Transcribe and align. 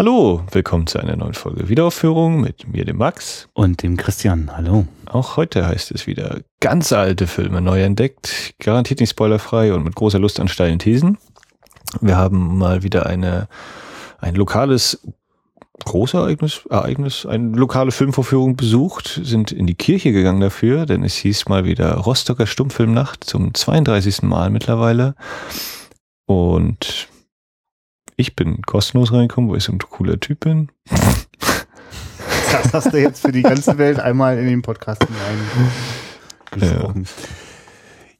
Hallo, 0.00 0.42
willkommen 0.52 0.86
zu 0.86 0.98
einer 0.98 1.14
neuen 1.14 1.34
Folge 1.34 1.68
Wiederaufführung 1.68 2.40
mit 2.40 2.66
mir, 2.66 2.86
dem 2.86 2.96
Max. 2.96 3.50
Und 3.52 3.82
dem 3.82 3.98
Christian. 3.98 4.50
Hallo. 4.50 4.86
Auch 5.04 5.36
heute 5.36 5.66
heißt 5.66 5.90
es 5.90 6.06
wieder 6.06 6.40
ganz 6.58 6.90
alte 6.94 7.26
Filme 7.26 7.60
neu 7.60 7.82
entdeckt, 7.82 8.54
garantiert 8.60 9.00
nicht 9.00 9.10
spoilerfrei 9.10 9.74
und 9.74 9.84
mit 9.84 9.94
großer 9.94 10.18
Lust 10.18 10.40
an 10.40 10.48
steilen 10.48 10.78
Thesen. 10.78 11.18
Wir 12.00 12.16
haben 12.16 12.56
mal 12.56 12.82
wieder 12.82 13.04
eine, 13.04 13.46
ein 14.20 14.36
lokales 14.36 15.06
Großereignis, 15.84 16.62
Ereignis, 16.70 17.26
eine 17.26 17.54
lokale 17.54 17.90
Filmvorführung 17.90 18.56
besucht, 18.56 19.20
sind 19.22 19.52
in 19.52 19.66
die 19.66 19.74
Kirche 19.74 20.12
gegangen 20.12 20.40
dafür, 20.40 20.86
denn 20.86 21.04
es 21.04 21.16
hieß 21.16 21.50
mal 21.50 21.66
wieder 21.66 21.92
Rostocker 21.92 22.46
Stummfilmnacht 22.46 23.22
zum 23.22 23.52
32. 23.52 24.22
Mal 24.22 24.48
mittlerweile. 24.48 25.14
Und 26.24 27.10
ich 28.20 28.36
bin 28.36 28.62
kostenlos 28.62 29.12
reingekommen, 29.12 29.50
weil 29.50 29.58
ich 29.58 29.64
so 29.64 29.72
ein 29.72 29.78
cooler 29.78 30.20
Typ 30.20 30.40
bin. 30.40 30.70
Das 32.52 32.72
hast 32.72 32.92
du 32.92 33.00
jetzt 33.00 33.22
für 33.22 33.32
die 33.32 33.42
ganze 33.42 33.78
Welt 33.78 33.98
einmal 33.98 34.38
in 34.38 34.46
den 34.46 34.62
Podcast 34.62 35.02
hineingesprochen. 36.52 37.06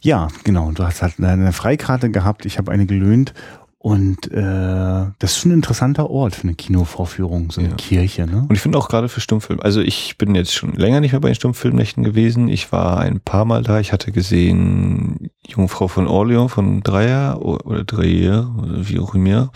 Ja. 0.01 0.29
ja, 0.29 0.29
genau. 0.45 0.71
Du 0.73 0.85
hast 0.85 1.03
halt 1.03 1.21
eine 1.21 1.53
Freikarte 1.53 2.11
gehabt, 2.11 2.47
ich 2.47 2.59
habe 2.59 2.73
eine 2.73 2.87
gelöhnt 2.87 3.35
und 3.83 4.31
äh, 4.31 5.07
das 5.19 5.33
ist 5.33 5.39
schon 5.39 5.53
ein 5.53 5.55
interessanter 5.55 6.11
Ort 6.11 6.35
für 6.35 6.43
eine 6.43 6.55
Kinovorführung, 6.55 7.51
so 7.51 7.63
eine 7.63 7.71
ja. 7.71 7.77
Kirche. 7.77 8.27
Ne? 8.27 8.45
Und 8.47 8.53
ich 8.53 8.61
finde 8.61 8.77
auch 8.77 8.91
gerade 8.91 9.09
für 9.09 9.23
Stummfilm, 9.23 9.59
also 9.59 9.81
ich 9.81 10.19
bin 10.19 10.35
jetzt 10.35 10.53
schon 10.53 10.75
länger 10.75 11.01
nicht 11.01 11.13
mehr 11.13 11.21
bei 11.23 11.31
den 11.31 11.35
Stummfilmnächten 11.35 12.05
gewesen. 12.05 12.49
Ich 12.49 12.73
war 12.73 13.01
ein 13.01 13.21
paar 13.21 13.47
Mal 13.47 13.63
da. 13.63 13.81
Ich 13.81 13.95
hatte 13.95 14.13
gesehen 14.13 15.31
Jungfrau 15.47 15.89
von 15.89 16.09
Orleans 16.09 16.53
von 16.53 16.83
Dreier 16.83 17.41
oder 17.41 17.85
Dreyer, 17.85 18.55
wie 18.83 18.99
auch 18.99 19.15
immer. 19.15 19.51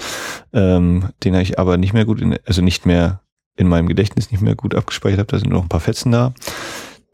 Ähm, 0.54 1.10
den 1.22 1.34
habe 1.34 1.42
ich 1.42 1.58
aber 1.58 1.76
nicht 1.76 1.92
mehr 1.92 2.06
gut, 2.06 2.22
in, 2.22 2.38
also 2.46 2.62
nicht 2.62 2.86
mehr 2.86 3.20
in 3.56 3.68
meinem 3.68 3.88
Gedächtnis 3.88 4.30
nicht 4.30 4.40
mehr 4.40 4.54
gut 4.54 4.74
abgespeichert 4.74 5.18
habe. 5.18 5.32
Da 5.32 5.38
sind 5.38 5.52
noch 5.52 5.64
ein 5.64 5.68
paar 5.68 5.80
Fetzen 5.80 6.12
da. 6.12 6.32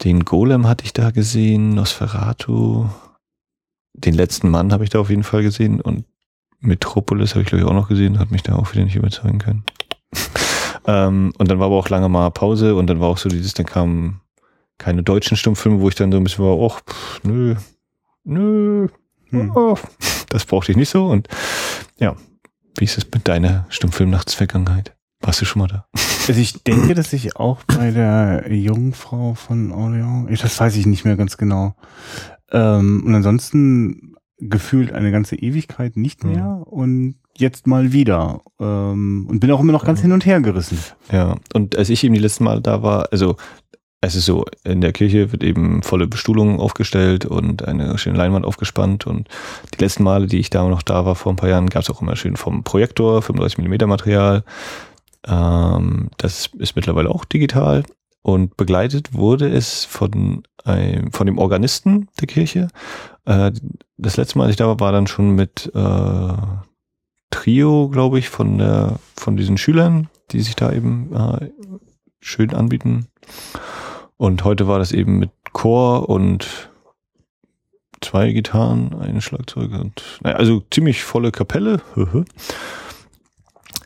Den 0.05 0.24
Golem 0.24 0.69
hatte 0.69 0.84
ich 0.84 0.92
da 0.92 1.11
gesehen, 1.11 1.74
Nosferatu. 1.74 2.86
Den 3.95 4.14
letzten 4.14 4.48
Mann 4.48 4.72
habe 4.72 4.84
ich 4.84 4.91
da 4.91 5.00
auf 5.00 5.11
jeden 5.11 5.24
Fall 5.24 5.42
gesehen 5.42 5.80
und 5.80 6.05
Metropolis 6.61 7.30
habe 7.30 7.42
ich 7.42 7.48
glaube 7.48 7.62
ich 7.62 7.69
auch 7.69 7.75
noch 7.75 7.89
gesehen, 7.89 8.19
hat 8.19 8.30
mich 8.30 8.42
da 8.42 8.55
auch 8.55 8.72
wieder 8.72 8.84
nicht 8.84 8.97
überzeugen 8.97 9.39
können. 9.39 9.64
ähm, 10.86 11.33
und 11.39 11.50
dann 11.50 11.58
war 11.58 11.67
aber 11.67 11.77
auch 11.77 11.89
lange 11.89 12.08
mal 12.08 12.30
Pause 12.30 12.75
und 12.75 12.86
dann 12.86 13.00
war 13.00 13.08
auch 13.08 13.19
so 13.19 13.28
dieses, 13.28 13.55
dann 13.55 13.67
kamen 13.67 14.20
keine 14.78 15.02
deutschen 15.02 15.36
Stummfilme, 15.36 15.80
wo 15.80 15.89
ich 15.89 15.94
dann 15.94 16.11
so 16.11 16.19
ein 16.19 16.25
bisschen 16.25 16.44
war, 16.44 16.58
ach, 16.70 16.80
nö, 17.22 17.55
nö, 18.25 18.89
hm. 19.30 19.52
oh, 19.55 19.77
das 20.28 20.44
brauchte 20.44 20.72
ich 20.72 20.77
nicht 20.77 20.89
so. 20.89 21.06
Und 21.06 21.28
ja, 21.98 22.17
wie 22.78 22.84
ist 22.84 22.98
es 22.98 23.06
mit 23.12 23.28
deiner 23.28 23.67
Stummfilmnachtsvergangenheit? 23.69 24.97
Warst 25.20 25.42
du 25.42 25.45
schon 25.45 25.61
mal 25.61 25.69
da? 25.69 25.86
Also 26.28 26.41
ich 26.41 26.62
denke, 26.62 26.95
dass 26.95 27.12
ich 27.12 27.36
auch 27.36 27.62
bei 27.64 27.91
der 27.91 28.50
Jungfrau 28.52 29.34
von 29.34 29.72
Orleans, 29.72 30.41
das 30.41 30.58
weiß 30.58 30.77
ich 30.77 30.86
nicht 30.86 31.05
mehr 31.05 31.17
ganz 31.17 31.36
genau. 31.36 31.74
Ähm, 32.52 33.02
und 33.05 33.14
ansonsten 33.14 34.17
gefühlt 34.41 34.92
eine 34.92 35.10
ganze 35.10 35.36
Ewigkeit 35.36 35.96
nicht 35.96 36.24
mehr 36.24 36.44
mhm. 36.44 36.62
und 36.62 37.14
jetzt 37.36 37.66
mal 37.66 37.92
wieder. 37.92 38.41
Ähm, 38.58 39.27
und 39.28 39.41
bin 39.41 39.50
auch 39.50 39.60
immer 39.60 39.72
noch 39.72 39.84
ganz 39.84 40.00
ja. 40.00 40.05
hin 40.05 40.12
und 40.12 40.27
her 40.27 40.41
gerissen. 40.41 40.78
Ja, 41.10 41.36
und 41.55 41.77
als 41.77 41.91
ich 41.91 42.05
eben 42.05 42.14
die 42.14 42.20
letzten 42.20 42.44
Mal 42.44 42.61
da 42.61 42.83
war, 42.83 43.08
also 43.11 43.36
es 44.02 44.14
ist 44.14 44.24
so, 44.24 44.46
in 44.64 44.80
der 44.80 44.92
Kirche 44.92 45.30
wird 45.30 45.42
eben 45.42 45.83
volle 45.83 46.06
Bestuhlung 46.06 46.58
aufgestellt 46.58 47.27
und 47.27 47.66
eine 47.66 47.98
schöne 47.98 48.16
Leinwand 48.16 48.46
aufgespannt 48.46 49.06
und 49.06 49.28
die 49.74 49.83
letzten 49.83 50.05
Male, 50.05 50.27
die 50.27 50.38
ich 50.38 50.48
da 50.48 50.66
noch 50.66 50.83
da 50.83 51.05
war 51.05 51.16
vor 51.16 51.33
ein 51.33 51.36
paar 51.36 51.50
Jahren, 51.50 51.68
gab 51.68 51.83
es 51.83 51.91
auch 51.91 52.00
immer 52.00 52.16
schön 52.16 52.36
vom 52.36 52.64
Projektor, 52.64 53.20
35 53.20 53.58
mm 53.58 53.88
Material. 53.88 54.44
Ähm, 55.27 56.08
das 56.16 56.48
ist 56.58 56.77
mittlerweile 56.77 57.11
auch 57.11 57.27
digital 57.27 57.84
und 58.22 58.56
begleitet 58.56 59.12
wurde 59.12 59.48
es 59.48 59.84
von, 59.84 60.44
einem, 60.64 61.12
von 61.12 61.27
dem 61.27 61.38
Organisten 61.38 62.08
der 62.20 62.27
Kirche. 62.27 62.68
Äh, 63.25 63.53
das 63.97 64.17
letzte 64.17 64.39
Mal, 64.39 64.45
als 64.45 64.53
ich 64.53 64.57
da 64.57 64.67
war, 64.67 64.81
war 64.81 64.92
dann 64.92 65.07
schon 65.07 65.31
mit 65.35 65.70
äh, 65.75 66.33
Trio, 67.31 67.89
glaube 67.89 68.19
ich, 68.19 68.29
von 68.29 68.58
der 68.58 68.98
von 69.17 69.36
diesen 69.36 69.58
Schülern, 69.58 70.08
die 70.31 70.41
sich 70.41 70.57
da 70.57 70.73
eben 70.73 71.14
äh, 71.14 71.51
schön 72.20 72.55
anbieten. 72.55 73.07
Und 74.17 74.45
heute 74.45 74.67
war 74.67 74.79
das 74.79 74.92
eben 74.92 75.19
mit 75.19 75.30
Chor 75.53 76.09
und 76.09 76.70
zwei 78.01 78.33
Gitarren, 78.33 78.95
eine 78.98 79.20
Schlagzeug 79.20 79.73
und 79.73 80.03
naja, 80.23 80.36
also 80.36 80.63
ziemlich 80.70 81.03
volle 81.03 81.33
Kapelle. 81.33 81.80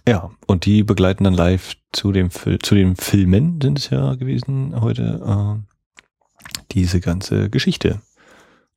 Ja, 0.06 0.30
und 0.46 0.66
die 0.66 0.82
begleiten 0.82 1.24
dann 1.24 1.32
live 1.32 1.76
zu 1.90 2.12
dem 2.12 2.30
zu 2.30 2.74
den 2.74 2.94
Filmen 2.94 3.58
sind 3.62 3.78
es 3.78 3.88
ja 3.88 4.14
gewesen 4.16 4.78
heute 4.78 5.64
äh, 5.66 6.54
diese 6.72 7.00
ganze 7.00 7.48
Geschichte. 7.48 8.02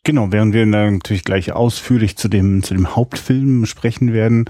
Genau, 0.08 0.32
während 0.32 0.54
wir 0.54 0.66
natürlich 0.66 1.26
gleich 1.26 1.52
ausführlich 1.52 2.16
zu 2.16 2.30
dem 2.30 2.64
zu 2.64 2.74
dem 2.74 2.96
Hauptfilm 2.96 3.66
sprechen 3.66 4.14
werden, 4.14 4.46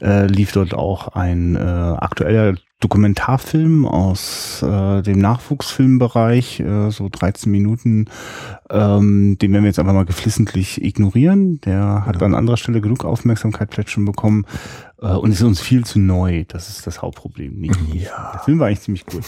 äh, 0.00 0.26
lief 0.26 0.52
dort 0.52 0.72
auch 0.72 1.08
ein 1.08 1.56
äh, 1.56 1.58
aktueller 1.58 2.54
Dokumentarfilm 2.80 3.84
aus 3.84 4.62
äh, 4.62 5.02
dem 5.02 5.18
Nachwuchsfilmbereich, 5.18 6.60
äh, 6.60 6.90
so 6.90 7.08
13 7.10 7.52
Minuten. 7.52 8.06
Ähm, 8.70 9.36
den 9.38 9.52
werden 9.52 9.64
wir 9.64 9.68
jetzt 9.68 9.78
einfach 9.78 9.92
mal 9.92 10.06
geflissentlich 10.06 10.82
ignorieren. 10.82 11.60
Der 11.60 12.06
hat 12.06 12.18
ja. 12.18 12.26
an 12.26 12.34
anderer 12.34 12.56
Stelle 12.56 12.80
genug 12.80 13.04
Aufmerksamkeit 13.04 13.68
vielleicht 13.72 13.90
schon 13.90 14.06
bekommen 14.06 14.46
äh, 15.02 15.08
und 15.08 15.32
ist 15.32 15.42
uns 15.42 15.60
viel 15.60 15.84
zu 15.84 15.98
neu. 15.98 16.44
Das 16.48 16.70
ist 16.70 16.86
das 16.86 17.02
Hauptproblem. 17.02 17.60
Nicht 17.60 17.78
ja. 17.92 18.30
Der 18.32 18.40
Film 18.40 18.58
war 18.58 18.68
eigentlich 18.68 18.80
ziemlich 18.80 19.04
gut. 19.04 19.24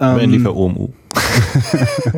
Ähm, 0.00 0.30
lief 0.30 0.46
OMU. 0.46 0.88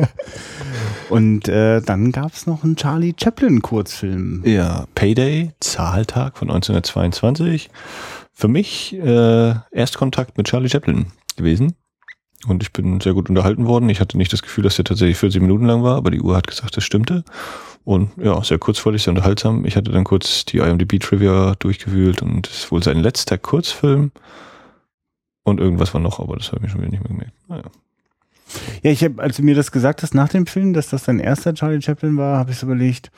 und 1.09 1.49
äh, 1.49 1.81
dann 1.81 2.13
gab's 2.13 2.47
noch 2.47 2.63
einen 2.63 2.77
Charlie 2.77 3.13
Chaplin 3.21 3.61
Kurzfilm. 3.61 4.43
Ja, 4.45 4.85
Payday, 4.95 5.51
Zahltag 5.59 6.37
von 6.37 6.49
1922 6.49 7.69
für 8.33 8.47
mich 8.47 8.93
äh, 8.93 9.53
Erstkontakt 9.71 10.37
mit 10.37 10.47
Charlie 10.47 10.69
Chaplin 10.69 11.07
gewesen. 11.35 11.75
Und 12.47 12.63
ich 12.63 12.73
bin 12.73 12.99
sehr 13.01 13.13
gut 13.13 13.29
unterhalten 13.29 13.67
worden. 13.67 13.89
Ich 13.89 13.99
hatte 13.99 14.17
nicht 14.17 14.33
das 14.33 14.41
Gefühl, 14.41 14.63
dass 14.63 14.75
der 14.75 14.85
tatsächlich 14.85 15.17
40 15.17 15.41
Minuten 15.41 15.65
lang 15.65 15.83
war, 15.83 15.95
aber 15.95 16.09
die 16.09 16.21
Uhr 16.21 16.35
hat 16.35 16.47
gesagt, 16.47 16.75
das 16.75 16.83
stimmte. 16.83 17.23
Und 17.83 18.11
ja, 18.17 18.43
sehr 18.43 18.57
kurzweilig, 18.57 19.03
sehr 19.03 19.11
unterhaltsam. 19.11 19.65
Ich 19.65 19.75
hatte 19.75 19.91
dann 19.91 20.03
kurz 20.03 20.45
die 20.45 20.57
IMDb-Trivia 20.57 21.55
durchgewühlt 21.59 22.21
und 22.21 22.47
es 22.47 22.63
ist 22.63 22.71
wohl 22.71 22.81
sein 22.81 22.99
letzter 22.99 23.37
Kurzfilm. 23.37 24.11
Und 25.43 25.59
irgendwas 25.59 25.93
war 25.93 26.01
noch, 26.01 26.19
aber 26.19 26.35
das 26.35 26.51
habe 26.51 26.65
ich 26.65 26.71
schon 26.71 26.81
wieder 26.81 26.91
nicht 26.91 27.03
mehr 27.03 27.09
gemerkt. 27.09 27.33
Naja. 27.47 27.63
Ja, 28.83 28.91
ich 28.91 29.03
habe, 29.03 29.21
als 29.21 29.37
du 29.37 29.43
mir 29.43 29.55
das 29.55 29.71
gesagt 29.71 30.03
hast 30.03 30.13
nach 30.13 30.29
dem 30.29 30.45
Film, 30.45 30.73
dass 30.73 30.89
das 30.89 31.03
dein 31.03 31.19
erster 31.19 31.53
Charlie 31.53 31.81
Chaplin 31.81 32.17
war, 32.17 32.37
habe 32.37 32.51
ich 32.51 32.61
überlegt, 32.61 33.11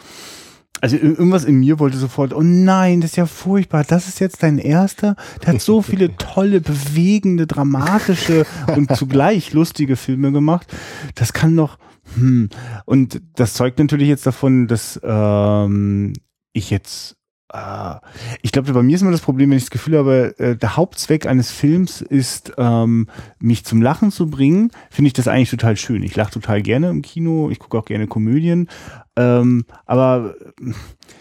also 0.84 0.98
irgendwas 0.98 1.46
in 1.46 1.62
mir 1.62 1.80
wollte 1.80 1.96
sofort, 1.96 2.34
oh 2.34 2.42
nein, 2.42 3.00
das 3.00 3.12
ist 3.12 3.16
ja 3.16 3.26
furchtbar, 3.26 3.86
das 3.86 4.10
ist 4.10 4.20
jetzt 4.20 4.44
dein 4.44 4.58
erster. 4.58 5.16
Der 5.42 5.54
hat 5.54 5.62
so 5.62 5.82
viele 5.82 6.18
tolle, 6.18 6.60
bewegende, 6.60 7.48
dramatische 7.48 8.46
und 8.76 8.94
zugleich 8.94 9.54
lustige 9.54 9.96
Filme 9.96 10.34
gemacht. 10.34 10.68
Das 11.16 11.32
kann 11.32 11.56
doch, 11.56 11.78
hm. 12.16 12.50
Und 12.84 13.22
das 13.36 13.54
zeugt 13.54 13.80
natürlich 13.80 14.10
jetzt 14.10 14.26
davon, 14.26 14.68
dass 14.68 15.00
ähm, 15.02 16.12
ich 16.52 16.70
jetzt 16.70 17.16
äh, 17.54 17.96
ich 18.42 18.52
glaube, 18.52 18.74
bei 18.74 18.82
mir 18.82 18.96
ist 18.96 19.02
immer 19.02 19.12
das 19.12 19.22
Problem, 19.22 19.52
wenn 19.52 19.58
ich 19.58 19.66
das 19.66 19.72
Gefühl 19.72 19.98
habe, 19.98 20.36
äh, 20.40 20.56
der 20.56 20.76
Hauptzweck 20.76 21.28
eines 21.28 21.52
Films 21.52 22.02
ist, 22.02 22.54
ähm, 22.58 23.08
mich 23.40 23.64
zum 23.64 23.82
Lachen 23.82 24.12
zu 24.12 24.30
bringen, 24.30 24.72
finde 24.90 25.08
ich 25.08 25.14
das 25.14 25.28
eigentlich 25.28 25.52
total 25.52 25.78
schön. 25.78 26.04
Ich 26.04 26.16
lache 26.16 26.32
total 26.32 26.62
gerne 26.62 26.90
im 26.90 27.02
Kino, 27.02 27.50
ich 27.52 27.60
gucke 27.60 27.78
auch 27.78 27.86
gerne 27.86 28.08
Komödien, 28.08 28.70
ähm, 29.16 29.66
aber 29.86 30.34
äh, 30.42 30.72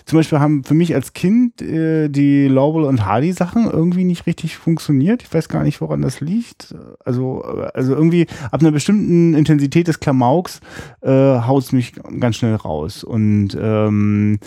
zum 0.07 0.19
Beispiel 0.19 0.41
haben 0.41 0.65
für 0.65 0.73
mich 0.73 0.95
als 0.95 1.13
Kind 1.13 1.61
äh, 1.61 2.09
die 2.09 2.49
Laurel 2.49 2.85
und 2.85 3.05
Hardy 3.05 3.33
Sachen 3.33 3.71
irgendwie 3.71 4.05
nicht 4.05 4.27
richtig 4.27 4.57
funktioniert. 4.57 5.23
Ich 5.23 5.33
weiß 5.33 5.51
gar 5.51 5.63
nicht, 5.63 5.83
woran 5.83 6.01
das 6.01 6.21
liegt. 6.21 6.75
Also, 7.05 7.43
also 7.43 7.95
irgendwie 7.95 8.27
ab 8.51 8.63
einer 8.63 8.73
bestimmten 8.73 9.35
Intensität 9.35 9.89
des 9.89 10.01
Klamauks 10.01 10.61
haut 11.05 11.73
mich 11.73 11.93
ganz 12.19 12.37
schnell 12.37 12.55
raus. 12.55 13.05
Und 13.05 13.57
ähm, 13.61 14.39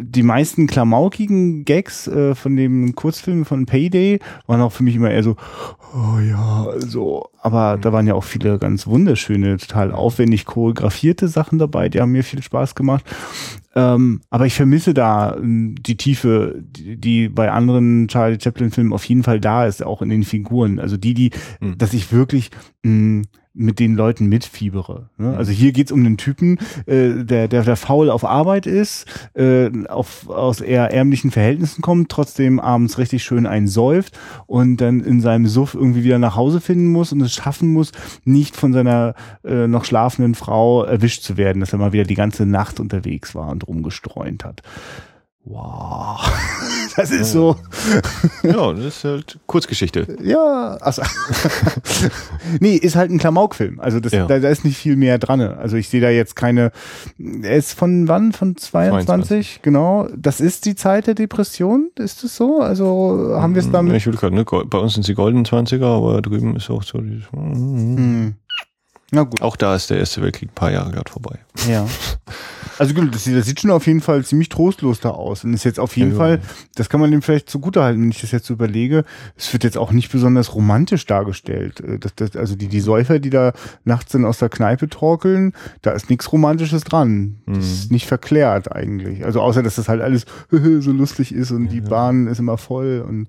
die 0.00 0.22
meisten 0.22 0.66
klamaukigen 0.66 1.64
Gags 1.64 2.06
äh, 2.08 2.34
von 2.34 2.56
dem 2.56 2.94
Kurzfilm 2.94 3.44
von 3.44 3.66
Payday 3.66 4.20
waren 4.46 4.60
auch 4.60 4.72
für 4.72 4.82
mich 4.82 4.96
immer 4.96 5.10
eher 5.10 5.22
so, 5.22 5.36
oh 5.94 6.18
ja, 6.20 6.66
so. 6.78 7.28
Aber 7.40 7.76
mhm. 7.76 7.80
da 7.80 7.92
waren 7.92 8.06
ja 8.06 8.14
auch 8.14 8.24
viele 8.24 8.58
ganz 8.58 8.86
wunderschöne, 8.86 9.56
total 9.56 9.92
aufwendig 9.92 10.44
choreografierte 10.44 11.28
Sachen 11.28 11.58
dabei, 11.58 11.88
die 11.88 12.00
haben 12.00 12.12
mir 12.12 12.24
viel 12.24 12.42
Spaß 12.42 12.74
gemacht. 12.74 13.04
Ähm, 13.74 14.22
aber 14.30 14.46
ich 14.46 14.54
vermisse 14.54 14.94
da 14.94 15.36
ähm, 15.36 15.76
die 15.80 15.96
Tiefe, 15.96 16.62
die, 16.62 16.96
die 16.96 17.28
bei 17.28 17.50
anderen 17.50 18.08
Charlie 18.08 18.38
Chaplin-Filmen 18.40 18.92
auf 18.92 19.04
jeden 19.04 19.22
Fall 19.22 19.40
da 19.40 19.66
ist, 19.66 19.84
auch 19.84 20.02
in 20.02 20.08
den 20.08 20.24
Figuren. 20.24 20.80
Also 20.80 20.96
die, 20.96 21.14
die, 21.14 21.30
mhm. 21.60 21.78
dass 21.78 21.94
ich 21.94 22.12
wirklich 22.12 22.50
mh, 22.82 23.24
mit 23.58 23.80
den 23.80 23.94
Leuten 23.94 24.26
mitfiebere. 24.26 25.10
Ne? 25.18 25.36
Also 25.36 25.50
hier 25.50 25.72
geht's 25.72 25.92
um 25.92 26.00
einen 26.00 26.16
Typen, 26.16 26.58
äh, 26.86 27.24
der, 27.24 27.48
der, 27.48 27.64
der 27.64 27.76
faul 27.76 28.08
auf 28.08 28.24
Arbeit 28.24 28.66
ist, 28.66 29.06
äh, 29.34 29.70
auf, 29.88 30.28
aus 30.28 30.60
eher 30.60 30.92
ärmlichen 30.92 31.30
Verhältnissen 31.30 31.82
kommt, 31.82 32.08
trotzdem 32.08 32.60
abends 32.60 32.98
richtig 32.98 33.24
schön 33.24 33.46
einsäuft 33.46 34.18
und 34.46 34.76
dann 34.78 35.00
in 35.00 35.20
seinem 35.20 35.46
Suff 35.46 35.74
irgendwie 35.74 36.04
wieder 36.04 36.18
nach 36.18 36.36
Hause 36.36 36.60
finden 36.60 36.92
muss 36.92 37.12
und 37.12 37.20
es 37.20 37.34
schaffen 37.34 37.72
muss, 37.72 37.92
nicht 38.24 38.56
von 38.56 38.72
seiner 38.72 39.14
äh, 39.44 39.66
noch 39.66 39.84
schlafenden 39.84 40.34
Frau 40.34 40.84
erwischt 40.84 41.22
zu 41.22 41.36
werden, 41.36 41.60
dass 41.60 41.72
er 41.72 41.78
mal 41.78 41.92
wieder 41.92 42.04
die 42.04 42.14
ganze 42.14 42.46
Nacht 42.46 42.78
unterwegs 42.78 43.34
war 43.34 43.48
und 43.48 43.66
rumgestreunt 43.66 44.44
hat. 44.44 44.62
Wow. 45.44 46.20
Das 46.98 47.10
ist 47.12 47.30
so. 47.32 47.56
Ja, 48.42 48.72
das 48.72 48.84
ist 48.84 49.04
halt 49.04 49.38
Kurzgeschichte. 49.46 50.06
Ja, 50.22 50.76
also. 50.80 51.02
nee, 52.60 52.74
ist 52.74 52.96
halt 52.96 53.10
ein 53.10 53.18
Klamaukfilm. 53.18 53.78
Also 53.80 54.00
das, 54.00 54.12
Ja. 54.12 54.26
da, 54.26 54.38
da 54.40 54.48
ist 54.48 54.64
nicht 54.64 54.76
viel 54.76 54.96
mehr 54.96 55.18
dran. 55.18 55.40
Also 55.40 55.76
ich 55.76 55.88
sehe 55.88 56.00
da 56.00 56.10
jetzt 56.10 56.34
keine. 56.36 56.72
Er 57.18 57.56
ist 57.56 57.72
von 57.74 58.08
wann? 58.08 58.32
Von 58.32 58.56
22? 58.56 59.06
22. 59.06 59.62
Genau. 59.62 60.08
Das 60.16 60.40
ist 60.40 60.64
die 60.66 60.74
Zeit 60.74 61.06
der 61.06 61.14
Depression. 61.14 61.90
Ist 61.96 62.24
es 62.24 62.36
so? 62.36 62.60
Also 62.60 63.30
haben 63.36 63.54
wir 63.54 63.62
es 63.62 63.70
damit. 63.70 63.94
Ich 63.94 64.06
will 64.06 64.14
gerade, 64.16 64.34
ne, 64.34 64.44
bei 64.44 64.78
uns 64.78 64.94
sind 64.94 65.04
sie 65.04 65.14
goldenen 65.14 65.44
20er, 65.46 65.84
aber 65.84 66.20
drüben 66.20 66.56
ist 66.56 66.68
auch 66.70 66.82
so 66.82 66.98
dieses, 67.00 67.30
Hm. 67.32 68.34
Na 69.10 69.22
gut. 69.22 69.40
auch 69.40 69.56
da 69.56 69.74
ist 69.74 69.88
der 69.88 69.98
Erste 69.98 70.20
Weltkrieg 70.20 70.50
ein 70.50 70.54
paar 70.54 70.70
Jahre 70.72 70.90
gerade 70.90 71.10
vorbei. 71.10 71.38
Ja. 71.68 71.86
Also 72.78 72.94
gut, 72.94 73.14
das, 73.14 73.24
sieht- 73.24 73.36
das 73.36 73.46
sieht 73.46 73.60
schon 73.60 73.70
auf 73.70 73.86
jeden 73.86 74.00
Fall 74.00 74.24
ziemlich 74.24 74.48
trostlos 74.48 75.00
da 75.00 75.10
aus. 75.10 75.44
Und 75.44 75.52
ist 75.54 75.64
jetzt 75.64 75.80
auf 75.80 75.96
jeden 75.96 76.12
Ja, 76.12 76.16
ja. 76.16 76.18
Fall, 76.38 76.40
das 76.76 76.88
kann 76.88 77.00
man 77.00 77.10
dem 77.10 77.22
vielleicht 77.22 77.50
zugutehalten, 77.50 78.00
wenn 78.02 78.10
ich 78.10 78.20
das 78.20 78.30
jetzt 78.30 78.46
so 78.46 78.54
überlege, 78.54 79.04
es 79.36 79.52
wird 79.52 79.64
jetzt 79.64 79.76
auch 79.76 79.92
nicht 79.92 80.10
besonders 80.12 80.54
romantisch 80.54 81.04
dargestellt. 81.06 81.80
Äh, 81.80 81.98
Das, 81.98 82.14
das, 82.14 82.36
also 82.36 82.54
die, 82.56 82.68
die 82.68 82.80
Säufer, 82.80 83.18
die 83.18 83.30
da 83.30 83.52
nachts 83.84 84.12
dann 84.12 84.24
aus 84.24 84.38
der 84.38 84.48
Kneipe 84.48 84.88
torkeln, 84.88 85.52
da 85.82 85.90
ist 85.90 86.08
nichts 86.10 86.30
Romantisches 86.32 86.84
dran. 86.84 87.38
Das 87.46 87.56
Mhm. 87.56 87.60
ist 87.62 87.90
nicht 87.92 88.06
verklärt 88.06 88.70
eigentlich. 88.72 89.24
Also 89.24 89.40
außer, 89.40 89.62
dass 89.62 89.74
das 89.76 89.88
halt 89.88 90.00
alles 90.00 90.24
so 90.50 90.92
lustig 90.92 91.34
ist 91.34 91.50
und 91.50 91.68
die 91.68 91.80
Bahn 91.80 92.26
ist 92.28 92.38
immer 92.38 92.58
voll. 92.58 93.04
Und 93.06 93.28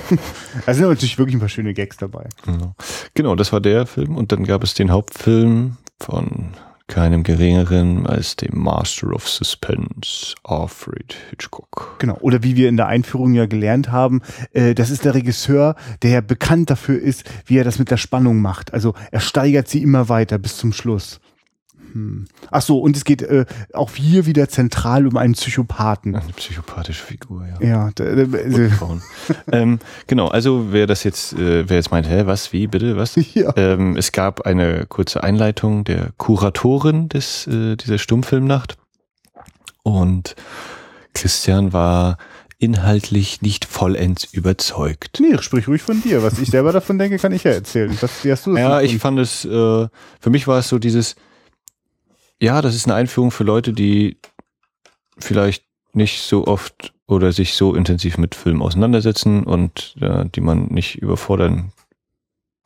da 0.66 0.74
sind 0.74 0.88
natürlich 0.88 1.18
wirklich 1.18 1.36
ein 1.36 1.40
paar 1.40 1.48
schöne 1.48 1.74
Gags 1.74 1.96
dabei. 1.98 2.28
Genau. 2.44 2.74
genau, 3.14 3.34
das 3.34 3.52
war 3.52 3.60
der 3.60 3.86
Film. 3.86 4.16
Und 4.16 4.32
dann 4.32 4.44
gab 4.44 4.62
es 4.62 4.74
den 4.74 4.90
Hauptfilm 4.90 5.76
von 6.00 6.48
keinem 6.88 7.22
geringeren 7.22 8.06
als 8.06 8.34
dem 8.36 8.58
Master 8.58 9.12
of 9.12 9.28
Suspense, 9.28 10.34
Alfred 10.42 11.14
Hitchcock. 11.30 11.96
Genau. 11.98 12.16
Oder 12.20 12.42
wie 12.42 12.56
wir 12.56 12.68
in 12.68 12.76
der 12.76 12.88
Einführung 12.88 13.34
ja 13.34 13.46
gelernt 13.46 13.92
haben, 13.92 14.22
äh, 14.52 14.74
das 14.74 14.90
ist 14.90 15.04
der 15.04 15.14
Regisseur, 15.14 15.76
der 16.02 16.10
ja 16.10 16.20
bekannt 16.20 16.70
dafür 16.70 17.00
ist, 17.00 17.30
wie 17.46 17.58
er 17.58 17.64
das 17.64 17.78
mit 17.78 17.90
der 17.90 17.98
Spannung 17.98 18.40
macht. 18.40 18.72
Also 18.74 18.94
er 19.12 19.20
steigert 19.20 19.68
sie 19.68 19.82
immer 19.82 20.08
weiter 20.08 20.38
bis 20.38 20.56
zum 20.56 20.72
Schluss. 20.72 21.20
Hm. 21.92 22.26
Ach 22.50 22.62
so, 22.62 22.78
und 22.78 22.96
es 22.96 23.04
geht 23.04 23.22
äh, 23.22 23.44
auch 23.72 23.90
hier 23.94 24.26
wieder 24.26 24.48
zentral 24.48 25.06
um 25.06 25.16
einen 25.16 25.34
Psychopathen. 25.34 26.14
Eine 26.14 26.32
psychopathische 26.32 27.04
Figur, 27.04 27.46
ja. 27.46 27.66
Ja, 27.66 27.90
da, 27.94 28.04
also, 28.04 28.68
Frauen. 28.70 29.02
ähm, 29.52 29.78
genau, 30.06 30.28
also 30.28 30.72
wer 30.72 30.86
das 30.86 31.04
jetzt, 31.04 31.32
äh, 31.34 31.68
wer 31.68 31.76
jetzt 31.76 31.90
meint, 31.90 32.08
hä, 32.08 32.22
was, 32.26 32.52
wie, 32.52 32.66
bitte, 32.66 32.96
was? 32.96 33.16
ja. 33.34 33.52
Ähm, 33.56 33.96
es 33.96 34.12
gab 34.12 34.42
eine 34.42 34.86
kurze 34.86 35.22
Einleitung 35.22 35.84
der 35.84 36.10
Kuratorin 36.16 37.08
des, 37.08 37.46
äh, 37.46 37.76
dieser 37.76 37.98
Stummfilmnacht 37.98 38.76
und 39.82 40.36
Christian 41.14 41.72
war 41.72 42.18
inhaltlich 42.58 43.40
nicht 43.40 43.64
vollends 43.64 44.24
überzeugt. 44.24 45.20
Nee, 45.20 45.38
sprich 45.40 45.68
ruhig 45.68 45.80
von 45.80 46.02
dir. 46.02 46.22
Was 46.24 46.38
ich 46.40 46.50
selber 46.50 46.72
davon 46.72 46.98
denke, 46.98 47.18
kann 47.18 47.32
ich 47.32 47.44
ja 47.44 47.52
erzählen. 47.52 47.96
Was, 48.00 48.24
wie 48.24 48.32
hast 48.32 48.46
du 48.46 48.52
das 48.52 48.60
Ja, 48.60 48.80
ich 48.80 48.98
fand 48.98 49.18
es, 49.20 49.44
äh, 49.44 49.48
für 49.48 50.30
mich 50.30 50.48
war 50.48 50.58
es 50.58 50.68
so 50.68 50.78
dieses, 50.78 51.14
ja, 52.40 52.62
das 52.62 52.74
ist 52.74 52.86
eine 52.86 52.94
Einführung 52.94 53.30
für 53.30 53.44
Leute, 53.44 53.72
die 53.72 54.16
vielleicht 55.18 55.64
nicht 55.92 56.20
so 56.22 56.46
oft 56.46 56.92
oder 57.06 57.32
sich 57.32 57.54
so 57.54 57.74
intensiv 57.74 58.18
mit 58.18 58.34
Filmen 58.34 58.62
auseinandersetzen 58.62 59.44
und 59.44 59.96
äh, 60.00 60.26
die 60.26 60.40
man 60.40 60.66
nicht 60.66 60.96
überfordern, 60.96 61.72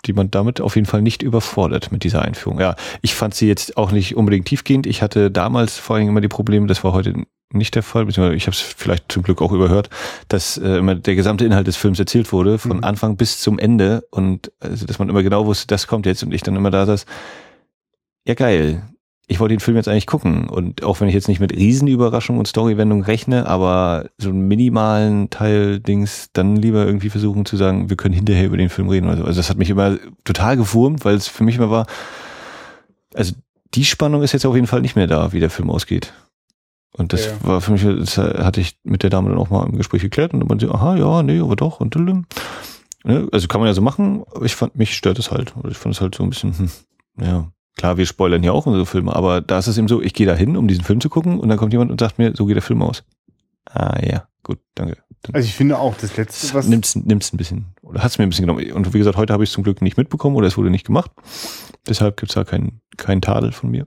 die 0.05 0.13
man 0.13 0.31
damit 0.31 0.61
auf 0.61 0.75
jeden 0.75 0.87
Fall 0.87 1.01
nicht 1.01 1.23
überfordert 1.23 1.93
mit 1.93 2.03
dieser 2.03 2.23
Einführung. 2.23 2.59
Ja, 2.59 2.75
ich 3.03 3.15
fand 3.15 3.35
sie 3.35 3.47
jetzt 3.47 3.77
auch 3.77 3.93
nicht 3.93 4.17
unbedingt 4.17 4.47
tiefgehend. 4.47 4.87
Ich 4.87 5.01
hatte 5.01 5.31
damals 5.31 5.79
vor 5.79 5.97
allem 5.97 6.09
immer 6.09 6.21
die 6.21 6.29
Probleme, 6.29 6.67
das 6.67 6.83
war 6.83 6.93
heute 6.93 7.25
nicht 7.53 7.75
der 7.75 7.83
Fall, 7.83 8.07
beziehungsweise 8.07 8.37
ich 8.37 8.47
habe 8.47 8.55
es 8.55 8.61
vielleicht 8.61 9.13
zum 9.13 9.23
Glück 9.23 9.41
auch 9.43 9.53
überhört, 9.53 9.91
dass 10.29 10.59
äh, 10.59 10.79
immer 10.79 10.97
der 10.97 11.15
gesamte 11.15 11.45
Inhalt 11.45 11.67
des 11.67 11.77
Films 11.77 11.99
erzählt 12.01 12.33
wurde, 12.33 12.59
von 12.59 12.79
Mhm. 12.79 12.85
Anfang 12.85 13.17
bis 13.17 13.41
zum 13.41 13.59
Ende 13.59 14.05
und 14.11 14.51
also, 14.59 14.87
dass 14.87 14.99
man 14.99 15.09
immer 15.09 15.23
genau 15.23 15.47
wusste, 15.47 15.67
das 15.69 15.87
kommt 15.87 16.07
jetzt 16.07 16.23
und 16.25 16.33
ich 16.33 16.43
dann 16.43 16.57
immer 16.57 16.71
da 16.71 16.87
saß, 16.87 17.07
ja 18.27 18.35
geil, 18.35 18.83
ich 19.33 19.41
wollte 19.41 19.55
den 19.55 19.61
Film 19.61 19.77
jetzt 19.77 19.89
eigentlich 19.89 20.07
gucken 20.07 20.49
und 20.49 20.85
auch 20.85 21.01
wenn 21.01 21.09
ich 21.09 21.15
jetzt 21.15 21.27
nicht 21.29 21.41
mit 21.41 21.53
Riesenüberraschung 21.53 22.39
und 22.39 22.47
Storywendung 22.47 23.03
rechne, 23.03 23.47
aber 23.47 24.07
so 24.19 24.29
einen 24.29 24.47
minimalen 24.47 25.31
Teil 25.31 25.81
Dings 25.81 26.29
dann 26.33 26.55
lieber 26.57 26.87
irgendwie 26.87 27.11
versuchen 27.11 27.45
zu 27.45 27.57
sagen, 27.57 27.91
wir 27.91 27.97
können 27.97 28.15
hinterher 28.15 28.47
über 28.47 28.57
den 28.57 28.69
Film 28.69 28.89
reden 28.89 29.07
oder 29.09 29.17
so. 29.17 29.25
Also 29.25 29.39
das 29.41 29.51
hat 29.51 29.59
mich 29.59 29.71
immer 29.71 29.97
total 30.25 30.57
gewurmt, 30.57 31.05
weil 31.05 31.17
es 31.17 31.27
für 31.29 31.43
mich 31.45 31.57
immer 31.57 31.71
war, 31.71 31.87
also 33.15 33.35
die 33.75 33.85
Spannung 33.85 34.23
ist 34.23 34.33
jetzt 34.33 34.47
auf 34.47 34.55
jeden 34.55 34.67
Fall 34.67 34.83
nicht 34.83 34.97
mehr 34.97 35.07
da, 35.07 35.33
wie 35.33 35.41
der 35.41 35.51
Film 35.51 35.71
ausgeht. 35.71 36.13
Und 36.95 37.13
das 37.15 37.25
Ja. 37.27 37.33
war 37.43 37.61
für 37.63 37.73
mich, 37.73 37.83
das 37.85 38.19
hatte 38.19 38.61
ich 38.61 38.77
mit 38.85 39.03
der 39.03 39.11
Dame 39.11 39.31
dann 39.31 39.39
auch 39.39 39.49
mal 39.49 39.67
im 39.67 39.77
Gespräch 39.79 40.03
geklärt 40.03 40.35
und 40.35 40.41
dann 40.41 40.49
meinte 40.49 40.67
sie, 40.67 40.73
aha, 40.73 40.97
ja, 40.97 41.23
nee, 41.23 41.41
aber 41.41 41.57
doch 41.57 41.81
und 41.81 41.95
dülüm. 41.95 42.27
Ne? 43.05 43.29
Also 43.33 43.49
kann 43.49 43.61
man 43.61 43.69
ja 43.69 43.75
so 43.75 43.81
machen, 43.81 44.23
aber 44.35 44.45
ich 44.45 44.55
fand, 44.55 44.77
mich 44.77 44.95
stört 44.95 45.19
es 45.19 45.31
halt. 45.31 45.57
Oder 45.57 45.71
ich 45.71 45.79
fand 45.79 45.95
es 45.95 46.01
halt 46.03 46.15
so 46.15 46.23
ein 46.23 46.29
bisschen, 46.31 46.57
hm, 46.59 46.71
ja, 47.21 47.49
klar, 47.77 47.97
wir 47.97 48.07
spoilern 48.07 48.43
ja 48.43 48.53
auch 48.53 48.67
unsere 48.67 48.87
Filme, 48.87 49.15
aber 49.15 49.41
da 49.41 49.59
ist 49.59 49.67
es 49.67 49.79
eben 49.79 49.89
so, 49.89 50.03
ich 50.03 50.15
gehe 50.15 50.27
da 50.27 50.35
hin, 50.35 50.57
um 50.57 50.69
diesen 50.69 50.85
Film 50.85 51.01
zu 51.01 51.09
gucken 51.09 51.39
und 51.39 51.49
dann 51.49 51.59
kommt 51.59 51.73
jemand 51.73 51.91
und 51.91 52.01
sagt 52.01 52.19
mir, 52.19 52.35
so 52.35 52.47
geht 52.47 52.57
der 52.57 52.63
Film 52.63 52.83
aus. 52.83 53.05
Ah 53.67 53.99
ja, 54.05 54.29
gut, 54.43 54.59
danke. 54.75 54.99
Dann 55.23 55.37
Also 55.37 55.47
ich 55.47 55.55
finde 55.55 55.79
auch 55.79 55.97
das 55.97 56.17
letzte, 56.17 56.53
was 56.55 56.67
nimmt's, 56.67 56.97
nimmt's 56.97 57.33
ein 57.33 57.37
bisschen, 57.37 57.75
oder 57.83 58.03
hat's 58.03 58.19
mir 58.19 58.25
ein 58.25 58.31
bisschen 58.31 58.47
genommen. 58.47 58.73
Und 58.73 58.93
wie 58.93 58.99
gesagt, 58.99 59.17
heute 59.17 59.33
habe 59.33 59.45
ich 59.45 59.51
es 59.51 59.55
zum 59.55 59.63
Glück 59.63 59.81
nicht 59.83 59.97
mitbekommen 59.97 60.35
oder 60.37 60.49
es 60.49 60.57
wurde 60.57 60.71
nicht 60.71 60.87
gemacht. 60.87 61.13
Deshalb 61.89 62.17
gibt's 62.17 62.35
da 62.35 62.45
keinen 62.45 62.81
keinen 62.97 63.23
Tadel 63.23 63.53
von 63.53 63.71
mir. 63.71 63.87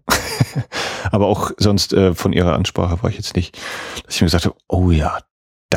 Aber 1.12 1.28
auch 1.28 1.52
sonst 1.58 1.94
äh, 1.94 2.14
von 2.14 2.34
ihrer 2.34 2.54
Ansprache 2.54 3.04
war 3.04 3.10
ich 3.10 3.18
jetzt 3.18 3.36
nicht, 3.36 3.58
dass 4.06 4.16
ich 4.16 4.22
mir 4.22 4.28
gesagt 4.28 4.46
habe, 4.46 4.56
oh 4.68 4.92
ja, 4.92 5.20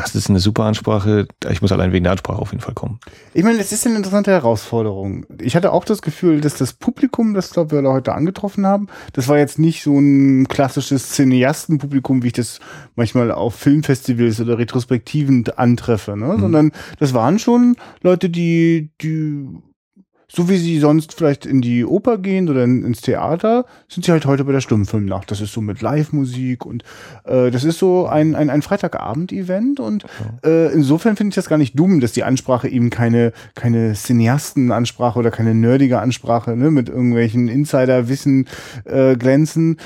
das 0.01 0.15
ist 0.15 0.29
eine 0.29 0.39
super 0.39 0.63
Ansprache. 0.63 1.27
Ich 1.49 1.61
muss 1.61 1.71
allein 1.71 1.91
wegen 1.91 2.03
der 2.03 2.13
Ansprache 2.13 2.39
auf 2.39 2.51
jeden 2.51 2.61
Fall 2.61 2.73
kommen. 2.73 2.99
Ich 3.33 3.43
meine, 3.43 3.59
es 3.59 3.71
ist 3.71 3.85
eine 3.85 3.95
interessante 3.95 4.31
Herausforderung. 4.31 5.25
Ich 5.39 5.55
hatte 5.55 5.71
auch 5.71 5.85
das 5.85 6.01
Gefühl, 6.01 6.41
dass 6.41 6.55
das 6.55 6.73
Publikum, 6.73 7.33
das 7.33 7.51
glaube 7.51 7.71
wir 7.71 7.91
heute 7.91 8.13
angetroffen 8.13 8.65
haben, 8.65 8.87
das 9.13 9.27
war 9.27 9.37
jetzt 9.37 9.59
nicht 9.59 9.83
so 9.83 9.97
ein 9.97 10.47
klassisches 10.47 11.09
Cineastenpublikum, 11.11 12.23
wie 12.23 12.27
ich 12.27 12.33
das 12.33 12.59
manchmal 12.95 13.31
auf 13.31 13.55
Filmfestivals 13.55 14.41
oder 14.41 14.57
Retrospektiven 14.57 15.45
antreffe, 15.55 16.17
ne? 16.17 16.33
Mhm. 16.35 16.39
sondern 16.39 16.71
das 16.99 17.13
waren 17.13 17.39
schon 17.39 17.75
Leute, 18.01 18.29
die, 18.29 18.91
die 19.01 19.47
so 20.31 20.47
wie 20.47 20.57
sie 20.57 20.79
sonst 20.79 21.13
vielleicht 21.13 21.45
in 21.45 21.61
die 21.61 21.83
Oper 21.83 22.19
gehen 22.19 22.49
oder 22.49 22.63
in, 22.63 22.83
ins 22.83 23.01
Theater, 23.01 23.65
sind 23.87 24.05
sie 24.05 24.11
halt 24.11 24.25
heute 24.25 24.45
bei 24.45 24.51
der 24.51 24.61
Stummfilmnacht. 24.61 25.29
Das 25.31 25.41
ist 25.41 25.51
so 25.51 25.59
mit 25.61 25.81
Live-Musik 25.81 26.65
und 26.65 26.83
äh, 27.25 27.49
das 27.49 27.63
ist 27.63 27.79
so 27.79 28.05
ein, 28.05 28.35
ein, 28.35 28.49
ein 28.49 28.61
Freitagabend-Event 28.61 29.79
und 29.79 30.05
äh, 30.45 30.71
insofern 30.71 31.15
finde 31.15 31.29
ich 31.29 31.35
das 31.35 31.49
gar 31.49 31.57
nicht 31.57 31.77
dumm, 31.77 31.99
dass 31.99 32.11
die 32.11 32.23
Ansprache 32.23 32.67
eben 32.67 32.91
keine, 32.91 33.33
keine 33.55 33.93
Cineasten-Ansprache 33.93 35.17
oder 35.17 35.31
keine 35.31 35.55
nerdige 35.55 35.99
Ansprache 35.99 36.55
ne, 36.55 36.69
mit 36.69 36.89
irgendwelchen 36.89 37.47
Insider-Wissen 37.47 38.47
äh, 38.85 39.15
glänzen. 39.15 39.77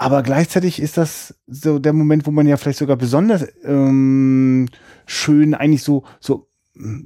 Aber 0.00 0.22
gleichzeitig 0.22 0.80
ist 0.80 0.96
das 0.96 1.34
so 1.48 1.78
der 1.80 1.92
Moment, 1.92 2.26
wo 2.26 2.30
man 2.30 2.46
ja 2.46 2.56
vielleicht 2.56 2.78
sogar 2.78 2.96
besonders 2.96 3.46
ähm, 3.64 4.68
schön 5.06 5.54
eigentlich 5.54 5.82
so, 5.82 6.04
so 6.20 6.47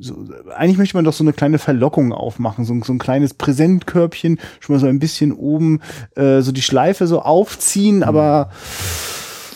so, 0.01 0.27
eigentlich 0.55 0.79
möchte 0.79 0.97
man 0.97 1.05
doch 1.05 1.13
so 1.13 1.25
eine 1.25 1.33
kleine 1.33 1.59
Verlockung 1.59 2.13
aufmachen, 2.13 2.65
so, 2.65 2.79
so 2.85 2.93
ein 2.93 2.99
kleines 2.99 3.35
Präsentkörbchen, 3.35 4.39
schon 4.61 4.75
mal 4.75 4.81
so 4.81 4.87
ein 4.87 4.99
bisschen 4.99 5.33
oben, 5.33 5.81
äh, 6.17 6.41
so 6.41 6.53
die 6.53 6.63
Schleife 6.63 7.07
so 7.07 7.23
aufziehen, 7.23 8.03
aber 8.03 8.51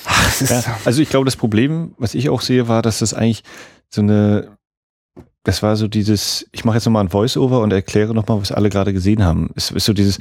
ach, 0.07 0.41
Ja, 0.41 0.63
also 0.85 1.03
ich 1.03 1.09
glaube, 1.09 1.25
das 1.25 1.37
Problem, 1.37 1.95
was 1.99 2.15
ich 2.15 2.29
auch 2.29 2.41
sehe, 2.41 2.69
war, 2.69 2.83
dass 2.83 3.01
das 3.01 3.15
eigentlich 3.15 3.43
so 3.91 4.01
eine, 4.01 4.57
das 5.45 5.63
war 5.63 5.77
so 5.77 5.87
dieses, 5.87 6.47
ich 6.51 6.65
mache 6.65 6.77
jetzt 6.77 6.87
nochmal 6.87 7.05
ein 7.05 7.09
Voice-Over 7.09 7.61
und 7.61 7.73
erkläre 7.73 8.15
nochmal, 8.15 8.41
was 8.41 8.51
alle 8.51 8.69
gerade 8.69 8.93
gesehen 8.93 9.25
haben. 9.25 9.51
Es 9.55 9.71
ist 9.71 9.85
so 9.85 9.93
dieses, 9.93 10.19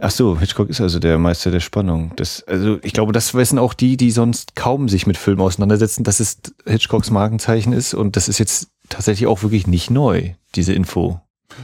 ach 0.00 0.12
so, 0.12 0.38
Hitchcock 0.38 0.68
ist 0.68 0.80
also 0.80 1.00
der 1.00 1.18
Meister 1.18 1.50
der 1.50 1.60
Spannung. 1.60 2.12
Das, 2.16 2.44
also 2.46 2.78
ich 2.82 2.92
glaube, 2.92 3.12
das 3.12 3.34
wissen 3.34 3.58
auch 3.58 3.74
die, 3.74 3.96
die 3.96 4.12
sonst 4.12 4.54
kaum 4.54 4.88
sich 4.88 5.06
mit 5.06 5.16
Filmen 5.16 5.40
auseinandersetzen, 5.40 6.04
dass 6.04 6.20
es 6.20 6.38
Hitchcocks 6.64 7.10
Markenzeichen 7.10 7.72
ist 7.72 7.94
und 7.94 8.14
das 8.14 8.28
ist 8.28 8.38
jetzt 8.38 8.68
tatsächlich 8.88 9.26
auch 9.26 9.42
wirklich 9.42 9.66
nicht 9.66 9.90
neu, 9.90 10.34
diese 10.54 10.72
Info. 10.72 11.20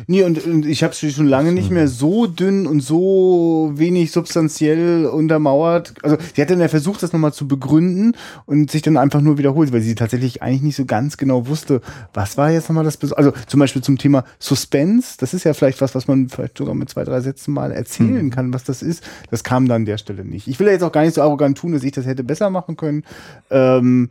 Nee, 0.07 0.23
und, 0.23 0.45
und 0.47 0.67
ich 0.67 0.83
habe 0.83 0.95
schon 0.95 1.27
lange 1.27 1.53
nicht 1.53 1.71
mehr 1.71 1.89
so 1.89 2.27
dünn 2.27 2.67
und 2.67 2.81
so 2.81 3.73
wenig 3.75 4.13
substanziell 4.13 5.07
untermauert. 5.07 5.95
Also 6.03 6.17
sie 6.35 6.43
hat 6.43 6.51
dann 6.51 6.61
ja 6.61 6.69
versucht, 6.69 7.03
das 7.03 7.13
nochmal 7.13 7.33
zu 7.33 7.47
begründen 7.47 8.17
und 8.47 8.71
sich 8.71 8.83
dann 8.83 8.97
einfach 8.97 9.21
nur 9.21 9.39
wiederholt, 9.39 9.73
weil 9.73 9.83
sie 9.83 9.95
tatsächlich 9.95 10.43
eigentlich 10.43 10.63
nicht 10.63 10.77
so 10.77 10.85
ganz 10.85 11.17
genau 11.17 11.47
wusste, 11.47 11.81
was 12.13 12.37
war 12.37 12.51
jetzt 12.51 12.69
nochmal 12.69 12.85
das 12.85 12.97
Besondere. 12.97 13.19
Also 13.33 13.47
zum 13.47 13.61
Beispiel 13.61 13.83
zum 13.83 13.99
Thema 13.99 14.25
Suspense, 14.39 15.17
das 15.19 15.35
ist 15.35 15.45
ja 15.45 15.53
vielleicht 15.53 15.81
was, 15.81 15.95
was 15.95 16.09
man 16.09 16.29
vielleicht 16.29 16.59
sogar 16.59 16.75
mit 16.75 16.89
zwei, 16.89 17.05
drei 17.05 17.21
Sätzen 17.21 17.53
mal 17.53 17.71
erzählen 17.71 18.27
mhm. 18.27 18.31
kann, 18.31 18.55
was 18.55 18.65
das 18.65 18.83
ist. 18.83 19.05
Das 19.31 19.45
kam 19.45 19.69
dann 19.69 19.83
an 19.83 19.85
der 19.85 19.99
Stelle 19.99 20.25
nicht. 20.25 20.49
Ich 20.49 20.59
will 20.59 20.67
ja 20.67 20.73
jetzt 20.73 20.83
auch 20.83 20.93
gar 20.93 21.03
nicht 21.03 21.15
so 21.15 21.23
arrogant 21.23 21.59
tun, 21.59 21.73
dass 21.73 21.85
ich 21.85 21.93
das 21.93 22.07
hätte 22.07 22.25
besser 22.25 22.49
machen 22.49 22.77
können. 22.77 23.05
Ähm, 23.51 24.11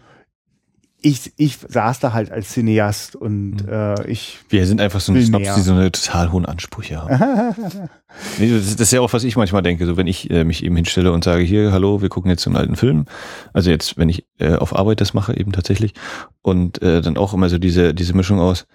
ich, 1.03 1.33
ich 1.35 1.57
saß 1.67 1.99
da 1.99 2.13
halt 2.13 2.31
als 2.31 2.53
Cineast 2.53 3.15
und 3.15 3.65
mhm. 3.65 3.69
äh, 3.69 4.07
ich. 4.09 4.39
Wir 4.49 4.65
sind 4.65 4.79
einfach 4.79 5.01
so 5.01 5.11
ein 5.11 5.21
Snobs, 5.21 5.53
die 5.55 5.61
so 5.61 5.73
eine 5.73 5.91
total 5.91 6.31
hohen 6.31 6.45
Ansprüche 6.45 7.01
haben. 7.01 7.13
nee, 8.39 8.49
das, 8.49 8.73
ist 8.73 8.91
ja 8.91 9.01
auch, 9.01 9.11
was 9.11 9.25
ich 9.25 9.35
manchmal 9.35 9.61
denke. 9.61 9.85
So, 9.85 9.97
wenn 9.97 10.07
ich 10.07 10.31
äh, 10.31 10.45
mich 10.45 10.63
eben 10.63 10.77
hinstelle 10.77 11.11
und 11.11 11.23
sage, 11.23 11.43
hier, 11.43 11.73
hallo, 11.73 12.01
wir 12.01 12.07
gucken 12.07 12.31
jetzt 12.31 12.47
einen 12.47 12.55
alten 12.55 12.77
Film. 12.77 13.05
Also 13.51 13.69
jetzt, 13.69 13.97
wenn 13.97 14.07
ich 14.07 14.25
äh, 14.39 14.55
auf 14.55 14.75
Arbeit 14.75 15.01
das 15.01 15.13
mache, 15.13 15.37
eben 15.37 15.51
tatsächlich. 15.51 15.93
Und 16.41 16.81
äh, 16.81 17.01
dann 17.01 17.17
auch 17.17 17.33
immer 17.33 17.49
so 17.49 17.57
diese, 17.57 17.93
diese 17.93 18.15
Mischung 18.15 18.39
aus, 18.39 18.65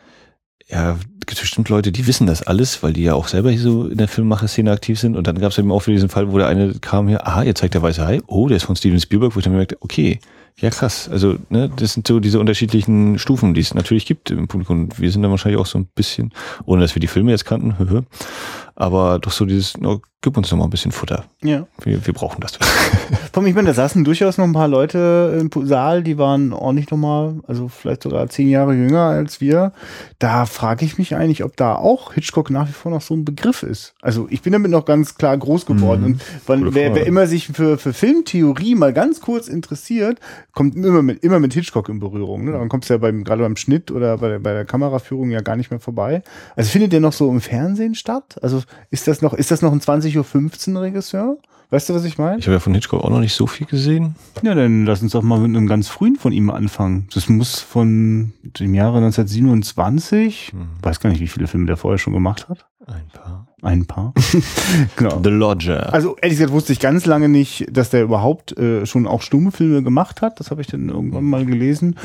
ja, 0.66 0.99
gibt 1.28 1.40
bestimmt 1.40 1.68
Leute, 1.68 1.92
die 1.92 2.06
wissen 2.06 2.26
das 2.26 2.42
alles, 2.42 2.82
weil 2.82 2.92
die 2.92 3.04
ja 3.04 3.14
auch 3.14 3.28
selber 3.28 3.50
hier 3.50 3.61
so 3.61 3.87
in 3.87 3.99
der 3.99 4.08
Filmmacher-Szene 4.08 4.73
aktiv 4.73 4.99
sind. 4.99 5.16
Und 5.16 5.26
dann 5.26 5.38
gab 5.38 5.52
es 5.52 5.58
eben 5.58 5.70
auch 5.70 5.80
für 5.80 5.92
diesen 5.92 6.08
Fall, 6.08 6.32
wo 6.32 6.38
der 6.38 6.49
eine 6.49 6.75
kam 6.80 7.06
hier, 7.06 7.26
aha, 7.26 7.44
jetzt 7.44 7.61
zeigt 7.61 7.75
der 7.75 7.82
weiße 7.82 8.04
Hai, 8.04 8.20
oh, 8.26 8.49
der 8.49 8.56
ist 8.56 8.64
von 8.64 8.75
Steven 8.75 8.99
Spielberg, 8.99 9.35
wo 9.35 9.38
ich 9.38 9.44
dann 9.44 9.54
merkte, 9.54 9.76
okay, 9.80 10.18
ja, 10.61 10.70
krass. 10.70 11.08
Also, 11.08 11.37
ne, 11.50 11.70
das 11.75 11.92
sind 11.92 12.08
so 12.08 12.18
diese 12.18 12.40
unterschiedlichen 12.40 13.18
Stufen, 13.18 13.54
die 13.54 13.61
es 13.61 13.75
natürlich 13.75 14.06
gibt 14.06 14.30
im 14.30 14.49
Publikum. 14.49 14.88
Wir 14.97 15.12
sind 15.12 15.23
da 15.23 15.30
wahrscheinlich 15.30 15.61
auch 15.61 15.66
so 15.66 15.78
ein 15.78 15.87
bisschen, 15.94 16.32
ohne 16.64 16.82
dass 16.82 16.97
wir 16.97 17.00
die 17.00 17.06
Filme 17.06 17.30
jetzt 17.30 17.44
kannten, 17.44 18.06
aber 18.75 19.20
doch 19.20 19.30
so 19.30 19.44
dieses, 19.44 19.76
no, 19.76 20.00
gib 20.20 20.37
uns 20.37 20.50
noch 20.50 20.58
mal 20.58 20.64
ein 20.64 20.70
bisschen 20.70 20.90
Futter. 20.90 21.25
Ja. 21.42 21.66
Wir, 21.82 22.04
wir 22.04 22.12
brauchen 22.12 22.40
das. 22.40 22.58
Vom, 23.32 23.46
ich 23.46 23.54
meine, 23.54 23.68
da 23.68 23.75
saßen 23.75 24.02
durchaus 24.02 24.37
noch 24.37 24.46
ein 24.46 24.52
paar 24.52 24.66
Leute 24.66 25.38
im 25.40 25.50
Saal, 25.66 26.02
die 26.02 26.18
waren 26.18 26.52
ordentlich 26.52 26.90
noch 26.90 26.98
mal, 26.98 27.37
also 27.46 27.68
vielleicht 27.68 28.02
sogar 28.02 28.28
zehn 28.28 28.48
Jahre 28.48 28.75
jünger 28.75 29.02
als 29.02 29.40
wir. 29.40 29.72
Da 30.18 30.46
frage 30.46 30.84
ich 30.84 30.98
mich 30.98 31.14
eigentlich, 31.14 31.44
ob 31.44 31.56
da 31.56 31.76
auch 31.76 32.14
Hitchcock 32.14 32.50
nach 32.50 32.66
wie 32.66 32.72
vor 32.72 32.90
noch 32.90 33.00
so 33.00 33.14
ein 33.14 33.25
Begriff 33.25 33.62
ist. 33.62 33.94
Also 34.02 34.26
ich 34.30 34.42
bin 34.42 34.52
damit 34.52 34.72
noch 34.72 34.84
ganz 34.84 35.14
klar 35.14 35.37
groß 35.38 35.66
geworden. 35.66 36.00
Mhm. 36.00 36.06
Und 36.12 36.22
weil, 36.46 36.75
wer, 36.75 36.94
wer 36.96 37.06
immer 37.06 37.28
sich 37.28 37.48
für, 37.48 37.78
für 37.78 37.92
Filmtheorie 37.92 38.75
mal 38.75 38.92
ganz 38.92 39.20
kurz 39.20 39.46
interessiert, 39.46 40.18
kommt 40.52 40.75
immer 40.75 41.02
mit, 41.02 41.22
immer 41.22 41.38
mit 41.38 41.54
Hitchcock 41.54 41.88
in 41.88 42.00
Berührung. 42.00 42.44
Ne? 42.44 42.52
Dann 42.52 42.68
kommt 42.68 42.82
es 42.82 42.88
ja 42.88 42.98
beim, 42.98 43.22
gerade 43.22 43.42
beim 43.42 43.54
Schnitt 43.54 43.92
oder 43.92 44.18
bei, 44.18 44.38
bei 44.38 44.52
der 44.52 44.64
Kameraführung 44.64 45.30
ja 45.30 45.42
gar 45.42 45.54
nicht 45.54 45.70
mehr 45.70 45.78
vorbei. 45.78 46.25
Also 46.56 46.70
findet 46.70 46.92
der 46.92 46.98
noch 46.98 47.12
so 47.12 47.30
im 47.30 47.40
Fernsehen 47.40 47.94
statt? 47.94 48.37
Also 48.42 48.62
ist 48.90 49.06
das 49.06 49.22
noch, 49.22 49.34
ist 49.34 49.52
das 49.52 49.62
noch 49.62 49.70
ein 49.70 49.80
20.15 50.16 50.74
Uhr 50.74 50.82
Regisseur? 50.82 51.38
Weißt 51.70 51.90
du, 51.90 51.94
was 51.94 52.04
ich 52.04 52.16
meine? 52.16 52.38
Ich 52.38 52.46
habe 52.46 52.54
ja 52.54 52.60
von 52.60 52.72
Hitchcock 52.72 53.04
auch 53.04 53.10
noch 53.10 53.20
nicht 53.20 53.34
so 53.34 53.46
viel 53.46 53.66
gesehen. 53.66 54.14
Ja, 54.42 54.54
dann 54.54 54.86
lass 54.86 55.02
uns 55.02 55.12
doch 55.12 55.22
mal 55.22 55.38
mit 55.38 55.54
einem 55.54 55.66
ganz 55.66 55.88
frühen 55.88 56.16
von 56.16 56.32
ihm 56.32 56.48
anfangen. 56.48 57.08
Das 57.12 57.28
muss 57.28 57.60
von 57.60 58.32
dem 58.42 58.74
Jahre 58.74 58.96
1927, 58.98 60.52
hm. 60.52 60.68
weiß 60.80 61.00
gar 61.00 61.10
nicht, 61.10 61.20
wie 61.20 61.26
viele 61.26 61.46
Filme 61.46 61.66
der 61.66 61.76
vorher 61.76 61.98
schon 61.98 62.14
gemacht 62.14 62.48
hat. 62.48 62.66
Ein 62.86 63.08
paar. 63.12 63.48
Ein 63.60 63.84
paar. 63.84 64.14
genau. 64.96 65.20
The 65.22 65.28
Lodger. 65.28 65.92
Also 65.92 66.16
ehrlich 66.16 66.38
gesagt 66.38 66.54
wusste 66.54 66.72
ich 66.72 66.80
ganz 66.80 67.04
lange 67.04 67.28
nicht, 67.28 67.66
dass 67.70 67.90
der 67.90 68.02
überhaupt 68.02 68.56
äh, 68.56 68.86
schon 68.86 69.06
auch 69.06 69.20
stumme 69.20 69.52
Filme 69.52 69.82
gemacht 69.82 70.22
hat. 70.22 70.40
Das 70.40 70.50
habe 70.50 70.62
ich 70.62 70.68
dann 70.68 70.88
irgendwann 70.88 71.24
mal 71.24 71.44
gelesen. 71.44 71.96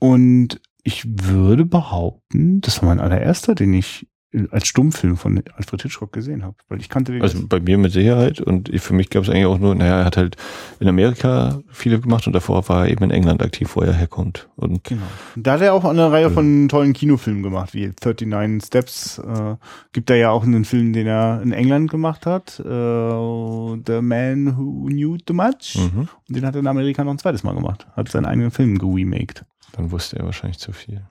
Und 0.00 0.60
ich 0.82 1.04
würde 1.06 1.64
behaupten, 1.64 2.60
das 2.60 2.82
war 2.82 2.88
mein 2.88 3.00
allererster, 3.00 3.54
den 3.54 3.72
ich 3.72 4.08
als 4.50 4.66
Stummfilm 4.66 5.16
von 5.16 5.42
Alfred 5.56 5.82
Hitchcock 5.82 6.12
gesehen 6.12 6.44
habe, 6.44 6.56
weil 6.68 6.80
ich 6.80 6.88
kannte 6.88 7.12
den. 7.12 7.22
Also 7.22 7.46
bei 7.46 7.60
mir 7.60 7.78
mit 7.78 7.92
Sicherheit 7.92 8.40
und 8.40 8.70
für 8.80 8.94
mich 8.94 9.10
gab 9.10 9.22
es 9.22 9.28
eigentlich 9.28 9.46
auch 9.46 9.58
nur, 9.58 9.74
naja, 9.74 10.00
er 10.00 10.04
hat 10.04 10.16
halt 10.16 10.36
in 10.80 10.88
Amerika 10.88 11.60
viele 11.70 12.00
gemacht 12.00 12.26
und 12.26 12.32
davor 12.32 12.68
war 12.68 12.84
er 12.84 12.90
eben 12.90 13.04
in 13.04 13.10
England 13.10 13.42
aktiv, 13.42 13.74
wo 13.74 13.80
er 13.80 13.92
herkommt. 13.92 14.48
Und 14.56 14.84
genau. 14.84 15.02
Da 15.36 15.54
hat 15.54 15.60
er 15.62 15.74
auch 15.74 15.84
eine 15.84 16.10
Reihe 16.10 16.30
von 16.30 16.68
tollen 16.68 16.92
Kinofilmen 16.92 17.42
gemacht, 17.42 17.74
wie 17.74 17.92
39 18.02 18.66
Steps. 18.66 19.18
Äh, 19.18 19.56
gibt 19.92 20.10
er 20.10 20.16
ja 20.16 20.30
auch 20.30 20.44
einen 20.44 20.64
Film, 20.64 20.92
den 20.92 21.06
er 21.06 21.40
in 21.42 21.52
England 21.52 21.90
gemacht 21.90 22.26
hat, 22.26 22.60
äh, 22.60 22.62
The 22.64 24.00
Man 24.02 24.56
Who 24.56 24.86
Knew 24.86 25.16
Too 25.18 25.34
Much. 25.34 25.76
Mhm. 25.76 26.08
Und 26.28 26.36
den 26.36 26.44
hat 26.46 26.54
er 26.54 26.60
in 26.60 26.66
Amerika 26.66 27.04
noch 27.04 27.12
ein 27.12 27.18
zweites 27.18 27.42
Mal 27.42 27.54
gemacht. 27.54 27.86
Hat 27.94 28.08
seinen 28.08 28.26
eigenen 28.26 28.50
Film 28.50 28.78
geremaked. 28.78 29.44
Dann 29.72 29.90
wusste 29.90 30.18
er 30.18 30.24
wahrscheinlich 30.24 30.58
zu 30.58 30.72
viel. 30.72 31.02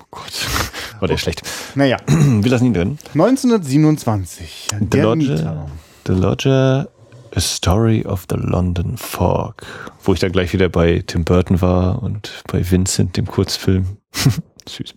Oh 0.00 0.04
Gott. 0.10 0.46
War 1.00 1.06
der 1.06 1.14
okay. 1.14 1.22
schlecht. 1.22 1.42
Naja. 1.74 1.98
Wir 2.06 2.50
lassen 2.50 2.66
ihn 2.66 2.74
drin. 2.74 2.98
1927. 3.14 4.68
The 4.90 4.98
Lodger, 5.00 5.70
The 6.06 6.12
Lodger, 6.12 6.88
A 7.34 7.40
Story 7.40 8.04
of 8.04 8.26
the 8.30 8.36
London 8.36 8.96
Fog. 8.96 9.62
Wo 10.02 10.12
ich 10.12 10.20
dann 10.20 10.32
gleich 10.32 10.52
wieder 10.52 10.68
bei 10.68 11.02
Tim 11.06 11.24
Burton 11.24 11.60
war 11.60 12.02
und 12.02 12.42
bei 12.50 12.68
Vincent, 12.68 13.16
dem 13.16 13.26
Kurzfilm. 13.26 13.98
Süß. 14.68 14.94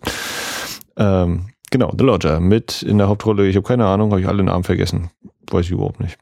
Ähm, 0.97 1.47
genau, 1.69 1.93
The 1.97 2.03
Lodger 2.03 2.39
mit 2.39 2.83
in 2.83 2.97
der 2.97 3.07
Hauptrolle. 3.07 3.47
Ich 3.47 3.55
habe 3.55 3.67
keine 3.67 3.85
Ahnung, 3.85 4.11
habe 4.11 4.21
ich 4.21 4.27
alle 4.27 4.43
Namen 4.43 4.63
vergessen. 4.63 5.09
Weiß 5.49 5.65
ich 5.65 5.71
überhaupt 5.71 5.99
nicht. 5.99 6.17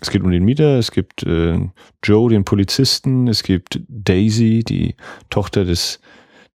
Es 0.00 0.10
geht 0.10 0.22
um 0.22 0.30
den 0.30 0.44
Mieter, 0.44 0.78
es 0.78 0.92
gibt 0.92 1.24
äh, 1.24 1.58
Joe, 2.04 2.30
den 2.30 2.44
Polizisten, 2.44 3.26
es 3.26 3.42
gibt 3.42 3.80
Daisy, 3.88 4.62
die 4.62 4.94
Tochter 5.30 5.64
des 5.64 5.98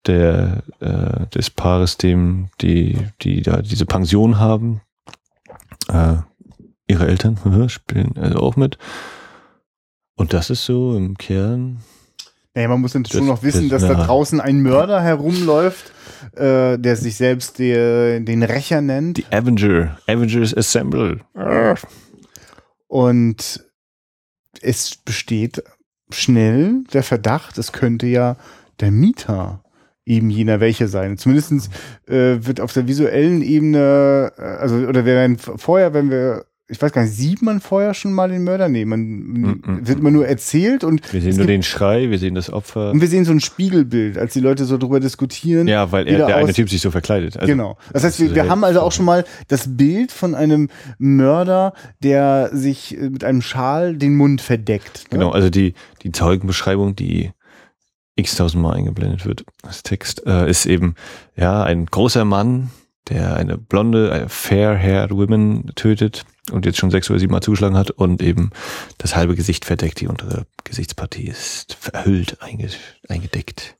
der 0.06 0.62
äh, 0.80 1.26
des 1.28 1.50
Paares, 1.50 1.96
dem 1.96 2.48
die 2.60 2.98
die 3.22 3.42
da 3.42 3.62
diese 3.62 3.86
Pension 3.86 4.38
haben. 4.38 4.80
Äh, 5.88 6.16
ihre 6.86 7.06
Eltern 7.06 7.38
spielen 7.68 8.14
also 8.16 8.38
auch 8.38 8.56
mit. 8.56 8.78
Und 10.16 10.32
das 10.32 10.50
ist 10.50 10.64
so 10.64 10.96
im 10.96 11.16
Kern. 11.16 11.78
Naja, 12.54 12.68
man 12.68 12.82
muss 12.82 12.92
dann 12.92 13.06
schon 13.06 13.26
noch 13.26 13.42
wissen, 13.42 13.70
dass 13.70 13.82
da 13.82 13.94
draußen 13.94 14.38
ein 14.38 14.60
Mörder 14.60 15.00
herumläuft, 15.00 15.90
äh, 16.36 16.78
der 16.78 16.96
sich 16.96 17.16
selbst 17.16 17.58
die, 17.58 17.72
den 17.72 18.42
Rächer 18.42 18.82
nennt. 18.82 19.16
Die 19.16 19.26
Avenger. 19.30 19.96
Avengers 20.06 20.54
Assemble. 20.54 21.20
Und 22.88 23.64
es 24.60 24.96
besteht 24.96 25.62
schnell 26.10 26.84
der 26.92 27.02
Verdacht, 27.02 27.56
es 27.56 27.72
könnte 27.72 28.06
ja 28.06 28.36
der 28.80 28.90
Mieter 28.90 29.64
eben 30.04 30.30
jener 30.30 30.60
welche 30.60 30.88
sein. 30.88 31.16
Zumindestens 31.16 31.68
äh, 32.06 32.38
wird 32.40 32.60
auf 32.60 32.72
der 32.72 32.88
visuellen 32.88 33.42
Ebene, 33.42 34.32
äh, 34.36 34.42
also 34.42 34.76
oder 34.76 35.04
wir 35.04 35.36
vorher, 35.38 35.94
wenn 35.94 36.10
wir, 36.10 36.44
ich 36.68 36.80
weiß 36.80 36.92
gar 36.92 37.02
nicht, 37.02 37.12
sieht 37.14 37.42
man 37.42 37.60
vorher 37.60 37.92
schon 37.92 38.12
mal 38.12 38.30
den 38.30 38.44
Mörder? 38.44 38.68
Nee, 38.68 38.84
man 38.84 39.00
mm 39.00 39.62
-mm. 39.62 39.86
wird 39.86 39.98
immer 39.98 40.10
nur 40.10 40.26
erzählt 40.26 40.84
und 40.84 41.12
wir 41.12 41.20
sehen 41.20 41.36
nur 41.36 41.46
den 41.46 41.62
Schrei, 41.62 42.10
wir 42.10 42.18
sehen 42.18 42.34
das 42.34 42.50
Opfer. 42.50 42.92
Und 42.92 43.00
wir 43.00 43.08
sehen 43.08 43.24
so 43.24 43.32
ein 43.32 43.40
Spiegelbild, 43.40 44.16
als 44.16 44.32
die 44.32 44.40
Leute 44.40 44.64
so 44.64 44.78
drüber 44.78 44.98
diskutieren. 44.98 45.68
Ja, 45.68 45.92
weil 45.92 46.08
er, 46.08 46.26
der 46.26 46.36
eine 46.36 46.52
Typ 46.52 46.70
sich 46.70 46.80
so 46.80 46.90
verkleidet. 46.90 47.36
Also, 47.36 47.46
genau. 47.46 47.76
Das 47.92 48.04
heißt, 48.04 48.20
wir, 48.20 48.34
wir 48.34 48.48
haben 48.48 48.64
also 48.64 48.80
auch 48.80 48.92
schon 48.92 49.04
mal 49.04 49.24
das 49.48 49.76
Bild 49.76 50.10
von 50.12 50.34
einem 50.34 50.68
Mörder, 50.98 51.74
der 52.02 52.50
sich 52.52 52.96
mit 52.98 53.22
einem 53.22 53.42
Schal 53.42 53.96
den 53.96 54.16
Mund 54.16 54.40
verdeckt. 54.40 55.04
Ne? 55.12 55.18
Genau, 55.18 55.30
also 55.30 55.50
die, 55.50 55.74
die 56.02 56.10
Zeugenbeschreibung, 56.10 56.96
die 56.96 57.32
x-tausendmal 58.16 58.76
eingeblendet 58.76 59.24
wird 59.24 59.44
als 59.62 59.82
Text, 59.82 60.26
äh, 60.26 60.48
ist 60.48 60.66
eben, 60.66 60.94
ja, 61.36 61.62
ein 61.62 61.86
großer 61.86 62.24
Mann, 62.24 62.70
der 63.08 63.36
eine 63.36 63.58
blonde, 63.58 64.12
eine 64.12 64.28
fair-haired 64.28 65.10
woman 65.12 65.72
tötet 65.74 66.24
und 66.50 66.66
jetzt 66.66 66.78
schon 66.78 66.90
sechs 66.90 67.10
oder 67.10 67.18
sieben 67.18 67.32
Mal 67.32 67.40
zugeschlagen 67.40 67.76
hat 67.76 67.90
und 67.90 68.22
eben 68.22 68.50
das 68.98 69.16
halbe 69.16 69.34
Gesicht 69.34 69.64
verdeckt, 69.64 70.00
die 70.00 70.08
untere 70.08 70.46
Gesichtspartie 70.64 71.26
ist 71.26 71.74
verhüllt, 71.80 72.38
eingedeckt. 73.08 73.76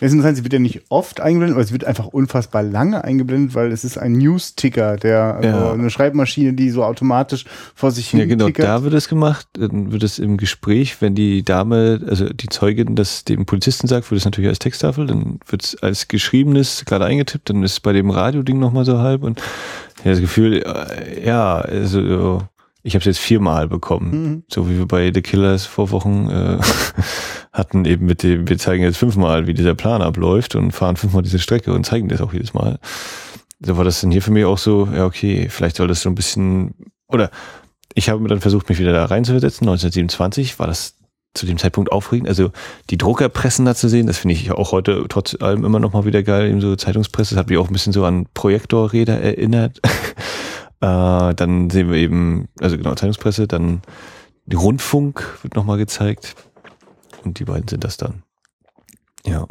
Das 0.00 0.08
ist 0.08 0.12
interessant, 0.14 0.38
sie 0.38 0.44
wird 0.44 0.54
ja 0.54 0.58
nicht 0.58 0.82
oft 0.88 1.20
eingeblendet, 1.20 1.56
aber 1.56 1.62
es 1.62 1.72
wird 1.72 1.84
einfach 1.84 2.06
unfassbar 2.06 2.62
lange 2.62 3.04
eingeblendet, 3.04 3.54
weil 3.54 3.70
es 3.70 3.84
ist 3.84 3.98
ein 3.98 4.12
News-Ticker, 4.12 4.96
der 4.96 5.36
also 5.36 5.48
ja. 5.48 5.72
eine 5.72 5.90
Schreibmaschine, 5.90 6.54
die 6.54 6.70
so 6.70 6.84
automatisch 6.84 7.44
vor 7.74 7.90
sich 7.90 8.08
hin. 8.08 8.20
Ja, 8.20 8.26
genau, 8.26 8.46
tickert. 8.46 8.66
da 8.66 8.82
wird 8.82 8.94
es 8.94 9.08
gemacht. 9.08 9.46
Dann 9.52 9.92
wird 9.92 10.02
es 10.02 10.18
im 10.18 10.38
Gespräch, 10.38 11.00
wenn 11.00 11.14
die 11.14 11.42
Dame, 11.42 12.00
also 12.08 12.30
die 12.30 12.48
Zeugin, 12.48 12.96
das 12.96 13.24
dem 13.24 13.44
Polizisten 13.44 13.86
sagt, 13.88 14.10
wird 14.10 14.18
es 14.18 14.24
natürlich 14.24 14.48
als 14.48 14.58
Texttafel, 14.58 15.06
dann 15.06 15.38
wird 15.46 15.64
es 15.64 15.82
als 15.82 16.08
geschriebenes 16.08 16.84
gerade 16.86 17.04
eingetippt, 17.04 17.50
dann 17.50 17.62
ist 17.62 17.72
es 17.72 17.80
bei 17.80 17.92
dem 17.92 18.08
Radioding 18.08 18.58
nochmal 18.58 18.86
so 18.86 18.98
halb 18.98 19.22
und 19.22 19.40
ja, 20.04 20.12
das 20.12 20.20
Gefühl, 20.20 20.62
äh, 20.62 21.26
ja, 21.26 21.56
also 21.56 22.42
ich 22.82 22.94
habe 22.94 23.00
es 23.00 23.06
jetzt 23.06 23.18
viermal 23.18 23.68
bekommen, 23.68 24.10
mhm. 24.10 24.42
so 24.48 24.68
wie 24.68 24.78
wir 24.78 24.86
bei 24.86 25.10
The 25.12 25.20
Killers 25.20 25.66
vor 25.66 25.90
Wochen 25.90 26.30
äh, 26.30 26.58
hatten 27.52 27.84
eben 27.84 28.06
mit 28.06 28.22
dem, 28.22 28.48
wir 28.48 28.58
zeigen 28.58 28.82
jetzt 28.82 28.98
fünfmal, 28.98 29.46
wie 29.46 29.54
dieser 29.54 29.74
Plan 29.74 30.02
abläuft 30.02 30.54
und 30.54 30.72
fahren 30.72 30.96
fünfmal 30.96 31.22
diese 31.22 31.38
Strecke 31.38 31.72
und 31.72 31.84
zeigen 31.84 32.08
das 32.08 32.20
auch 32.20 32.32
jedes 32.32 32.54
Mal. 32.54 32.78
So 33.60 33.76
war 33.76 33.84
das 33.84 34.00
dann 34.00 34.10
hier 34.10 34.22
für 34.22 34.30
mich 34.30 34.44
auch 34.44 34.58
so, 34.58 34.88
ja 34.94 35.04
okay, 35.04 35.48
vielleicht 35.50 35.76
soll 35.76 35.88
das 35.88 36.02
so 36.02 36.08
ein 36.08 36.14
bisschen, 36.14 36.74
oder 37.08 37.30
ich 37.94 38.08
habe 38.08 38.26
dann 38.28 38.40
versucht, 38.40 38.68
mich 38.68 38.78
wieder 38.78 38.92
da 38.92 39.04
reinzuversetzen. 39.04 39.66
1927 39.68 40.58
war 40.58 40.66
das 40.66 40.94
zu 41.34 41.46
dem 41.46 41.58
Zeitpunkt 41.58 41.92
aufregend. 41.92 42.28
Also 42.28 42.50
die 42.90 42.98
Druckerpressen 42.98 43.64
da 43.64 43.74
zu 43.74 43.88
sehen, 43.88 44.06
das 44.06 44.18
finde 44.18 44.34
ich 44.34 44.50
auch 44.50 44.72
heute 44.72 45.04
trotz 45.08 45.36
allem 45.40 45.64
immer 45.64 45.80
noch 45.80 45.92
mal 45.92 46.04
wieder 46.04 46.22
geil. 46.22 46.50
Eben 46.50 46.60
so 46.60 46.74
Zeitungspresse, 46.76 47.34
das 47.34 47.40
hat 47.40 47.48
mich 47.48 47.58
auch 47.58 47.68
ein 47.68 47.72
bisschen 47.72 47.92
so 47.92 48.04
an 48.04 48.26
Projektorräder 48.34 49.20
erinnert. 49.20 49.78
äh, 50.80 51.34
dann 51.34 51.70
sehen 51.70 51.90
wir 51.90 51.96
eben, 51.96 52.48
also 52.60 52.76
genau, 52.76 52.94
Zeitungspresse, 52.94 53.46
dann 53.46 53.82
die 54.46 54.56
Rundfunk 54.56 55.38
wird 55.42 55.54
noch 55.54 55.64
mal 55.64 55.78
gezeigt. 55.78 56.34
Und 57.22 57.38
die 57.38 57.44
beiden 57.44 57.68
sind 57.68 57.84
das 57.84 57.96
dann. 57.96 58.22
Ja. 59.26 59.46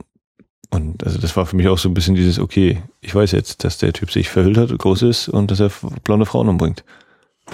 Und 0.71 1.03
also 1.03 1.17
das 1.17 1.35
war 1.35 1.45
für 1.45 1.55
mich 1.55 1.67
auch 1.67 1.79
so 1.79 1.89
ein 1.89 1.93
bisschen 1.93 2.15
dieses, 2.15 2.39
okay, 2.39 2.83
ich 3.01 3.13
weiß 3.13 3.31
jetzt, 3.31 3.63
dass 3.63 3.79
der 3.79 3.93
Typ 3.93 4.11
sich 4.11 4.29
verhüllt 4.29 4.57
hat, 4.57 4.77
groß 4.77 5.01
ist 5.03 5.27
und 5.27 5.49
dass 5.49 5.59
er 5.59 5.71
blonde 6.03 6.25
Frauen 6.25 6.47
umbringt. 6.47 6.83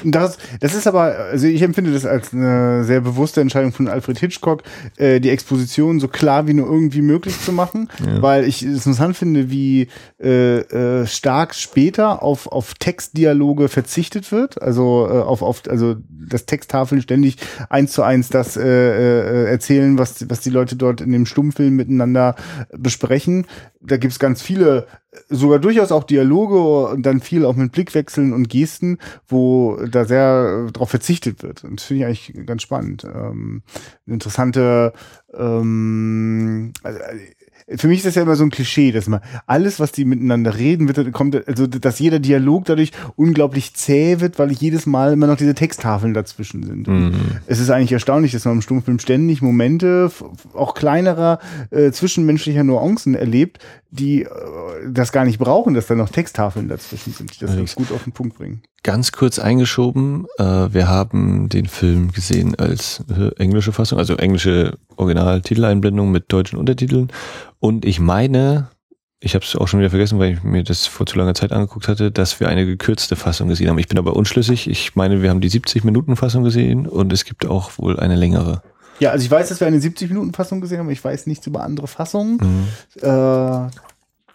Das, 0.03 0.37
das 0.59 0.73
ist 0.73 0.87
aber, 0.87 1.15
also 1.31 1.47
ich 1.47 1.61
empfinde 1.61 1.91
das 1.91 2.05
als 2.05 2.33
eine 2.33 2.83
sehr 2.83 3.01
bewusste 3.01 3.41
Entscheidung 3.41 3.71
von 3.71 3.87
Alfred 3.87 4.19
Hitchcock, 4.19 4.63
äh, 4.97 5.19
die 5.19 5.29
Exposition 5.29 5.99
so 5.99 6.07
klar 6.07 6.47
wie 6.47 6.53
nur 6.53 6.67
irgendwie 6.67 7.01
möglich 7.01 7.39
zu 7.39 7.51
machen, 7.51 7.89
ja. 8.05 8.21
weil 8.21 8.45
ich 8.45 8.61
es 8.61 8.85
interessant 8.85 9.17
finde, 9.17 9.49
wie 9.49 9.87
äh, 10.21 10.59
äh, 10.59 11.07
stark 11.07 11.55
später 11.55 12.23
auf, 12.23 12.47
auf 12.47 12.73
Textdialoge 12.75 13.69
verzichtet 13.69 14.31
wird, 14.31 14.61
also 14.61 15.07
äh, 15.09 15.13
auf, 15.19 15.41
auf 15.41 15.63
also 15.69 15.95
das 16.09 16.45
Texttafeln 16.45 17.01
ständig 17.01 17.37
eins 17.69 17.91
zu 17.91 18.03
eins 18.03 18.29
das 18.29 18.57
äh, 18.57 18.63
äh, 18.63 19.49
erzählen, 19.49 19.97
was, 19.97 20.29
was 20.29 20.41
die 20.41 20.49
Leute 20.49 20.75
dort 20.75 21.01
in 21.01 21.11
dem 21.11 21.25
Stummfilm 21.25 21.75
miteinander 21.75 22.35
besprechen. 22.77 23.45
Da 23.81 23.97
gibt's 23.97 24.19
ganz 24.19 24.41
viele 24.41 24.87
sogar 25.29 25.59
durchaus 25.59 25.91
auch 25.91 26.03
Dialoge 26.03 26.87
und 26.87 27.05
dann 27.05 27.21
viel 27.21 27.45
auch 27.45 27.55
mit 27.55 27.71
Blickwechseln 27.71 28.33
und 28.33 28.49
Gesten, 28.49 28.97
wo 29.27 29.77
da 29.89 30.05
sehr 30.05 30.67
darauf 30.71 30.89
verzichtet 30.89 31.43
wird. 31.43 31.63
Und 31.63 31.79
das 31.79 31.85
finde 31.85 32.03
ich 32.03 32.05
eigentlich 32.07 32.45
ganz 32.45 32.61
spannend. 32.61 33.03
Ähm, 33.03 33.63
interessante 34.05 34.93
ähm, 35.37 36.73
also, 36.83 36.99
für 37.67 37.87
mich 37.87 37.99
ist 37.99 38.05
das 38.05 38.15
ja 38.15 38.21
immer 38.21 38.35
so 38.35 38.43
ein 38.43 38.51
Klischee, 38.51 38.91
dass 38.91 39.07
man 39.07 39.21
alles, 39.47 39.79
was 39.79 39.91
die 39.91 40.05
miteinander 40.05 40.55
reden, 40.55 40.87
wird, 40.87 41.11
kommt, 41.13 41.47
also 41.47 41.65
dass 41.65 41.97
jeder 41.97 42.19
Dialog 42.19 42.65
dadurch 42.65 42.91
unglaublich 43.15 43.73
zäh 43.73 44.19
wird, 44.19 44.37
weil 44.37 44.51
jedes 44.51 44.85
Mal 44.85 45.13
immer 45.13 45.25
noch 45.25 45.37
diese 45.37 45.55
Texttafeln 45.55 46.13
dazwischen 46.13 46.61
sind. 46.61 46.87
Mhm. 46.87 47.13
Es 47.47 47.59
ist 47.59 47.71
eigentlich 47.71 47.91
erstaunlich, 47.91 48.33
dass 48.33 48.45
man 48.45 48.55
im 48.55 48.61
Stummfilm 48.61 48.99
ständig 48.99 49.41
Momente, 49.41 50.11
auch 50.53 50.75
kleinerer 50.75 51.39
äh, 51.71 51.91
zwischenmenschlicher 51.91 52.63
Nuancen 52.63 53.15
erlebt, 53.15 53.57
die 53.89 54.23
äh, 54.23 54.29
das 54.87 55.11
gar 55.11 55.25
nicht 55.25 55.39
brauchen, 55.39 55.73
dass 55.73 55.87
da 55.87 55.95
noch 55.95 56.09
Texttafeln 56.09 56.67
dazwischen 56.67 57.13
sind, 57.13 57.33
die 57.33 57.39
das 57.39 57.51
Allerdings. 57.51 57.75
gut 57.75 57.91
auf 57.91 58.03
den 58.03 58.13
Punkt 58.13 58.37
bringen. 58.37 58.61
Ganz 58.83 59.11
kurz 59.11 59.39
eingeschoben, 59.39 60.25
äh, 60.37 60.43
wir 60.43 60.87
haben 60.87 61.49
den 61.49 61.65
Film 61.65 62.11
gesehen 62.11 62.55
als 62.55 63.03
äh, 63.09 63.29
englische 63.41 63.71
Fassung, 63.71 63.99
also 63.99 64.15
englische 64.15 64.77
Original-Titeleinblendung 64.95 66.11
mit 66.11 66.31
deutschen 66.31 66.59
Untertiteln. 66.59 67.11
Und 67.59 67.85
ich 67.85 67.99
meine, 67.99 68.69
ich 69.19 69.33
habe 69.33 69.43
es 69.43 69.55
auch 69.55 69.67
schon 69.67 69.79
wieder 69.79 69.89
vergessen, 69.89 70.19
weil 70.19 70.33
ich 70.33 70.43
mir 70.43 70.63
das 70.63 70.85
vor 70.85 71.05
zu 71.05 71.17
langer 71.17 71.33
Zeit 71.33 71.51
angeguckt 71.51 71.87
hatte, 71.87 72.11
dass 72.11 72.39
wir 72.39 72.47
eine 72.47 72.65
gekürzte 72.65 73.15
Fassung 73.15 73.47
gesehen 73.47 73.69
haben. 73.69 73.79
Ich 73.79 73.87
bin 73.87 73.97
aber 73.97 74.15
unschlüssig. 74.15 74.69
Ich 74.69 74.95
meine, 74.95 75.21
wir 75.21 75.31
haben 75.31 75.41
die 75.41 75.49
70-Minuten-Fassung 75.49 76.43
gesehen 76.43 76.85
und 76.85 77.11
es 77.11 77.25
gibt 77.25 77.45
auch 77.47 77.71
wohl 77.77 77.99
eine 77.99 78.15
längere. 78.15 78.61
Ja, 78.99 79.11
also 79.11 79.25
ich 79.25 79.31
weiß, 79.31 79.49
dass 79.49 79.59
wir 79.59 79.67
eine 79.67 79.79
70-Minuten-Fassung 79.79 80.61
gesehen 80.61 80.79
haben, 80.79 80.89
ich 80.89 81.03
weiß 81.03 81.27
nichts 81.27 81.47
über 81.47 81.63
andere 81.63 81.87
Fassungen. 81.87 82.37
Mhm. 82.37 82.67
Äh, 83.01 83.69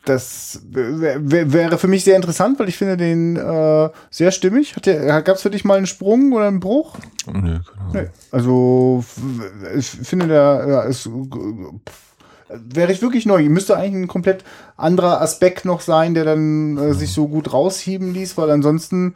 das 0.05 0.61
wäre 0.71 1.79
für 1.79 1.89
mich 1.89 2.05
sehr 2.05 2.17
interessant, 2.17 2.59
weil 2.59 2.69
ich 2.69 2.79
finde 2.79 2.97
den 2.97 3.37
äh, 3.37 3.91
sehr 4.11 4.31
stimmig. 4.31 4.75
Gab 4.83 5.29
es 5.29 5.43
für 5.43 5.51
dich 5.51 5.65
mal 5.65 5.77
einen 5.77 5.87
Sprung 5.87 6.33
oder 6.33 6.49
einen 6.49 6.61
Bruch? 6.61 6.97
Nee, 7.27 7.33
genau. 7.33 7.61
Nee. 7.93 8.07
Also 8.31 9.05
ich 9.77 9.87
finde 9.87 10.29
der 10.29 10.65
ja, 10.69 10.81
ist 10.83 11.09
wäre 12.49 12.93
ich 12.93 13.03
wirklich 13.03 13.27
neu. 13.27 13.43
Müsste 13.49 13.77
eigentlich 13.77 14.05
ein 14.05 14.09
komplett 14.09 14.45
anderer 14.77 15.21
Aspekt 15.21 15.65
noch 15.65 15.81
sein, 15.81 16.15
der 16.15 16.25
dann 16.25 16.77
äh, 16.79 16.95
sich 16.95 17.13
so 17.13 17.29
gut 17.29 17.53
rausheben 17.53 18.13
ließ, 18.13 18.37
weil 18.37 18.51
ansonsten 18.51 19.15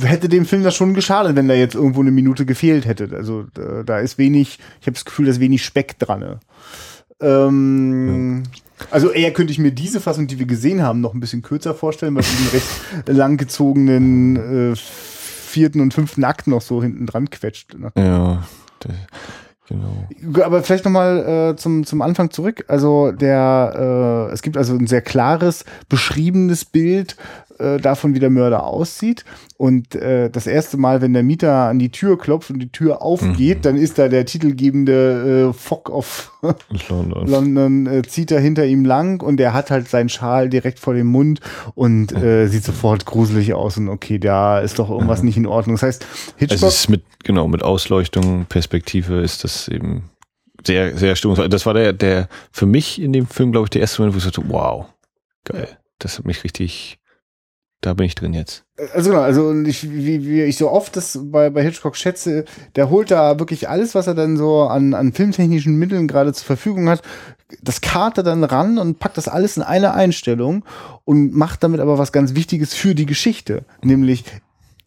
hätte 0.00 0.28
dem 0.28 0.44
Film 0.44 0.64
das 0.64 0.74
schon 0.74 0.94
geschadet, 0.94 1.36
wenn 1.36 1.48
da 1.48 1.54
jetzt 1.54 1.74
irgendwo 1.74 2.00
eine 2.00 2.10
Minute 2.10 2.46
gefehlt 2.46 2.86
hätte. 2.86 3.10
Also 3.14 3.44
da, 3.54 3.82
da 3.84 3.98
ist 3.98 4.18
wenig, 4.18 4.58
ich 4.80 4.86
habe 4.86 4.94
das 4.94 5.04
Gefühl, 5.04 5.26
da 5.26 5.32
ist 5.32 5.40
wenig 5.40 5.64
Speck 5.64 5.98
dran. 5.98 6.20
Ne? 6.20 6.40
Ähm, 7.20 8.42
ja. 8.44 8.50
Also 8.90 9.10
eher 9.10 9.32
könnte 9.32 9.52
ich 9.52 9.58
mir 9.58 9.72
diese 9.72 10.00
Fassung, 10.00 10.26
die 10.26 10.38
wir 10.38 10.46
gesehen 10.46 10.82
haben, 10.82 11.00
noch 11.00 11.14
ein 11.14 11.20
bisschen 11.20 11.42
kürzer 11.42 11.74
vorstellen, 11.74 12.14
weil 12.14 12.22
sie 12.22 12.36
den 12.36 12.48
recht 12.48 12.68
langgezogenen 13.06 14.72
äh, 14.72 14.76
vierten 14.76 15.80
und 15.80 15.94
fünften 15.94 16.24
Akt 16.24 16.46
noch 16.46 16.60
so 16.60 16.82
hinten 16.82 17.06
dran 17.06 17.30
quetscht. 17.30 17.74
Ja, 17.96 18.44
genau. 19.66 20.08
Aber 20.44 20.62
vielleicht 20.62 20.84
nochmal 20.84 21.52
äh, 21.52 21.56
zum, 21.56 21.84
zum 21.84 22.02
Anfang 22.02 22.30
zurück. 22.30 22.64
Also 22.68 23.12
der, 23.12 24.28
äh, 24.30 24.32
es 24.32 24.42
gibt 24.42 24.56
also 24.56 24.74
ein 24.74 24.86
sehr 24.86 25.02
klares, 25.02 25.64
beschriebenes 25.88 26.64
Bild 26.64 27.16
äh, 27.58 27.78
davon, 27.78 28.14
wie 28.14 28.18
der 28.18 28.30
Mörder 28.30 28.64
aussieht. 28.64 29.24
Und 29.56 29.94
äh, 29.94 30.30
das 30.30 30.46
erste 30.46 30.76
Mal, 30.76 31.00
wenn 31.00 31.12
der 31.12 31.22
Mieter 31.22 31.52
an 31.68 31.78
die 31.78 31.90
Tür 31.90 32.18
klopft 32.18 32.50
und 32.50 32.60
die 32.60 32.70
Tür 32.70 33.02
aufgeht, 33.02 33.58
mhm. 33.58 33.62
dann 33.62 33.76
ist 33.76 33.98
da 33.98 34.08
der 34.08 34.24
titelgebende 34.26 35.50
äh, 35.50 35.52
Fock 35.52 35.90
of 35.90 36.32
London, 36.88 37.26
London 37.26 37.86
äh, 37.86 38.02
zieht 38.02 38.30
er 38.30 38.40
hinter 38.40 38.64
ihm 38.66 38.84
lang 38.84 39.22
und 39.22 39.40
er 39.40 39.52
hat 39.54 39.70
halt 39.70 39.88
seinen 39.88 40.08
Schal 40.08 40.48
direkt 40.48 40.78
vor 40.78 40.94
dem 40.94 41.08
Mund 41.08 41.40
und 41.74 42.12
äh, 42.12 42.46
sieht 42.46 42.64
sofort 42.64 43.06
gruselig 43.06 43.54
aus 43.54 43.76
und 43.76 43.88
okay, 43.88 44.18
da 44.18 44.60
ist 44.60 44.78
doch 44.78 44.90
irgendwas 44.90 45.20
mhm. 45.20 45.26
nicht 45.26 45.36
in 45.36 45.46
Ordnung. 45.46 45.76
Das 45.76 45.82
heißt, 45.82 46.06
Hitchcock... 46.36 46.52
Also 46.52 46.66
es 46.68 46.80
ist 46.80 46.88
mit, 46.88 47.02
genau, 47.24 47.48
mit 47.48 47.62
Ausleuchtung, 47.62 48.46
Perspektive 48.46 49.20
ist 49.20 49.44
das 49.44 49.68
eben 49.68 50.10
sehr, 50.64 50.96
sehr 50.96 51.16
stimmungsvoll. 51.16 51.48
Das 51.48 51.66
war 51.66 51.74
der, 51.74 51.92
der 51.92 52.28
für 52.52 52.66
mich 52.66 53.00
in 53.00 53.12
dem 53.12 53.26
Film, 53.26 53.52
glaube 53.52 53.66
ich, 53.66 53.70
der 53.70 53.80
erste 53.80 54.02
Moment, 54.02 54.14
wo 54.14 54.18
ich 54.18 54.24
sagte, 54.24 54.42
wow, 54.48 54.86
geil. 55.44 55.68
Das 55.98 56.18
hat 56.18 56.26
mich 56.26 56.44
richtig 56.44 56.97
da 57.80 57.94
bin 57.94 58.06
ich 58.06 58.14
drin 58.14 58.34
jetzt. 58.34 58.64
Also 58.94 59.10
genau, 59.10 59.22
also 59.22 59.52
ich, 59.62 59.90
wie, 59.90 60.26
wie 60.26 60.42
ich 60.42 60.56
so 60.56 60.70
oft 60.70 60.96
das 60.96 61.18
bei, 61.22 61.50
bei 61.50 61.62
Hitchcock 61.62 61.96
schätze, 61.96 62.44
der 62.76 62.90
holt 62.90 63.10
da 63.10 63.38
wirklich 63.38 63.68
alles, 63.68 63.94
was 63.94 64.06
er 64.06 64.14
dann 64.14 64.36
so 64.36 64.62
an, 64.62 64.94
an 64.94 65.12
filmtechnischen 65.12 65.76
Mitteln 65.76 66.08
gerade 66.08 66.32
zur 66.32 66.46
Verfügung 66.46 66.88
hat, 66.88 67.02
das 67.62 67.80
karte 67.80 68.22
dann 68.22 68.44
ran 68.44 68.78
und 68.78 68.98
packt 68.98 69.16
das 69.16 69.28
alles 69.28 69.56
in 69.56 69.62
eine 69.62 69.94
Einstellung 69.94 70.64
und 71.04 71.34
macht 71.34 71.62
damit 71.62 71.80
aber 71.80 71.98
was 71.98 72.12
ganz 72.12 72.34
Wichtiges 72.34 72.74
für 72.74 72.94
die 72.94 73.06
Geschichte. 73.06 73.64
Nämlich, 73.82 74.24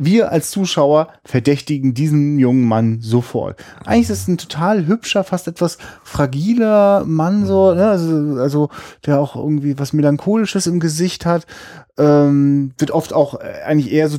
wir 0.03 0.31
als 0.31 0.49
Zuschauer 0.49 1.09
verdächtigen 1.23 1.93
diesen 1.93 2.39
jungen 2.39 2.67
Mann 2.67 3.01
sofort. 3.01 3.63
Eigentlich 3.85 4.09
ist 4.09 4.21
es 4.21 4.27
ein 4.27 4.37
total 4.37 4.87
hübscher, 4.87 5.23
fast 5.23 5.47
etwas 5.47 5.77
fragiler 6.03 7.03
Mann, 7.05 7.45
so, 7.45 7.73
ne? 7.73 7.87
also, 7.87 8.41
also 8.41 8.69
der 9.05 9.19
auch 9.19 9.35
irgendwie 9.35 9.77
was 9.77 9.93
Melancholisches 9.93 10.65
im 10.65 10.79
Gesicht 10.79 11.25
hat. 11.25 11.45
Ähm, 11.97 12.71
wird 12.77 12.91
oft 12.91 13.13
auch 13.13 13.39
äh, 13.39 13.63
eigentlich 13.65 13.91
eher 13.91 14.07
so, 14.07 14.17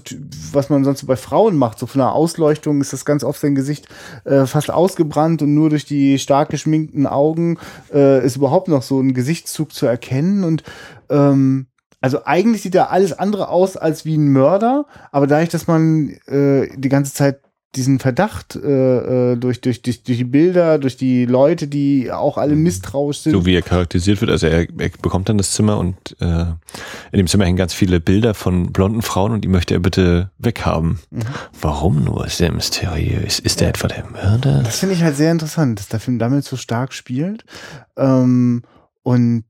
was 0.52 0.68
man 0.68 0.84
sonst 0.84 1.06
bei 1.06 1.16
Frauen 1.16 1.56
macht, 1.56 1.78
so 1.78 1.86
von 1.86 2.00
der 2.00 2.12
Ausleuchtung 2.12 2.80
ist 2.80 2.92
das 2.92 3.04
ganz 3.04 3.24
oft 3.24 3.40
sein 3.40 3.54
Gesicht 3.54 3.88
äh, 4.24 4.46
fast 4.46 4.70
ausgebrannt 4.70 5.42
und 5.42 5.54
nur 5.54 5.70
durch 5.70 5.84
die 5.84 6.18
stark 6.18 6.50
geschminkten 6.50 7.06
Augen 7.06 7.58
äh, 7.92 8.24
ist 8.24 8.36
überhaupt 8.36 8.68
noch 8.68 8.82
so 8.82 9.00
ein 9.00 9.14
Gesichtszug 9.14 9.72
zu 9.72 9.86
erkennen. 9.86 10.44
Und 10.44 10.62
ähm, 11.08 11.66
also 12.02 12.24
eigentlich 12.24 12.62
sieht 12.62 12.74
er 12.74 12.90
alles 12.90 13.12
andere 13.12 13.48
aus 13.48 13.76
als 13.76 14.04
wie 14.04 14.16
ein 14.16 14.32
Mörder, 14.32 14.86
aber 15.10 15.26
dadurch, 15.26 15.50
dass 15.50 15.66
man 15.66 16.10
äh, 16.26 16.68
die 16.76 16.88
ganze 16.88 17.14
Zeit 17.14 17.40
diesen 17.74 17.98
Verdacht 17.98 18.54
äh, 18.56 19.32
äh, 19.32 19.36
durch, 19.36 19.60
durch, 19.62 19.80
durch, 19.80 20.02
durch 20.02 20.18
die 20.18 20.24
Bilder, 20.24 20.78
durch 20.78 20.96
die 20.96 21.24
Leute, 21.24 21.68
die 21.68 22.12
auch 22.12 22.36
alle 22.36 22.54
mhm. 22.54 22.64
misstrauisch 22.64 23.20
sind. 23.20 23.32
So 23.32 23.46
wie 23.46 23.54
er 23.54 23.62
charakterisiert 23.62 24.20
wird, 24.20 24.30
also 24.30 24.46
er, 24.46 24.68
er 24.78 24.90
bekommt 25.00 25.28
dann 25.28 25.38
das 25.38 25.52
Zimmer 25.52 25.78
und 25.78 26.16
äh, 26.20 26.44
in 27.12 27.18
dem 27.18 27.26
Zimmer 27.26 27.46
hängen 27.46 27.56
ganz 27.56 27.72
viele 27.72 27.98
Bilder 28.00 28.34
von 28.34 28.72
blonden 28.72 29.00
Frauen 29.00 29.32
und 29.32 29.42
die 29.42 29.48
möchte 29.48 29.74
er 29.74 29.80
bitte 29.80 30.30
weghaben. 30.38 30.98
Mhm. 31.10 31.22
Warum 31.60 32.04
nur? 32.04 32.26
Ist 32.26 32.40
der 32.40 32.52
mysteriös? 32.52 33.38
Ist 33.38 33.60
der 33.60 33.70
etwa 33.70 33.88
der 33.88 34.04
Mörder? 34.10 34.62
Das 34.62 34.80
finde 34.80 34.94
ich 34.94 35.02
halt 35.02 35.16
sehr 35.16 35.32
interessant, 35.32 35.78
dass 35.78 35.88
der 35.88 36.00
Film 36.00 36.18
damit 36.18 36.44
so 36.44 36.56
stark 36.56 36.92
spielt. 36.92 37.44
Ähm, 37.96 38.62
und 39.02 39.44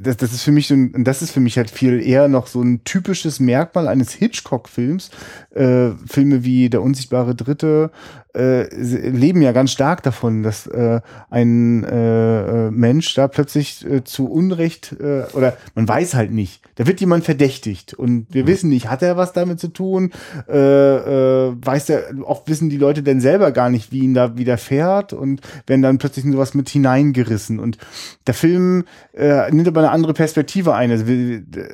das, 0.00 0.16
das 0.16 0.32
ist 0.32 0.42
für 0.42 0.52
mich 0.52 0.68
so 0.68 0.74
das 0.94 1.22
ist 1.22 1.30
für 1.30 1.40
mich 1.40 1.56
halt 1.56 1.70
viel 1.70 2.00
eher 2.00 2.28
noch 2.28 2.46
so 2.46 2.62
ein 2.62 2.84
typisches 2.84 3.40
Merkmal 3.40 3.88
eines 3.88 4.12
Hitchcock-Films. 4.12 5.10
Äh, 5.54 5.90
Filme 6.06 6.44
wie 6.44 6.70
Der 6.70 6.82
unsichtbare 6.82 7.34
Dritte 7.34 7.90
äh, 8.36 8.68
leben 8.74 9.40
ja 9.42 9.52
ganz 9.52 9.72
stark 9.72 10.02
davon, 10.02 10.42
dass 10.42 10.66
äh, 10.66 11.00
ein 11.30 11.84
äh, 11.84 12.66
äh, 12.66 12.70
Mensch 12.70 13.14
da 13.14 13.28
plötzlich 13.28 13.84
äh, 13.84 14.04
zu 14.04 14.30
Unrecht 14.30 14.94
äh, 15.00 15.24
oder 15.32 15.56
man 15.74 15.88
weiß 15.88 16.14
halt 16.14 16.30
nicht. 16.30 16.62
Da 16.74 16.86
wird 16.86 17.00
jemand 17.00 17.24
verdächtigt 17.24 17.94
und 17.94 18.26
wir 18.30 18.44
mhm. 18.44 18.48
wissen 18.48 18.70
nicht, 18.70 18.90
hat 18.90 19.02
er 19.02 19.16
was 19.16 19.32
damit 19.32 19.58
zu 19.58 19.68
tun? 19.68 20.12
Äh, 20.48 20.56
äh, 20.56 21.54
weiß 21.56 21.88
er, 21.88 22.04
oft 22.24 22.48
wissen 22.48 22.68
die 22.68 22.76
Leute 22.76 23.02
denn 23.02 23.20
selber 23.20 23.52
gar 23.52 23.70
nicht, 23.70 23.92
wie 23.92 24.00
ihn 24.00 24.14
da 24.14 24.36
widerfährt 24.36 25.12
und 25.12 25.40
werden 25.66 25.82
dann 25.82 25.98
plötzlich 25.98 26.24
in 26.24 26.32
sowas 26.32 26.54
mit 26.54 26.68
hineingerissen. 26.68 27.58
Und 27.58 27.78
der 28.26 28.34
Film 28.34 28.84
äh, 29.14 29.50
nimmt 29.50 29.68
aber 29.68 29.80
eine 29.80 29.90
andere 29.90 30.12
Perspektive 30.12 30.74
ein. 30.74 30.90
Also 30.90 31.06
wir, 31.06 31.42
wir, 31.52 31.68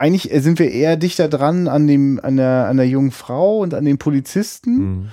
eigentlich 0.00 0.30
sind 0.42 0.58
wir 0.58 0.70
eher 0.70 0.96
dichter 0.96 1.28
dran 1.28 1.68
an 1.68 1.86
dem, 1.86 2.18
an 2.22 2.38
der, 2.38 2.66
an 2.68 2.78
der 2.78 2.88
jungen 2.88 3.10
Frau 3.10 3.58
und 3.58 3.74
an 3.74 3.84
den 3.84 3.98
Polizisten. 3.98 4.76
Mhm. 4.78 5.08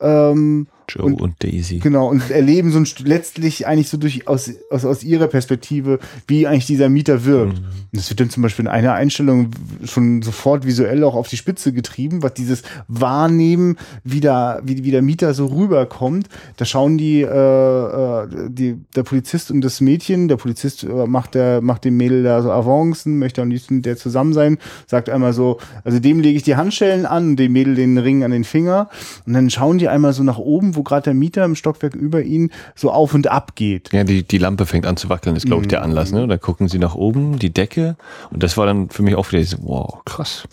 Ähm, 0.00 0.66
Joe 0.88 1.04
Und- 1.04 1.20
und, 1.20 1.42
Daisy. 1.42 1.78
Genau, 1.78 2.08
und 2.08 2.30
erleben 2.30 2.70
so 2.70 2.78
ein, 2.78 2.86
letztlich 3.04 3.66
eigentlich 3.66 3.88
so 3.88 3.96
durch, 3.96 4.28
aus, 4.28 4.50
aus, 4.70 4.84
aus 4.84 5.04
ihrer 5.04 5.26
Perspektive, 5.26 5.98
wie 6.26 6.46
eigentlich 6.46 6.66
dieser 6.66 6.88
Mieter 6.88 7.24
wirkt. 7.24 7.58
Mhm. 7.58 7.64
Das 7.92 8.08
wird 8.08 8.20
dann 8.20 8.30
zum 8.30 8.42
Beispiel 8.42 8.64
in 8.64 8.70
einer 8.70 8.94
Einstellung 8.94 9.50
schon 9.84 10.22
sofort 10.22 10.66
visuell 10.66 11.04
auch 11.04 11.14
auf 11.14 11.28
die 11.28 11.36
Spitze 11.36 11.72
getrieben, 11.72 12.22
was 12.22 12.34
dieses 12.34 12.62
Wahrnehmen, 12.88 13.76
wie 14.02 14.20
der, 14.20 14.62
wie, 14.64 14.82
wie 14.82 14.90
der 14.90 15.02
Mieter 15.02 15.34
so 15.34 15.46
rüberkommt. 15.46 16.28
Da 16.56 16.64
schauen 16.64 16.96
die, 16.96 17.20
äh, 17.20 17.26
äh, 17.26 18.28
die, 18.48 18.76
der 18.96 19.02
Polizist 19.02 19.50
und 19.50 19.60
das 19.60 19.80
Mädchen, 19.80 20.28
der 20.28 20.36
Polizist 20.36 20.84
äh, 20.84 21.06
macht, 21.06 21.34
der, 21.34 21.60
macht 21.60 21.84
dem 21.84 21.96
Mädel 21.96 22.22
da 22.22 22.42
so 22.42 22.50
Avancen, 22.50 23.18
möchte 23.18 23.42
am 23.42 23.50
liebsten 23.50 23.76
mit 23.76 23.86
der 23.86 23.96
zusammen 23.96 24.32
sein, 24.32 24.58
sagt 24.86 25.10
einmal 25.10 25.32
so, 25.32 25.58
also 25.84 25.98
dem 25.98 26.20
lege 26.20 26.36
ich 26.36 26.42
die 26.44 26.56
Handschellen 26.56 27.04
an 27.04 27.36
dem 27.36 27.52
Mädel 27.52 27.74
den 27.74 27.98
Ring 27.98 28.24
an 28.24 28.30
den 28.30 28.44
Finger. 28.44 28.88
Und 29.26 29.34
dann 29.34 29.50
schauen 29.50 29.78
die 29.78 29.88
einmal 29.88 30.12
so 30.12 30.22
nach 30.22 30.38
oben, 30.38 30.71
wo 30.76 30.82
gerade 30.82 31.04
der 31.04 31.14
Mieter 31.14 31.44
im 31.44 31.54
Stockwerk 31.54 31.94
über 31.94 32.22
ihn 32.22 32.50
so 32.74 32.90
auf 32.90 33.14
und 33.14 33.26
ab 33.28 33.54
geht. 33.54 33.92
Ja, 33.92 34.04
die, 34.04 34.22
die 34.22 34.38
Lampe 34.38 34.66
fängt 34.66 34.86
an 34.86 34.96
zu 34.96 35.08
wackeln, 35.08 35.36
ist, 35.36 35.46
glaube 35.46 35.62
ich, 35.62 35.66
Mhm. 35.66 35.70
der 35.70 35.82
Anlass. 35.82 36.12
Ne? 36.12 36.22
Und 36.22 36.28
dann 36.28 36.40
gucken 36.40 36.68
sie 36.68 36.78
nach 36.78 36.94
oben, 36.94 37.38
die 37.38 37.52
Decke. 37.52 37.96
Und 38.30 38.42
das 38.42 38.56
war 38.56 38.66
dann 38.66 38.90
für 38.90 39.02
mich 39.02 39.14
auch 39.14 39.30
wieder 39.32 39.44
so, 39.44 39.58
wow, 39.62 40.02
krass. 40.04 40.44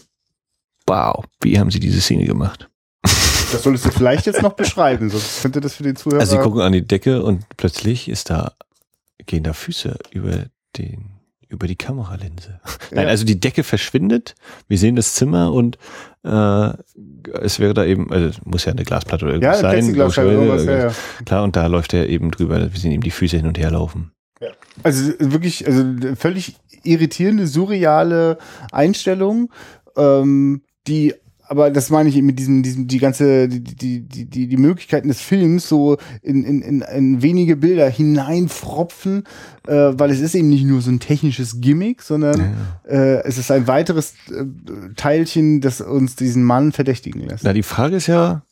Wow, 0.88 1.26
wie 1.42 1.60
haben 1.60 1.72
sie 1.72 1.80
diese 1.80 2.02
Szene 2.02 2.26
gemacht? 2.26 2.70
Das 3.52 3.64
solltest 3.64 3.86
du 3.88 3.90
vielleicht 3.90 4.28
jetzt 4.28 4.44
noch 4.44 4.54
beschreiben, 4.54 5.10
sonst 5.10 5.42
könnte 5.42 5.60
das 5.60 5.74
für 5.74 5.82
den 5.82 5.96
Zuhörer. 5.96 6.20
Also 6.20 6.36
sie 6.36 6.42
gucken 6.44 6.62
an 6.62 6.72
die 6.72 6.86
Decke 6.86 7.24
und 7.24 7.46
plötzlich 7.58 8.08
ist 8.08 8.30
da, 8.30 8.52
gehen 9.26 9.42
da 9.44 9.54
Füße 9.54 9.98
über 10.12 10.46
den, 10.78 11.10
über 11.50 11.68
die 11.68 11.76
Kameralinse. 11.76 12.60
Nein, 12.92 13.06
Ja. 13.06 13.10
also 13.10 13.26
die 13.26 13.40
Decke 13.40 13.64
verschwindet, 13.64 14.36
wir 14.68 14.78
sehen 14.78 14.96
das 14.96 15.16
Zimmer 15.16 15.52
und 15.52 15.78
äh, 16.24 16.70
es 17.42 17.60
wäre 17.60 17.74
da 17.74 17.86
eben, 17.86 18.12
also 18.12 18.40
muss 18.46 18.66
ja 18.66 18.72
eine 18.72 18.84
Glasplatte 18.84 19.26
oder 19.26 19.34
ja, 19.34 19.40
irgendwas 19.40 19.60
sein. 19.62 19.72
Plexiglasscheibe, 19.72 20.32
logischerweise, 20.32 20.72
irgendwas, 20.72 20.94
ja, 20.94 21.20
ja. 21.20 21.24
Klar, 21.26 21.44
und 21.44 21.56
da 21.56 21.68
läuft 21.68 21.94
er 21.94 22.08
eben 22.08 22.32
drüber, 22.32 22.60
wir 22.72 22.80
sehen 22.80 22.92
ihm 22.92 23.02
die 23.02 23.12
Füße 23.12 23.38
hin 23.38 23.48
und 23.48 23.58
her 23.58 23.72
laufen. 23.72 24.12
Also 24.82 25.12
wirklich, 25.20 25.68
also 25.68 25.84
völlig 26.16 26.56
irritierende, 26.84 27.48
surreale 27.48 28.38
Einstellung, 28.72 29.52
ähm, 29.98 30.62
die 30.88 31.14
aber 31.50 31.72
das 31.72 31.90
meine 31.90 32.10
ich 32.10 32.16
eben 32.16 32.28
mit 32.28 32.38
diesem, 32.38 32.62
diesem, 32.62 32.88
die 32.88 33.00
ganze, 33.00 33.48
die, 33.48 33.64
die, 33.64 34.26
die, 34.26 34.48
die, 34.48 34.58
Möglichkeiten 34.58 35.08
des 35.08 35.20
Films 35.20 35.68
so 35.68 35.98
in, 36.22 36.44
in, 36.44 36.62
in, 36.62 36.82
in 36.82 37.22
wenige 37.24 37.56
Bilder 37.56 37.90
hineinfropfen, 37.90 39.24
äh, 39.68 39.74
weil 39.74 40.12
es 40.12 40.20
ist 40.20 40.36
eben 40.36 40.50
nicht 40.50 40.64
nur 40.64 40.82
so 40.82 40.92
ein 40.92 41.00
technisches 41.00 41.60
Gimmick, 41.60 42.04
sondern 42.04 42.56
äh, 42.88 43.24
es 43.24 43.40
ist 43.40 43.50
ein 43.50 43.66
weiteres 43.68 44.14
äh, 44.30 44.46
Teilchen, 44.96 45.60
das 45.60 45.82
uns 45.82 46.16
diesen 46.16 46.44
Mann 46.44 46.72
verdächtigen 46.72 47.28
lässt. 47.28 47.44
Na, 47.44 47.54
die 47.54 47.64
Frage 47.64 47.96
ist 47.96 48.06
ja, 48.06 48.44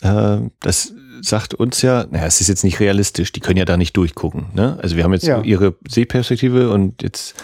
äh, 0.00 0.38
das 0.58 0.92
sagt 1.22 1.54
uns 1.54 1.82
ja, 1.82 2.04
naja, 2.10 2.26
es 2.26 2.40
ist 2.40 2.48
jetzt 2.48 2.64
nicht 2.64 2.80
realistisch, 2.80 3.30
die 3.30 3.40
können 3.40 3.58
ja 3.58 3.64
da 3.64 3.76
nicht 3.76 3.96
durchgucken. 3.96 4.46
Ne? 4.54 4.76
Also 4.82 4.96
wir 4.96 5.04
haben 5.04 5.12
jetzt 5.12 5.26
Ja. 5.26 5.40
ihre 5.42 5.76
Sehperspektive 5.88 6.70
und 6.70 7.00
jetzt 7.00 7.36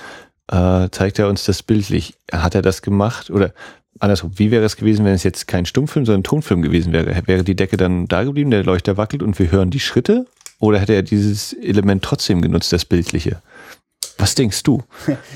äh, 0.48 0.88
zeigt 0.90 1.20
er 1.20 1.28
uns 1.28 1.44
das 1.44 1.62
bildlich. 1.62 2.16
Hat 2.32 2.56
er 2.56 2.62
das 2.62 2.82
gemacht 2.82 3.30
oder 3.30 3.52
andersrum, 3.98 4.32
wie 4.36 4.50
wäre 4.50 4.64
es 4.64 4.76
gewesen, 4.76 5.04
wenn 5.04 5.14
es 5.14 5.22
jetzt 5.22 5.46
kein 5.46 5.66
Stummfilm, 5.66 6.06
sondern 6.06 6.22
Tonfilm 6.22 6.62
gewesen 6.62 6.92
wäre? 6.92 7.22
Wäre 7.26 7.44
die 7.44 7.56
Decke 7.56 7.76
dann 7.76 8.06
da 8.06 8.24
geblieben, 8.24 8.50
der 8.50 8.64
Leuchter 8.64 8.96
wackelt 8.96 9.22
und 9.22 9.38
wir 9.38 9.50
hören 9.50 9.70
die 9.70 9.80
Schritte? 9.80 10.26
Oder 10.58 10.78
hätte 10.78 10.92
er 10.92 11.02
dieses 11.02 11.54
Element 11.54 12.02
trotzdem 12.02 12.42
genutzt, 12.42 12.72
das 12.72 12.84
Bildliche? 12.84 13.40
Was 14.20 14.34
denkst 14.34 14.62
du? 14.62 14.82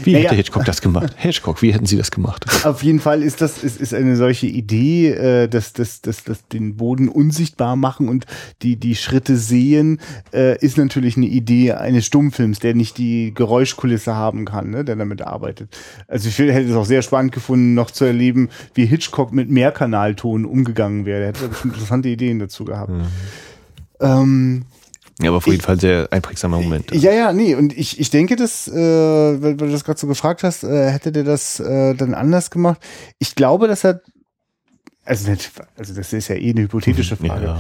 Wie 0.02 0.12
Naja. 0.12 0.24
hätte 0.26 0.34
Hitchcock 0.36 0.64
das 0.64 0.80
gemacht? 0.80 1.14
Hitchcock, 1.16 1.62
wie 1.62 1.72
hätten 1.72 1.86
sie 1.86 1.96
das 1.96 2.10
gemacht? 2.10 2.44
Auf 2.64 2.82
jeden 2.82 3.00
Fall 3.00 3.22
ist 3.22 3.40
das 3.40 3.64
ist, 3.64 3.80
ist 3.80 3.94
eine 3.94 4.16
solche 4.16 4.46
Idee, 4.46 5.10
äh, 5.10 5.48
dass 5.48 5.72
das 5.72 6.02
dass, 6.02 6.24
dass 6.24 6.46
den 6.48 6.76
Boden 6.76 7.08
unsichtbar 7.08 7.76
machen 7.76 8.08
und 8.08 8.26
die 8.62 8.76
die 8.76 8.94
Schritte 8.94 9.36
sehen, 9.36 10.00
äh, 10.32 10.58
ist 10.58 10.76
natürlich 10.76 11.16
eine 11.16 11.26
Idee 11.26 11.72
eines 11.72 12.06
Stummfilms, 12.06 12.58
der 12.58 12.74
nicht 12.74 12.98
die 12.98 13.32
Geräuschkulisse 13.34 14.14
haben 14.14 14.44
kann, 14.44 14.70
ne, 14.70 14.84
der 14.84 14.96
damit 14.96 15.22
arbeitet. 15.22 15.76
Also 16.08 16.28
ich 16.28 16.38
hätte 16.38 16.68
es 16.68 16.76
auch 16.76 16.84
sehr 16.86 17.02
spannend 17.02 17.32
gefunden, 17.32 17.74
noch 17.74 17.90
zu 17.90 18.04
erleben, 18.04 18.50
wie 18.74 18.86
Hitchcock 18.86 19.32
mit 19.32 19.50
Mehrkanalton 19.50 20.44
umgegangen 20.44 21.06
wäre. 21.06 21.22
Er 21.22 21.28
hätte 21.28 21.48
bestimmt 21.48 21.74
interessante 21.74 22.08
Ideen 22.08 22.38
dazu 22.38 22.64
gehabt. 22.64 22.92
Ähm, 24.00 24.64
Ja, 25.20 25.28
aber 25.28 25.36
auf 25.36 25.46
jeden 25.46 25.60
Fall 25.60 25.78
sehr 25.78 26.08
einprägsamer 26.10 26.60
Moment. 26.60 26.92
ja, 26.92 27.12
ja, 27.12 27.32
nee, 27.32 27.54
und 27.54 27.76
ich, 27.76 28.00
ich 28.00 28.10
denke, 28.10 28.34
dass, 28.34 28.66
äh, 28.66 28.72
weil, 28.74 29.60
weil 29.60 29.68
du 29.68 29.70
das 29.70 29.84
gerade 29.84 29.98
so 29.98 30.06
gefragt 30.06 30.42
hast, 30.42 30.64
äh, 30.64 30.90
hätte 30.90 31.12
der 31.12 31.22
das 31.22 31.60
äh, 31.60 31.94
dann 31.94 32.14
anders 32.14 32.50
gemacht. 32.50 32.80
Ich 33.18 33.34
glaube, 33.36 33.68
dass 33.68 33.84
er, 33.84 34.00
also, 35.04 35.30
also 35.76 35.94
das 35.94 36.12
ist 36.12 36.28
ja 36.28 36.36
eh 36.36 36.50
eine 36.50 36.62
hypothetische 36.62 37.16
Frage. 37.24 37.44
Ja. 37.46 37.58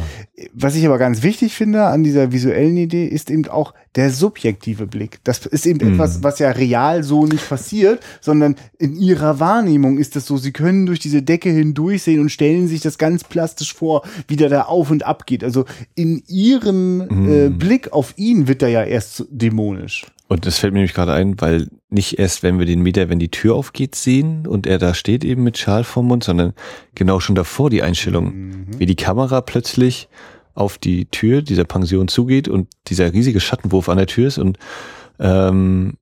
Was 0.54 0.74
ich 0.76 0.86
aber 0.86 0.98
ganz 0.98 1.22
wichtig 1.22 1.54
finde 1.54 1.84
an 1.84 2.02
dieser 2.04 2.32
visuellen 2.32 2.76
Idee, 2.76 3.06
ist 3.06 3.30
eben 3.30 3.46
auch 3.48 3.74
der 3.96 4.10
subjektive 4.10 4.86
Blick. 4.86 5.18
Das 5.24 5.44
ist 5.46 5.66
eben 5.66 5.86
Mhm. 5.86 5.94
etwas, 5.94 6.22
was 6.22 6.38
ja 6.40 6.50
real 6.50 7.02
so 7.04 7.26
nicht 7.26 7.48
passiert, 7.48 8.02
sondern 8.20 8.56
in 8.78 8.96
ihrer 8.96 9.38
Wahrnehmung 9.40 9.98
ist 9.98 10.16
es 10.16 10.26
so, 10.26 10.36
sie 10.36 10.52
können 10.52 10.86
durch 10.86 10.98
diese 10.98 11.22
Decke 11.22 11.50
hindurchsehen 11.50 12.20
und 12.20 12.30
stellen 12.30 12.66
sich 12.66 12.80
das 12.80 12.98
ganz 12.98 13.24
plastisch 13.24 13.72
vor, 13.74 14.02
wie 14.26 14.36
der 14.36 14.48
da 14.48 14.62
auf 14.62 14.90
und 14.90 15.04
ab 15.04 15.26
geht. 15.26 15.44
Also 15.44 15.64
in 15.94 16.22
ihrem 16.26 17.00
äh, 17.02 17.04
Mhm. 17.48 17.58
Blick 17.58 17.92
auf 17.92 18.14
ihn 18.16 18.48
wird 18.48 18.62
er 18.62 18.68
ja 18.68 18.82
erst 18.84 19.16
so 19.16 19.24
dämonisch. 19.30 20.06
Und 20.26 20.46
das 20.46 20.58
fällt 20.58 20.72
mir 20.72 20.78
nämlich 20.78 20.94
gerade 20.94 21.12
ein, 21.12 21.40
weil 21.40 21.68
nicht 21.90 22.18
erst, 22.18 22.42
wenn 22.42 22.58
wir 22.58 22.66
den 22.66 22.80
Mieter, 22.80 23.08
wenn 23.08 23.18
die 23.18 23.30
Tür 23.30 23.54
aufgeht, 23.54 23.94
sehen 23.94 24.46
und 24.46 24.66
er 24.66 24.78
da 24.78 24.94
steht 24.94 25.22
eben 25.24 25.42
mit 25.42 25.58
Schal 25.58 25.84
vorm 25.84 26.06
Mund, 26.06 26.24
sondern 26.24 26.54
genau 26.94 27.20
schon 27.20 27.34
davor 27.34 27.68
die 27.70 27.82
Einstellung, 27.82 28.34
Mhm. 28.34 28.66
wie 28.78 28.86
die 28.86 28.96
Kamera 28.96 29.42
plötzlich 29.42 30.08
auf 30.54 30.78
die 30.78 31.06
Tür 31.06 31.42
dieser 31.42 31.64
Pension 31.64 32.08
zugeht 32.08 32.48
und 32.48 32.68
dieser 32.86 33.12
riesige 33.12 33.40
Schattenwurf 33.40 33.88
an 33.88 33.98
der 33.98 34.06
Tür 34.06 34.28
ist 34.28 34.38
und 34.38 34.58
ähm, 35.18 35.94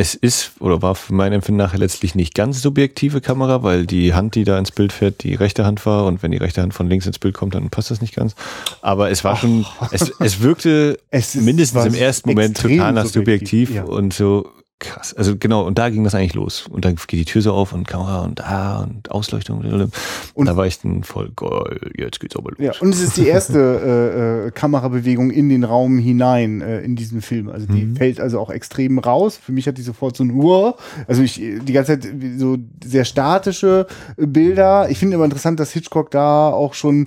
es 0.00 0.14
ist 0.14 0.52
oder 0.60 0.80
war 0.80 0.94
für 0.94 1.12
mein 1.12 1.32
Empfinden 1.32 1.58
nachher 1.58 1.78
letztlich 1.78 2.14
nicht 2.14 2.34
ganz 2.36 2.62
subjektive 2.62 3.20
Kamera, 3.20 3.64
weil 3.64 3.84
die 3.84 4.14
Hand, 4.14 4.36
die 4.36 4.44
da 4.44 4.56
ins 4.56 4.70
Bild 4.70 4.92
fährt, 4.92 5.24
die 5.24 5.34
rechte 5.34 5.66
Hand 5.66 5.84
war 5.86 6.06
und 6.06 6.22
wenn 6.22 6.30
die 6.30 6.36
rechte 6.36 6.62
Hand 6.62 6.72
von 6.72 6.88
links 6.88 7.04
ins 7.06 7.18
Bild 7.18 7.34
kommt, 7.34 7.56
dann 7.56 7.68
passt 7.68 7.90
das 7.90 8.00
nicht 8.00 8.14
ganz. 8.14 8.36
Aber 8.80 9.10
es 9.10 9.24
war 9.24 9.36
schon, 9.36 9.66
es, 9.90 10.12
es 10.20 10.40
wirkte 10.40 11.00
Es 11.10 11.34
ist 11.34 11.42
mindestens 11.42 11.84
im 11.84 11.94
ersten 11.94 12.28
Moment 12.28 12.56
total 12.58 12.92
nach 12.92 13.06
subjektiv, 13.06 13.70
subjektiv, 13.70 13.74
ja. 13.74 13.82
und 13.82 14.14
so 14.14 14.48
krass. 14.80 15.12
Also 15.14 15.36
genau, 15.36 15.64
und 15.66 15.76
da 15.78 15.90
ging 15.90 16.04
das 16.04 16.14
eigentlich 16.14 16.34
los. 16.34 16.66
Und 16.70 16.84
dann 16.84 16.94
geht 16.94 17.18
die 17.18 17.24
Tür 17.24 17.42
so 17.42 17.52
auf 17.52 17.72
und 17.72 17.86
Kamera 17.88 18.20
und 18.22 18.38
da 18.38 18.80
und 18.84 19.10
Ausleuchtung. 19.10 19.58
Und, 19.58 19.92
Und- 20.34 20.46
da 20.46 20.56
war 20.56 20.66
ich 20.66 20.80
dann 20.80 21.02
voll 21.02 21.30
geil, 21.34 21.90
jetzt 21.96 22.20
geht's 22.20 22.36
aber 22.36 22.50
los. 22.50 22.58
Ja, 22.60 22.72
und 22.80 22.94
es 22.94 23.00
ist 23.00 23.16
die 23.16 23.26
erste 23.26 23.58
äh, 23.58 24.46
äh, 24.46 24.50
Kamerabewegung 24.52 25.30
in 25.30 25.48
den 25.48 25.64
Raum 25.64 25.98
hinein 25.98 26.60
äh, 26.60 26.80
in 26.80 26.94
diesem 26.96 27.22
Film. 27.22 27.48
Also 27.48 27.66
die 27.66 27.86
fällt 27.96 28.20
also 28.20 28.38
auch 28.38 28.50
extrem 28.50 28.98
raus. 28.98 29.36
Für 29.42 29.52
mich 29.52 29.66
hat 29.66 29.78
die 29.78 29.82
sofort 29.82 30.16
so 30.16 30.22
ein 30.24 30.30
Uhr. 30.30 30.76
Also 31.06 31.22
ich 31.22 31.40
äh, 31.42 31.58
die 31.58 31.72
ganze 31.72 31.98
Zeit 31.98 32.08
so 32.36 32.56
sehr 32.84 33.04
statische 33.04 33.86
äh, 34.16 34.26
Bilder. 34.26 34.88
Ich 34.90 34.98
finde 34.98 35.16
immer 35.16 35.24
interessant, 35.24 35.58
dass 35.60 35.72
Hitchcock 35.72 36.10
da 36.10 36.50
auch 36.50 36.74
schon 36.74 37.06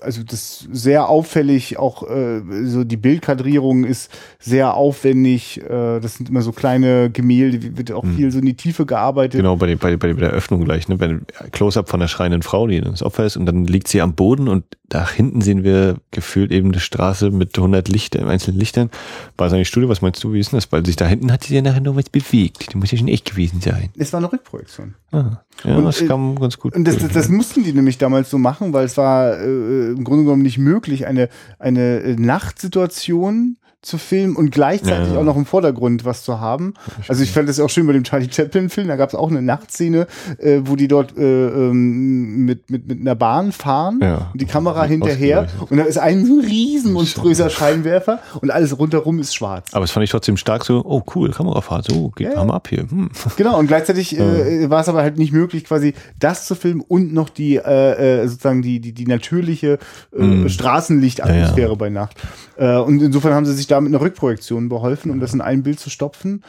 also 0.00 0.22
das 0.24 0.66
sehr 0.72 1.08
auffällig, 1.08 1.78
auch 1.78 2.02
äh, 2.08 2.42
so 2.64 2.82
die 2.82 2.96
Bildkadrierung 2.96 3.84
ist 3.84 4.10
sehr 4.40 4.74
aufwendig. 4.74 5.60
Äh, 5.62 6.00
das 6.00 6.16
sind 6.16 6.28
immer 6.28 6.42
so 6.42 6.52
kleine 6.52 7.10
Gemälde, 7.10 7.76
wird 7.76 7.92
auch 7.92 8.04
viel 8.04 8.30
so 8.32 8.40
in 8.40 8.46
die 8.46 8.56
Tiefe 8.56 8.84
gearbeitet. 8.84 9.40
Genau, 9.40 9.56
bei, 9.56 9.68
den, 9.68 9.78
bei, 9.78 9.96
bei 9.96 10.12
der 10.12 10.30
Eröffnung 10.30 10.64
gleich, 10.64 10.88
ne? 10.88 10.96
Bei 10.96 11.06
dem 11.06 11.22
Close-Up 11.52 11.88
von 11.88 12.00
der 12.00 12.08
schreienden 12.08 12.42
Frau, 12.42 12.66
die 12.66 12.80
das 12.80 13.02
Opfer 13.02 13.24
ist, 13.24 13.36
und 13.36 13.46
dann 13.46 13.64
liegt 13.64 13.88
sie 13.88 14.00
am 14.00 14.14
Boden 14.14 14.48
und 14.48 14.64
da 14.88 15.08
hinten 15.08 15.40
sehen 15.40 15.64
wir 15.64 15.96
gefühlt 16.10 16.52
eben 16.52 16.68
eine 16.68 16.80
Straße 16.80 17.30
mit 17.30 17.56
100 17.56 17.88
Lichter, 17.88 18.26
einzelnen 18.26 18.58
Lichtern. 18.58 18.90
War 19.36 19.46
es 19.46 19.52
eine 19.52 19.64
Studie, 19.64 19.88
was 19.88 20.02
meinst 20.02 20.22
du, 20.22 20.32
wie 20.32 20.40
ist 20.40 20.52
denn 20.52 20.58
das? 20.58 20.70
Weil 20.70 20.84
sich 20.84 20.96
da 20.96 21.06
hinten 21.06 21.32
hat 21.32 21.44
sie 21.44 21.54
ja 21.54 21.62
nachher 21.62 21.80
noch 21.80 21.96
was 21.96 22.10
bewegt. 22.10 22.72
Die 22.72 22.76
muss 22.76 22.90
ja 22.90 22.98
schon 22.98 23.08
echt 23.08 23.24
gewesen 23.24 23.60
sein. 23.60 23.90
Es 23.96 24.12
war 24.12 24.18
eine 24.18 24.30
Rückprojektion. 24.30 24.94
Ah, 25.14 25.44
ja, 25.62 25.76
Und, 25.76 25.84
das 25.84 26.00
äh, 26.00 26.06
kam 26.06 26.34
ganz 26.34 26.58
gut. 26.58 26.74
Und 26.74 26.84
das, 26.86 26.98
das, 26.98 27.12
das 27.12 27.28
mussten 27.28 27.62
die 27.62 27.72
nämlich 27.72 27.98
damals 27.98 28.30
so 28.30 28.38
machen, 28.38 28.72
weil 28.72 28.84
es 28.84 28.96
war 28.96 29.38
äh, 29.38 29.92
im 29.92 30.02
Grunde 30.02 30.24
genommen 30.24 30.42
nicht 30.42 30.58
möglich, 30.58 31.06
eine, 31.06 31.28
eine 31.58 32.00
äh, 32.00 32.16
Nachtsituation 32.16 33.56
zu 33.84 33.98
filmen 33.98 34.36
und 34.36 34.50
gleichzeitig 34.50 35.12
Ja. 35.12 35.18
auch 35.20 35.24
noch 35.24 35.36
im 35.36 35.46
Vordergrund 35.46 36.04
was 36.04 36.22
zu 36.24 36.40
haben. 36.40 36.74
Also 37.08 37.22
ich 37.22 37.32
fand 37.32 37.48
das 37.48 37.60
auch 37.60 37.68
schön 37.70 37.86
bei 37.86 37.92
dem 37.92 38.04
Charlie 38.04 38.28
Chaplin-Film, 38.30 38.88
da 38.88 38.96
gab 38.96 39.10
es 39.10 39.14
auch 39.14 39.30
eine 39.30 39.42
Nachtszene, 39.42 40.06
äh, 40.38 40.60
wo 40.64 40.76
die 40.76 40.88
dort 40.88 41.16
äh, 41.16 41.22
ähm, 41.48 42.44
mit, 42.44 42.70
mit, 42.70 42.86
mit 42.88 43.00
einer 43.00 43.14
Bahn 43.14 43.52
fahren 43.52 43.98
Ja. 44.02 44.30
und 44.32 44.40
die 44.40 44.46
Kamera 44.46 44.84
hinterher 44.84 45.46
und 45.70 45.76
da 45.76 45.84
ist 45.84 45.98
ein 45.98 46.24
riesen 46.44 46.92
monströser 46.92 47.50
Scheinwerfer 47.50 48.20
und 48.40 48.50
alles 48.50 48.78
rundherum 48.78 49.18
ist 49.18 49.34
schwarz. 49.34 49.68
Aber 49.72 49.84
es 49.84 49.90
fand 49.90 50.04
ich 50.04 50.10
trotzdem 50.10 50.36
stark 50.36 50.64
so, 50.64 50.82
oh 50.84 51.02
cool, 51.14 51.30
Kamerafahrt, 51.30 51.86
so, 51.90 52.10
geht 52.10 52.28
Ja, 52.28 52.34
ja, 52.34 52.44
mal 52.44 52.54
ab 52.54 52.68
hier. 52.68 52.86
Hm. 52.90 53.10
Genau, 53.36 53.58
und 53.58 53.66
gleichzeitig 53.66 54.18
äh, 54.18 54.70
war 54.70 54.80
es 54.80 54.88
aber 54.88 55.02
halt 55.02 55.18
nicht 55.18 55.32
möglich, 55.32 55.64
quasi 55.64 55.94
das 56.18 56.46
zu 56.46 56.54
filmen 56.54 56.80
und 56.80 57.12
noch 57.12 57.28
die 57.28 57.56
äh, 57.56 58.22
äh, 58.22 58.26
sozusagen 58.28 58.62
die, 58.62 58.80
die, 58.80 58.92
die 58.92 59.06
natürliche 59.06 59.78
äh, 60.16 60.48
Straßenlichtatmosphäre 60.48 61.60
Ja, 61.66 61.68
ja. 61.68 61.74
bei 61.74 61.90
Nacht. 61.90 62.16
Äh, 62.56 62.76
und 62.76 63.02
insofern 63.02 63.34
haben 63.34 63.46
sie 63.46 63.52
sich 63.54 63.66
da 63.66 63.73
mit 63.80 63.92
einer 63.92 64.00
Rückprojektion 64.00 64.68
beholfen, 64.68 65.10
um 65.10 65.20
das 65.20 65.34
in 65.34 65.40
ein 65.40 65.62
Bild 65.62 65.80
zu 65.80 65.90
stopfen. 65.90 66.42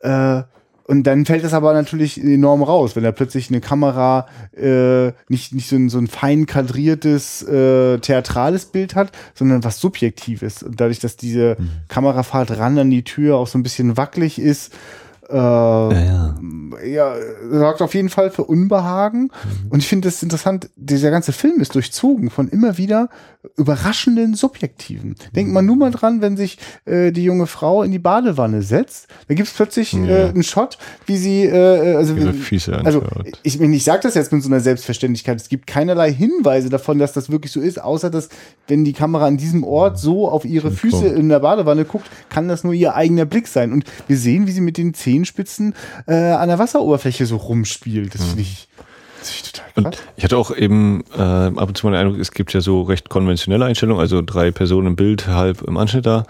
Äh, 0.00 0.42
und 0.86 1.04
dann 1.04 1.24
fällt 1.24 1.44
es 1.44 1.54
aber 1.54 1.72
natürlich 1.72 2.22
enorm 2.22 2.62
raus, 2.62 2.94
wenn 2.94 3.04
da 3.04 3.12
plötzlich 3.12 3.48
eine 3.48 3.62
Kamera 3.62 4.26
äh, 4.54 5.12
nicht, 5.28 5.54
nicht 5.54 5.68
so 5.68 5.76
ein, 5.76 5.88
so 5.88 5.98
ein 5.98 6.08
fein 6.08 6.44
kadriertes, 6.44 7.42
äh, 7.42 7.98
theatrales 7.98 8.66
Bild 8.66 8.94
hat, 8.94 9.10
sondern 9.34 9.64
was 9.64 9.80
Subjektives. 9.80 10.62
Und 10.62 10.80
dadurch, 10.80 10.98
dass 10.98 11.16
diese 11.16 11.56
mhm. 11.58 11.70
Kamerafahrt 11.88 12.58
ran 12.58 12.78
an 12.78 12.90
die 12.90 13.02
Tür 13.02 13.36
auch 13.36 13.46
so 13.46 13.58
ein 13.58 13.62
bisschen 13.62 13.96
wackelig 13.96 14.38
ist, 14.38 14.74
äh, 15.34 15.36
ja, 15.36 16.36
ja. 16.84 16.84
ja, 16.84 17.16
sorgt 17.50 17.82
auf 17.82 17.94
jeden 17.94 18.08
Fall 18.08 18.30
für 18.30 18.44
Unbehagen. 18.44 19.22
Mhm. 19.22 19.70
Und 19.70 19.80
ich 19.80 19.88
finde 19.88 20.08
es 20.08 20.22
interessant, 20.22 20.70
dieser 20.76 21.10
ganze 21.10 21.32
Film 21.32 21.60
ist 21.60 21.74
durchzogen 21.74 22.30
von 22.30 22.48
immer 22.48 22.78
wieder 22.78 23.08
überraschenden 23.56 24.34
Subjektiven. 24.34 25.16
Denkt 25.34 25.52
man 25.52 25.66
nur 25.66 25.76
mal 25.76 25.90
dran, 25.90 26.22
wenn 26.22 26.36
sich 26.36 26.58
äh, 26.84 27.10
die 27.12 27.24
junge 27.24 27.46
Frau 27.46 27.82
in 27.82 27.90
die 27.90 27.98
Badewanne 27.98 28.62
setzt, 28.62 29.08
da 29.28 29.34
gibt 29.34 29.48
es 29.48 29.54
plötzlich 29.54 29.92
ja. 29.92 30.06
äh, 30.06 30.28
einen 30.28 30.42
Shot, 30.42 30.78
wie 31.06 31.16
sie, 31.16 31.44
äh, 31.44 31.94
also, 31.96 32.14
Füße 32.14 32.80
also 32.84 33.02
ich, 33.42 33.60
ich 33.60 33.84
sage 33.84 34.00
das 34.02 34.14
jetzt 34.14 34.32
mit 34.32 34.42
so 34.42 34.48
einer 34.48 34.60
Selbstverständlichkeit, 34.60 35.40
es 35.40 35.48
gibt 35.48 35.66
keinerlei 35.66 36.12
Hinweise 36.12 36.68
davon, 36.70 36.98
dass 36.98 37.12
das 37.12 37.30
wirklich 37.30 37.52
so 37.52 37.60
ist, 37.60 37.82
außer 37.82 38.08
dass, 38.08 38.28
wenn 38.68 38.84
die 38.84 38.92
Kamera 38.92 39.26
an 39.26 39.36
diesem 39.36 39.64
Ort 39.64 39.98
so 39.98 40.28
auf 40.28 40.44
ihre 40.44 40.70
Füße 40.70 41.06
in 41.06 41.28
der 41.28 41.40
Badewanne 41.40 41.84
guckt, 41.84 42.08
kann 42.30 42.48
das 42.48 42.64
nur 42.64 42.72
ihr 42.72 42.94
eigener 42.94 43.26
Blick 43.26 43.48
sein. 43.48 43.72
Und 43.72 43.84
wir 44.06 44.16
sehen, 44.16 44.46
wie 44.46 44.52
sie 44.52 44.60
mit 44.60 44.78
den 44.78 44.94
Zehenspitzen 45.24 45.74
äh, 46.06 46.14
an 46.14 46.48
der 46.48 46.58
Wasseroberfläche 46.58 47.26
so 47.26 47.36
rumspielt. 47.36 48.14
Das 48.14 48.24
finde 48.24 48.42
ich 48.42 48.68
und 49.74 49.96
ich 50.16 50.24
hatte 50.24 50.36
auch 50.36 50.54
eben 50.54 51.02
äh, 51.16 51.22
ab 51.22 51.68
und 51.68 51.78
zu 51.78 51.86
mal 51.86 51.92
den 51.92 52.00
Eindruck, 52.00 52.20
es 52.20 52.30
gibt 52.30 52.52
ja 52.52 52.60
so 52.60 52.82
recht 52.82 53.08
konventionelle 53.08 53.64
Einstellungen, 53.64 53.98
also 53.98 54.20
drei 54.20 54.50
Personen 54.50 54.88
im 54.88 54.96
Bild, 54.96 55.28
halb 55.28 55.62
im 55.62 55.78
Anschnitt 55.78 56.04
da. 56.04 56.26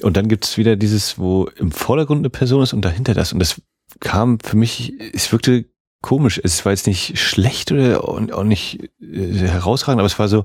Und 0.00 0.16
dann 0.16 0.28
gibt 0.28 0.44
es 0.44 0.56
wieder 0.56 0.76
dieses, 0.76 1.18
wo 1.18 1.48
im 1.56 1.72
Vordergrund 1.72 2.20
eine 2.20 2.30
Person 2.30 2.62
ist 2.62 2.72
und 2.72 2.84
dahinter 2.84 3.14
das. 3.14 3.32
Und 3.32 3.40
das 3.40 3.60
kam 3.98 4.38
für 4.38 4.56
mich, 4.56 4.92
es 5.12 5.32
wirkte 5.32 5.64
komisch. 6.02 6.40
Es 6.40 6.64
war 6.64 6.70
jetzt 6.70 6.86
nicht 6.86 7.18
schlecht 7.18 7.72
oder 7.72 8.08
auch 8.08 8.44
nicht 8.44 8.90
äh, 9.00 9.48
herausragend, 9.48 9.98
aber 9.98 10.06
es 10.06 10.18
war 10.20 10.28
so, 10.28 10.44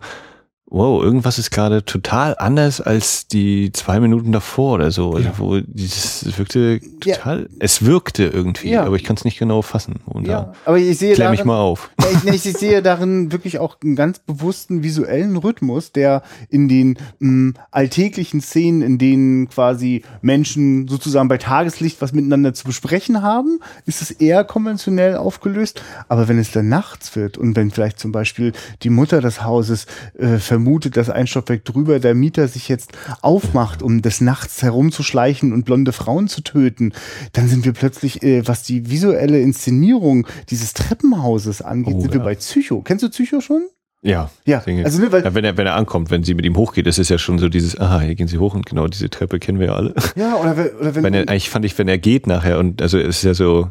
wow, 0.72 1.04
irgendwas 1.04 1.38
ist 1.38 1.52
gerade 1.52 1.84
total 1.84 2.34
anders 2.40 2.80
als 2.80 3.28
die 3.28 3.74
zwei 3.74 4.00
Minuten 4.00 4.32
davor 4.32 4.76
oder 4.76 4.90
so. 4.90 5.12
Also 5.12 5.28
ja. 5.28 5.34
wo 5.38 5.60
dieses 5.60 6.38
wirkte 6.38 6.80
total, 7.02 7.42
ja. 7.42 7.48
es 7.60 7.86
wirkte 7.86 8.24
irgendwie, 8.24 8.72
ja. 8.72 8.86
aber 8.86 8.96
ich 8.96 9.04
kann 9.04 9.18
es 9.18 9.26
nicht 9.26 9.38
genau 9.38 9.62
fassen. 9.62 10.00
Und 10.06 10.28
ja, 10.28 10.54
aber 10.64 10.78
ich 10.78 10.98
sehe 10.98 11.16
darin, 11.16 11.32
mich 11.32 11.44
mal 11.44 11.60
auf. 11.60 11.92
Ich, 12.24 12.46
ich, 12.46 12.54
sehe 12.58 12.82
darin 12.82 13.34
wirklich 13.34 13.60
auch 13.60 13.78
einen 13.84 13.98
ganz 13.98 14.20
bewussten 14.20 14.82
visuellen 14.82 15.36
Rhythmus, 15.36 15.92
der 15.92 16.24
in 16.50 16.70
den 16.70 16.98
mh, 17.20 17.60
alltäglichen 17.72 18.40
Szenen, 18.40 18.82
in 18.82 18.98
denen 18.98 19.50
quasi 19.50 20.04
Menschen 20.22 20.88
sozusagen 20.88 21.28
bei 21.28 21.38
Tageslicht 21.38 22.02
was 22.02 22.14
miteinander 22.14 22.54
zu 22.54 22.64
besprechen 22.64 23.22
haben, 23.22 23.60
ist 23.86 24.02
es 24.02 24.12
eher 24.12 24.46
konventionell 24.46 25.18
aufgelöst. 25.18 25.82
Aber 26.08 26.30
wenn 26.30 26.40
es 26.40 26.52
dann 26.52 26.70
nachts 26.70 27.14
wird 27.18 27.38
und 27.38 27.58
wenn 27.58 27.72
vielleicht 27.72 28.00
zum 28.00 28.14
Beispiel 28.14 28.54
die 28.84 28.90
Mutter 28.90 29.20
des 29.20 29.44
Hauses 29.44 29.86
äh, 30.18 30.38
vermutet, 30.62 30.96
dass 30.96 31.10
ein 31.10 31.26
Stockwerk 31.26 31.66
drüber 31.66 32.00
der 32.00 32.14
Mieter 32.14 32.48
sich 32.48 32.70
jetzt 32.70 32.92
aufmacht, 33.22 33.82
um 33.82 34.02
des 34.02 34.22
Nachts 34.22 34.62
herumzuschleichen 34.62 35.54
und 35.54 35.66
blonde 35.66 35.92
Frauen 35.92 36.28
zu 36.28 36.42
töten, 36.42 36.94
dann 37.34 37.48
sind 37.48 37.66
wir 37.66 37.74
plötzlich, 37.74 38.22
äh, 38.22 38.48
was 38.48 38.64
die 38.64 38.90
visuelle 38.90 39.40
Inszenierung 39.40 40.28
dieses 40.50 40.74
Treppenhauses 40.74 41.62
angeht, 41.62 41.96
oh, 41.96 42.02
sind 42.02 42.14
ja. 42.14 42.20
wir 42.20 42.26
bei 42.26 42.36
Psycho. 42.36 42.82
Kennst 42.82 43.04
du 43.04 43.10
Psycho 43.10 43.42
schon? 43.42 43.64
Ja, 44.04 44.32
ja. 44.46 44.64
Also, 44.84 45.00
ne, 45.00 45.12
weil 45.12 45.24
ja, 45.24 45.36
wenn 45.36 45.44
er 45.44 45.58
wenn 45.58 45.68
er 45.68 45.76
ankommt, 45.76 46.10
wenn 46.10 46.24
sie 46.24 46.34
mit 46.34 46.46
ihm 46.46 46.58
hochgeht, 46.58 46.88
das 46.88 46.98
ist 46.98 47.10
ja 47.10 47.20
schon 47.20 47.38
so 47.38 47.50
dieses, 47.50 47.80
aha, 47.80 48.02
hier 48.02 48.16
gehen 48.16 48.28
sie 48.28 48.40
hoch 48.40 48.56
und 48.56 48.66
genau 48.66 48.88
diese 48.88 49.10
Treppe 49.12 49.38
kennen 49.38 49.60
wir 49.60 49.68
ja 49.68 49.76
alle. 49.76 49.94
Ja, 50.16 50.36
oder, 50.36 50.54
oder 50.80 50.96
wenn, 50.96 51.04
wenn 51.04 51.14
er, 51.14 51.22
eigentlich 51.22 51.52
fand 51.52 51.66
ich, 51.66 51.78
wenn 51.78 51.88
er 51.88 52.00
geht 52.00 52.26
nachher 52.26 52.58
und 52.58 52.82
also 52.82 52.98
es 52.98 53.18
ist 53.18 53.24
ja 53.24 53.34
so, 53.36 53.70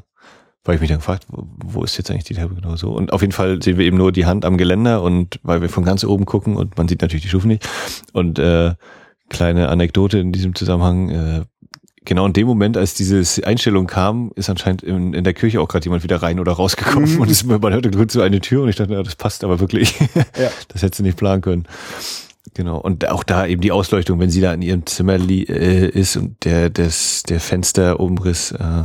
weil 0.64 0.74
ich 0.74 0.80
mich 0.80 0.90
dann 0.90 0.98
gefragt, 0.98 1.26
wo, 1.28 1.46
wo 1.64 1.84
ist 1.84 1.96
jetzt 1.96 2.10
eigentlich 2.10 2.24
die 2.24 2.34
Treppe 2.34 2.54
genau 2.54 2.76
so? 2.76 2.92
Und 2.92 3.12
auf 3.12 3.22
jeden 3.22 3.32
Fall 3.32 3.62
sehen 3.62 3.78
wir 3.78 3.86
eben 3.86 3.96
nur 3.96 4.12
die 4.12 4.26
Hand 4.26 4.44
am 4.44 4.56
Geländer 4.56 5.02
und 5.02 5.40
weil 5.42 5.62
wir 5.62 5.68
von 5.68 5.84
ganz 5.84 6.04
oben 6.04 6.26
gucken 6.26 6.56
und 6.56 6.76
man 6.76 6.88
sieht 6.88 7.02
natürlich 7.02 7.22
die 7.22 7.28
Stufen 7.28 7.48
nicht. 7.48 7.68
Und 8.12 8.38
äh, 8.38 8.74
kleine 9.28 9.68
Anekdote 9.68 10.18
in 10.18 10.32
diesem 10.32 10.54
Zusammenhang, 10.54 11.08
äh, 11.08 11.44
genau 12.04 12.26
in 12.26 12.32
dem 12.32 12.46
Moment, 12.46 12.76
als 12.76 12.94
diese 12.94 13.46
Einstellung 13.46 13.86
kam, 13.86 14.32
ist 14.34 14.50
anscheinend 14.50 14.82
in, 14.82 15.14
in 15.14 15.24
der 15.24 15.34
Kirche 15.34 15.60
auch 15.60 15.68
gerade 15.68 15.84
jemand 15.84 16.02
wieder 16.02 16.22
rein 16.22 16.40
oder 16.40 16.52
rausgekommen 16.52 17.14
mhm. 17.14 17.20
und 17.20 17.30
es, 17.30 17.44
man 17.44 17.72
hörte 17.72 17.90
kurz 17.90 18.12
so 18.12 18.20
eine 18.20 18.40
Tür 18.40 18.62
und 18.64 18.68
ich 18.68 18.76
dachte, 18.76 18.92
ja, 18.92 19.02
das 19.02 19.16
passt 19.16 19.44
aber 19.44 19.60
wirklich. 19.60 19.98
Ja. 20.36 20.50
Das 20.68 20.82
hättest 20.82 21.00
du 21.00 21.02
nicht 21.04 21.16
planen 21.16 21.42
können. 21.42 21.66
Genau. 22.54 22.78
Und 22.78 23.08
auch 23.08 23.22
da 23.22 23.46
eben 23.46 23.60
die 23.60 23.72
Ausleuchtung, 23.72 24.18
wenn 24.18 24.30
sie 24.30 24.40
da 24.40 24.52
in 24.52 24.62
ihrem 24.62 24.86
Zimmer 24.86 25.14
äh, 25.14 25.88
ist 25.88 26.16
und 26.16 26.44
der, 26.44 26.70
das, 26.70 27.22
der 27.22 27.40
Fensterumriss, 27.40 28.52
äh, 28.52 28.84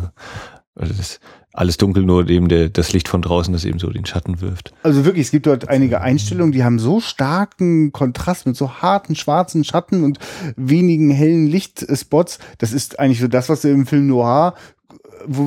also 0.75 0.93
das, 0.93 1.19
alles 1.55 1.77
dunkel, 1.77 2.03
nur 2.03 2.29
eben 2.29 2.49
der, 2.49 2.69
das 2.69 2.91
Licht 2.91 3.07
von 3.07 3.21
draußen, 3.21 3.53
das 3.53 3.63
eben 3.65 3.79
so 3.79 3.89
den 3.89 4.05
Schatten 4.05 4.41
wirft. 4.41 4.73
Also 4.83 5.05
wirklich, 5.05 5.27
es 5.27 5.31
gibt 5.31 5.47
dort 5.47 5.69
einige 5.69 6.01
Einstellungen, 6.01 6.51
die 6.51 6.63
haben 6.63 6.79
so 6.79 6.99
starken 6.99 7.91
Kontrast 7.91 8.45
mit 8.45 8.55
so 8.55 8.81
harten 8.81 9.15
schwarzen 9.15 9.63
Schatten 9.63 10.03
und 10.03 10.19
wenigen 10.57 11.09
hellen 11.11 11.47
Lichtspots. 11.47 12.39
Das 12.57 12.73
ist 12.73 12.99
eigentlich 12.99 13.21
so 13.21 13.27
das, 13.27 13.47
was 13.49 13.61
du 13.61 13.69
im 13.69 13.85
Film 13.85 14.07
Noir 14.07 14.55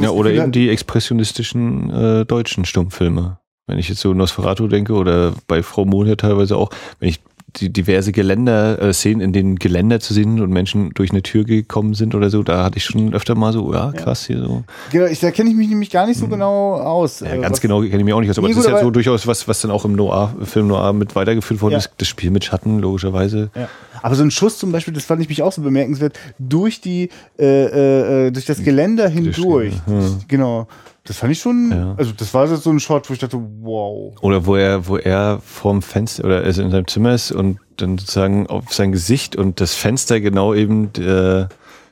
ja, 0.01 0.11
oder 0.11 0.33
eben 0.33 0.51
die 0.51 0.71
expressionistischen 0.71 1.91
äh, 1.91 2.25
deutschen 2.25 2.65
Stummfilme. 2.65 3.39
Wenn 3.67 3.79
ich 3.79 3.89
jetzt 3.89 4.01
so 4.01 4.15
Nosferatu 4.15 4.67
denke 4.67 4.95
oder 4.95 5.35
bei 5.47 5.63
Frau 5.63 5.85
Mohn 5.85 6.17
teilweise 6.17 6.57
auch, 6.57 6.71
wenn 6.99 7.11
ich 7.11 7.21
die 7.61 7.73
diverse 7.73 8.13
Geländer, 8.13 8.81
äh, 8.81 8.93
Szenen, 8.93 9.21
in 9.21 9.33
denen 9.33 9.57
Geländer 9.57 10.01
zu 10.01 10.15
sehen 10.15 10.41
und 10.41 10.51
Menschen 10.51 10.91
durch 10.95 11.11
eine 11.11 11.23
Tür 11.23 11.45
gekommen 11.45 11.95
sind 11.95 12.15
oder 12.15 12.31
so, 12.31 12.43
da 12.43 12.65
hatte 12.65 12.79
ich 12.79 12.85
schon 12.85 13.15
öfter 13.15 13.35
mal 13.35 13.53
so, 13.53 13.73
ja, 13.73 13.93
krass 13.93 14.27
hier 14.27 14.39
so. 14.39 14.65
Genau, 14.91 15.07
ich, 15.07 15.21
da 15.21 15.31
kenne 15.31 15.51
ich 15.51 15.57
mich 15.57 15.69
nämlich 15.69 15.91
gar 15.91 16.07
nicht 16.07 16.19
so 16.19 16.25
hm. 16.25 16.31
genau 16.31 16.75
aus. 16.75 17.21
Ja, 17.21 17.37
ganz 17.37 17.53
was, 17.53 17.61
genau 17.61 17.81
kenne 17.81 17.99
ich 17.99 18.05
mich 18.05 18.15
auch 18.15 18.21
nicht 18.21 18.31
aus, 18.31 18.39
aber 18.39 18.49
nee, 18.49 18.55
das 18.55 18.65
ist 18.65 18.71
ja 18.71 18.81
so 18.81 18.91
durchaus 18.91 19.27
was, 19.27 19.49
was 19.49 19.61
dann 19.61 19.71
auch 19.71 19.85
im 19.85 19.93
Noir, 19.93 20.35
Film 20.45 20.69
Noir 20.69 20.93
mit 20.93 21.15
weitergeführt 21.17 21.61
worden 21.61 21.73
ja. 21.73 21.79
ist, 21.79 21.91
das 21.99 22.09
Spiel 22.09 22.31
mit 22.31 22.45
Schatten, 22.45 22.79
logischerweise. 22.79 23.51
Ja. 23.55 23.69
Aber 24.03 24.15
so 24.15 24.23
ein 24.23 24.31
Schuss 24.31 24.59
zum 24.59 24.73
Beispiel, 24.73 24.95
das 24.95 25.05
fand 25.05 25.21
ich 25.23 25.29
mich 25.29 25.43
auch 25.43 25.53
so 25.53 25.63
bemerkenswert, 25.63 26.19
durch 26.39 26.81
die, 26.81 27.11
äh, 27.39 27.45
äh, 27.45 28.27
äh 28.27 28.31
durch 28.31 28.45
das 28.45 28.63
Geländer 28.63 29.09
hindurch. 29.09 29.75
Hm. 29.87 30.19
Genau. 30.29 30.69
Das 31.09 31.17
fand 31.17 31.33
ich 31.33 31.41
schon, 31.41 31.71
ja. 31.73 31.95
also 31.97 32.13
das 32.15 32.35
war 32.35 32.47
so 32.47 32.71
ein 32.71 32.81
Shot, 32.81 33.09
wo 33.09 33.15
ich 33.15 33.19
dachte, 33.19 33.41
wow. 33.61 34.15
Oder 34.21 34.45
wo 34.45 34.57
er, 34.57 34.87
wo 34.89 34.99
er 34.99 35.41
vorm 35.43 35.81
Fenster 35.81 36.23
oder 36.23 36.43
also 36.43 36.61
in 36.61 36.71
seinem 36.71 36.87
Zimmer 36.87 37.15
ist 37.15 37.33
und 37.33 37.61
dann 37.79 37.97
sozusagen 37.97 38.47
auf 38.47 38.75
sein 38.75 38.93
Gesicht 38.93 39.35
und 39.35 39.59
das 39.63 39.73
Fenster 39.75 40.21
genau 40.21 40.53
eben 40.53 40.93
äh, 40.97 41.47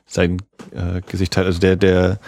sein 0.05 0.37
äh, 0.71 1.01
Gesicht 1.07 1.35
hat, 1.35 1.47
also 1.47 1.59
der, 1.59 1.77
der 1.77 2.19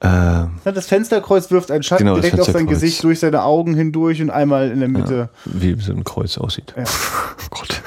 äh, 0.00 0.06
ja, 0.06 0.50
das 0.64 0.86
Fensterkreuz 0.86 1.50
wirft 1.50 1.70
einen 1.70 1.82
Schatten 1.82 2.04
genau, 2.04 2.16
direkt 2.16 2.38
auf 2.38 2.46
sein 2.46 2.66
Gesicht 2.66 3.02
durch 3.02 3.20
seine 3.20 3.42
Augen 3.42 3.74
hindurch 3.74 4.20
und 4.20 4.28
einmal 4.28 4.70
in 4.70 4.80
der 4.80 4.90
Mitte. 4.90 5.30
Ja, 5.46 5.52
wie 5.54 5.80
so 5.80 5.92
ein 5.92 6.04
Kreuz 6.04 6.36
aussieht. 6.36 6.74
Ja. 6.76 6.84
oh 7.38 7.46
Gott. 7.48 7.82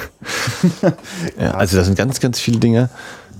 ja, 1.39 1.51
also 1.51 1.77
da 1.77 1.83
sind 1.83 1.95
ganz, 1.95 2.19
ganz 2.19 2.39
viele 2.39 2.57
Dinge 2.57 2.89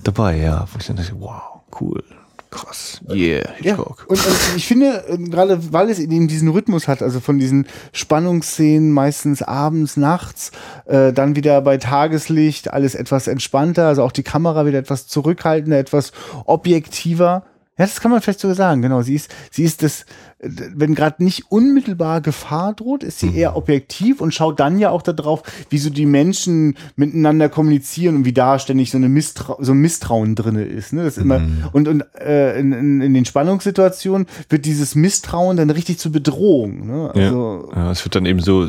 dabei, 0.04 0.38
ja, 0.38 0.68
wo 0.72 0.78
ich 0.78 0.86
dann 0.86 0.98
dachte, 0.98 1.16
wow, 1.18 1.42
cool. 1.82 2.04
Krass. 2.52 3.00
Yeah, 3.08 3.48
Hitchcock. 3.58 4.00
Ja, 4.00 4.06
und, 4.08 4.26
und 4.26 4.36
ich 4.56 4.68
finde, 4.68 5.06
äh, 5.08 5.18
gerade 5.18 5.72
weil 5.72 5.90
es 5.90 6.00
eben 6.00 6.28
diesen 6.28 6.50
Rhythmus 6.50 6.88
hat, 6.88 7.04
also 7.04 7.20
von 7.20 7.38
diesen 7.38 7.68
Spannungsszenen 7.94 8.92
meistens 8.92 9.44
abends, 9.44 9.98
nachts, 9.98 10.52
äh, 10.86 11.14
dann 11.14 11.36
wieder 11.36 11.62
bei 11.62 11.78
Tageslicht, 11.78 12.74
alles 12.74 12.96
etwas 12.96 13.28
entspannter, 13.28 13.88
also 13.88 14.04
auch 14.04 14.12
die 14.12 14.24
Kamera 14.24 14.66
wieder 14.66 14.80
etwas 14.80 15.08
zurückhaltender, 15.08 15.78
etwas 15.78 16.12
objektiver. 16.46 17.44
Ja, 17.80 17.86
das 17.86 18.02
kann 18.02 18.12
man 18.12 18.22
vielleicht 18.22 18.42
so 18.42 18.54
sagen, 18.54 18.82
genau. 18.82 19.02
Sie 19.04 19.16
ist, 19.16 19.34
sie 19.52 19.64
ist 19.64 19.84
das, 19.84 20.06
wenn 20.40 20.96
gerade 20.96 21.24
nicht 21.24 21.50
unmittelbar 21.50 22.20
Gefahr 22.20 22.74
droht, 22.74 23.04
ist 23.04 23.20
sie 23.20 23.28
mhm. 23.28 23.36
eher 23.38 23.56
objektiv 23.56 24.20
und 24.20 24.34
schaut 24.34 24.60
dann 24.60 24.80
ja 24.80 24.90
auch 24.90 25.02
darauf, 25.02 25.44
wie 25.70 25.78
so 25.78 25.90
die 25.90 26.06
Menschen 26.06 26.76
miteinander 26.98 27.48
kommunizieren 27.48 28.18
und 28.18 28.26
wie 28.26 28.34
da 28.34 28.60
ständig 28.60 28.92
so, 28.92 28.98
eine 28.98 29.08
Misstrau 29.08 29.58
so 29.62 29.72
ein 29.72 29.78
Misstrauen 29.78 30.36
drinne 30.36 30.66
ist. 30.66 30.92
Ne? 30.92 31.06
Das 31.06 31.16
mhm. 31.16 31.24
immer, 31.24 31.42
und 31.72 31.88
und 31.88 32.04
äh, 32.20 32.60
in, 32.60 32.74
in, 32.74 33.02
in 33.02 33.14
den 33.14 33.24
Spannungssituationen 33.24 34.28
wird 34.50 34.66
dieses 34.66 34.96
Misstrauen 34.96 35.56
dann 35.56 35.70
richtig 35.70 36.00
zur 36.00 36.12
Bedrohung. 36.12 36.86
Ne? 36.86 37.12
Also, 37.16 37.70
ja. 37.72 37.78
ja, 37.78 37.92
es 37.92 38.04
wird 38.04 38.14
dann 38.14 38.26
eben 38.26 38.42
so 38.42 38.68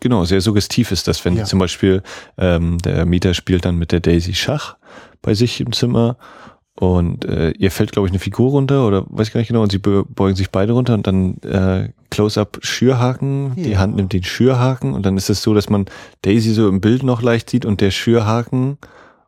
genau, 0.00 0.24
sehr 0.24 0.40
suggestiv 0.40 0.90
ist 0.90 1.06
das, 1.06 1.24
wenn 1.24 1.36
ja. 1.36 1.44
zum 1.44 1.60
Beispiel 1.60 2.02
ähm, 2.36 2.78
der 2.78 3.06
Mieter 3.06 3.34
spielt 3.34 3.64
dann 3.64 3.76
mit 3.76 3.92
der 3.92 4.00
Daisy 4.00 4.34
Schach 4.34 4.76
bei 5.22 5.34
sich 5.34 5.60
im 5.60 5.72
Zimmer 5.72 6.16
und 6.78 7.24
äh, 7.24 7.50
ihr 7.58 7.72
fällt, 7.72 7.90
glaube 7.90 8.06
ich, 8.06 8.12
eine 8.12 8.20
Figur 8.20 8.50
runter 8.50 8.86
oder 8.86 9.04
weiß 9.08 9.26
ich 9.26 9.32
gar 9.32 9.40
nicht 9.40 9.48
genau. 9.48 9.62
Und 9.62 9.72
sie 9.72 9.78
beugen 9.78 10.36
sich 10.36 10.50
beide 10.50 10.74
runter 10.74 10.94
und 10.94 11.08
dann 11.08 11.38
äh, 11.38 11.88
Close-up 12.10 12.58
Schürhaken. 12.62 13.54
Ja. 13.56 13.64
Die 13.64 13.78
Hand 13.78 13.96
nimmt 13.96 14.12
den 14.12 14.22
Schürhaken 14.22 14.94
und 14.94 15.04
dann 15.04 15.16
ist 15.16 15.28
es 15.28 15.42
so, 15.42 15.54
dass 15.54 15.68
man 15.68 15.86
Daisy 16.22 16.52
so 16.52 16.68
im 16.68 16.80
Bild 16.80 17.02
noch 17.02 17.20
leicht 17.20 17.50
sieht 17.50 17.64
und 17.64 17.80
der 17.80 17.90
Schürhaken. 17.90 18.78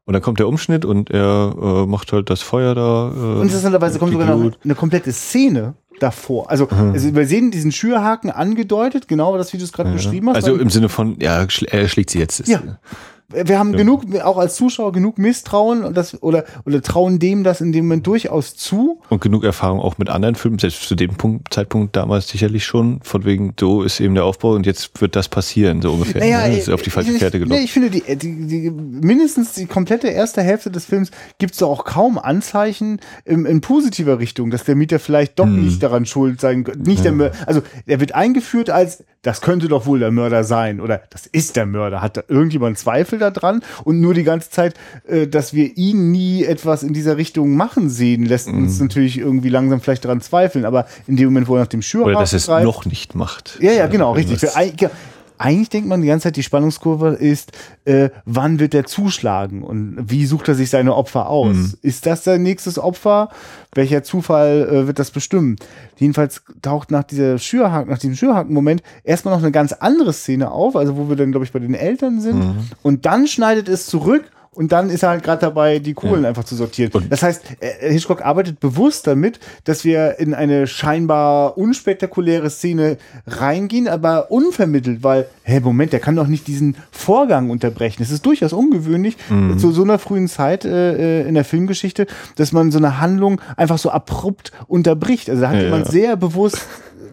Und 0.04 0.12
dann 0.12 0.22
kommt 0.22 0.38
der 0.38 0.46
Umschnitt 0.46 0.84
und 0.84 1.10
er 1.10 1.54
äh, 1.60 1.86
macht 1.86 2.12
halt 2.12 2.30
das 2.30 2.40
Feuer 2.40 2.76
da. 2.76 3.12
Äh, 3.16 3.42
Interessanterweise 3.42 3.98
kommt 3.98 4.12
sogar 4.12 4.36
noch 4.36 4.52
eine 4.62 4.74
komplette 4.76 5.10
Szene 5.10 5.74
davor. 5.98 6.50
Also, 6.50 6.68
mhm. 6.70 6.92
also 6.92 7.14
wir 7.16 7.26
sehen 7.26 7.50
diesen 7.50 7.72
Schürhaken 7.72 8.30
angedeutet, 8.30 9.08
genau 9.08 9.36
das, 9.36 9.52
wie 9.52 9.58
du 9.58 9.64
es 9.64 9.72
gerade 9.72 9.90
ja. 9.90 9.96
beschrieben 9.96 10.28
hast. 10.28 10.36
Also 10.36 10.54
im 10.56 10.70
Sinne 10.70 10.88
von, 10.88 11.18
ja, 11.18 11.44
er 11.66 11.88
schlägt 11.88 12.10
sie 12.10 12.20
jetzt. 12.20 12.46
Ja. 12.46 12.60
Wir 13.32 13.58
haben 13.58 13.72
ja. 13.72 13.78
genug, 13.78 14.04
auch 14.22 14.38
als 14.38 14.56
Zuschauer, 14.56 14.92
genug 14.92 15.18
Misstrauen 15.18 15.84
und 15.84 15.96
das, 15.96 16.20
oder, 16.22 16.44
oder 16.64 16.82
trauen 16.82 17.18
dem 17.18 17.44
das 17.44 17.60
in 17.60 17.70
dem 17.70 17.86
Moment 17.86 18.06
durchaus 18.06 18.56
zu. 18.56 19.00
Und 19.08 19.20
genug 19.20 19.44
Erfahrung 19.44 19.80
auch 19.80 19.98
mit 19.98 20.08
anderen 20.08 20.34
Filmen, 20.34 20.58
selbst 20.58 20.82
zu 20.88 20.96
dem 20.96 21.14
Punkt, 21.14 21.54
Zeitpunkt 21.54 21.94
damals 21.94 22.28
sicherlich 22.28 22.64
schon, 22.64 23.00
von 23.02 23.24
wegen, 23.24 23.54
so 23.58 23.82
ist 23.82 24.00
eben 24.00 24.14
der 24.14 24.24
Aufbau 24.24 24.54
und 24.54 24.66
jetzt 24.66 25.00
wird 25.00 25.14
das 25.14 25.28
passieren, 25.28 25.80
so 25.80 25.92
ungefähr. 25.92 26.20
Naja, 26.20 26.48
ne? 26.48 26.58
ist 26.58 26.68
auf 26.68 26.82
die 26.82 26.90
falsche 26.90 27.12
Fährte 27.12 27.38
gelaufen. 27.38 27.58
Nee, 27.58 27.64
ich 27.64 27.72
finde, 27.72 27.90
die, 27.90 28.02
die, 28.16 28.46
die, 28.46 28.70
mindestens 28.70 29.52
die 29.52 29.66
komplette 29.66 30.08
erste 30.08 30.42
Hälfte 30.42 30.70
des 30.70 30.84
Films 30.84 31.10
gibt 31.38 31.54
es 31.54 31.62
auch 31.62 31.84
kaum 31.84 32.18
Anzeichen 32.18 33.00
in, 33.24 33.46
in, 33.46 33.60
positiver 33.60 34.18
Richtung, 34.18 34.50
dass 34.50 34.64
der 34.64 34.74
Mieter 34.74 34.98
vielleicht 34.98 35.38
doch 35.38 35.44
hm. 35.44 35.64
nicht 35.64 35.82
daran 35.82 36.04
schuld 36.04 36.40
sein 36.40 36.64
könnte. 36.64 36.88
Nicht 36.88 37.04
ja. 37.04 37.12
der, 37.12 37.32
also 37.46 37.62
er 37.86 38.00
wird 38.00 38.14
eingeführt 38.14 38.70
als 38.70 39.04
das 39.22 39.42
könnte 39.42 39.68
doch 39.68 39.86
wohl 39.86 39.98
der 39.98 40.10
Mörder 40.10 40.44
sein 40.44 40.80
oder 40.80 41.02
das 41.10 41.26
ist 41.26 41.56
der 41.56 41.66
Mörder. 41.66 42.00
Hat 42.00 42.16
da 42.16 42.22
irgendjemand 42.28 42.78
Zweifel 42.78 43.18
daran? 43.18 43.62
Und 43.84 44.00
nur 44.00 44.14
die 44.14 44.24
ganze 44.24 44.50
Zeit, 44.50 44.74
äh, 45.06 45.26
dass 45.26 45.52
wir 45.52 45.76
ihn 45.76 46.10
nie 46.10 46.44
etwas 46.44 46.82
in 46.82 46.94
dieser 46.94 47.16
Richtung 47.16 47.54
machen 47.54 47.90
sehen, 47.90 48.24
lässt 48.24 48.50
mm. 48.50 48.56
uns 48.56 48.80
natürlich 48.80 49.18
irgendwie 49.18 49.50
langsam 49.50 49.80
vielleicht 49.80 50.04
daran 50.04 50.20
zweifeln. 50.20 50.64
Aber 50.64 50.86
in 51.06 51.16
dem 51.16 51.26
Moment, 51.26 51.48
wo 51.48 51.56
er 51.56 51.60
nach 51.60 51.66
dem 51.66 51.82
Schürhaken 51.82 52.14
Oder 52.14 52.20
dass 52.20 52.32
es 52.32 52.48
noch 52.48 52.86
nicht 52.86 53.14
macht. 53.14 53.58
Ja, 53.60 53.72
ja, 53.72 53.86
genau, 53.88 54.12
richtig. 54.12 54.40
Für, 54.40 54.56
eigentlich 55.40 55.70
denkt 55.70 55.88
man 55.88 56.02
die 56.02 56.08
ganze 56.08 56.24
Zeit, 56.24 56.36
die 56.36 56.42
Spannungskurve 56.42 57.14
ist, 57.14 57.52
äh, 57.86 58.10
wann 58.26 58.60
wird 58.60 58.74
er 58.74 58.84
zuschlagen 58.84 59.62
und 59.62 59.96
wie 59.98 60.26
sucht 60.26 60.48
er 60.48 60.54
sich 60.54 60.68
seine 60.68 60.94
Opfer 60.94 61.30
aus? 61.30 61.56
Mhm. 61.56 61.74
Ist 61.80 62.04
das 62.04 62.24
sein 62.24 62.42
nächstes 62.42 62.78
Opfer? 62.78 63.30
Welcher 63.74 64.02
Zufall 64.02 64.68
äh, 64.70 64.86
wird 64.86 64.98
das 64.98 65.10
bestimmen? 65.10 65.56
Jedenfalls 65.96 66.42
taucht 66.60 66.90
nach 66.90 67.04
dieser 67.04 67.38
Schürhaken, 67.38 67.90
nach 67.90 67.98
diesem 67.98 68.16
Schürhaken-Moment 68.16 68.82
erstmal 69.02 69.34
noch 69.34 69.42
eine 69.42 69.50
ganz 69.50 69.72
andere 69.72 70.12
Szene 70.12 70.50
auf, 70.50 70.76
also 70.76 70.98
wo 70.98 71.08
wir 71.08 71.16
dann, 71.16 71.30
glaube 71.30 71.46
ich, 71.46 71.52
bei 71.52 71.58
den 71.58 71.74
Eltern 71.74 72.20
sind. 72.20 72.40
Mhm. 72.40 72.58
Und 72.82 73.06
dann 73.06 73.26
schneidet 73.26 73.68
es 73.70 73.86
zurück 73.86 74.24
und 74.52 74.72
dann 74.72 74.90
ist 74.90 75.04
er 75.04 75.10
halt 75.10 75.22
gerade 75.22 75.40
dabei, 75.40 75.78
die 75.78 75.94
Kohlen 75.94 76.24
ja. 76.24 76.28
einfach 76.28 76.42
zu 76.42 76.56
sortieren. 76.56 76.90
Und 76.92 77.12
das 77.12 77.22
heißt, 77.22 77.42
äh, 77.60 77.92
Hitchcock 77.92 78.22
arbeitet 78.22 78.58
bewusst 78.58 79.06
damit, 79.06 79.38
dass 79.62 79.84
wir 79.84 80.18
in 80.18 80.34
eine 80.34 80.66
scheinbar 80.66 81.56
unspektakuläre 81.56 82.50
Szene 82.50 82.98
reingehen, 83.28 83.86
aber 83.86 84.32
unvermittelt, 84.32 85.04
weil, 85.04 85.28
hä, 85.44 85.60
Moment, 85.60 85.92
der 85.92 86.00
kann 86.00 86.16
doch 86.16 86.26
nicht 86.26 86.48
diesen 86.48 86.76
Vorgang 86.90 87.50
unterbrechen. 87.50 88.02
Es 88.02 88.10
ist 88.10 88.26
durchaus 88.26 88.52
ungewöhnlich 88.52 89.16
mhm. 89.28 89.56
zu 89.58 89.70
so 89.70 89.84
einer 89.84 90.00
frühen 90.00 90.26
Zeit 90.26 90.64
äh, 90.64 91.20
äh 91.20 91.28
in 91.28 91.34
der 91.34 91.44
Filmgeschichte, 91.44 92.08
dass 92.34 92.50
man 92.50 92.72
so 92.72 92.78
eine 92.78 93.00
Handlung 93.00 93.40
einfach 93.56 93.78
so 93.78 93.90
abrupt 93.90 94.50
unterbricht. 94.66 95.30
Also 95.30 95.42
da 95.42 95.50
hat 95.50 95.56
ja, 95.56 95.62
jemand 95.62 95.86
ja. 95.86 95.92
sehr 95.92 96.16
bewusst 96.16 96.66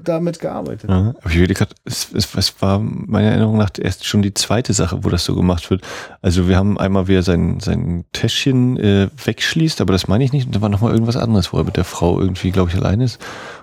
damit 0.07 0.39
gearbeitet. 0.39 0.89
Ja, 0.89 1.13
aber 1.19 1.29
ich 1.29 1.35
überlege 1.35 1.59
gerade, 1.59 1.75
es, 1.85 2.11
es, 2.13 2.33
es 2.35 2.61
war 2.61 2.79
meiner 2.79 3.29
Erinnerung 3.29 3.57
nach 3.57 3.69
erst 3.77 4.05
schon 4.05 4.21
die 4.21 4.33
zweite 4.33 4.73
Sache, 4.73 5.03
wo 5.03 5.09
das 5.09 5.25
so 5.25 5.35
gemacht 5.35 5.69
wird. 5.69 5.81
Also 6.21 6.47
wir 6.47 6.57
haben 6.57 6.79
einmal, 6.79 7.07
wie 7.07 7.15
er 7.15 7.23
sein, 7.23 7.59
sein 7.59 8.05
Täschchen 8.13 8.77
äh, 8.77 9.09
wegschließt, 9.23 9.81
aber 9.81 9.93
das 9.93 10.07
meine 10.07 10.23
ich 10.23 10.33
nicht. 10.33 10.47
Und 10.47 10.55
da 10.55 10.61
war 10.61 10.69
nochmal 10.69 10.93
irgendwas 10.93 11.17
anderes, 11.17 11.53
wo 11.53 11.57
er 11.57 11.63
mit 11.63 11.77
der 11.77 11.83
Frau 11.83 12.19
irgendwie, 12.19 12.51
glaube 12.51 12.69
ich, 12.69 12.77
allein 12.77 13.01
ist. 13.01 13.19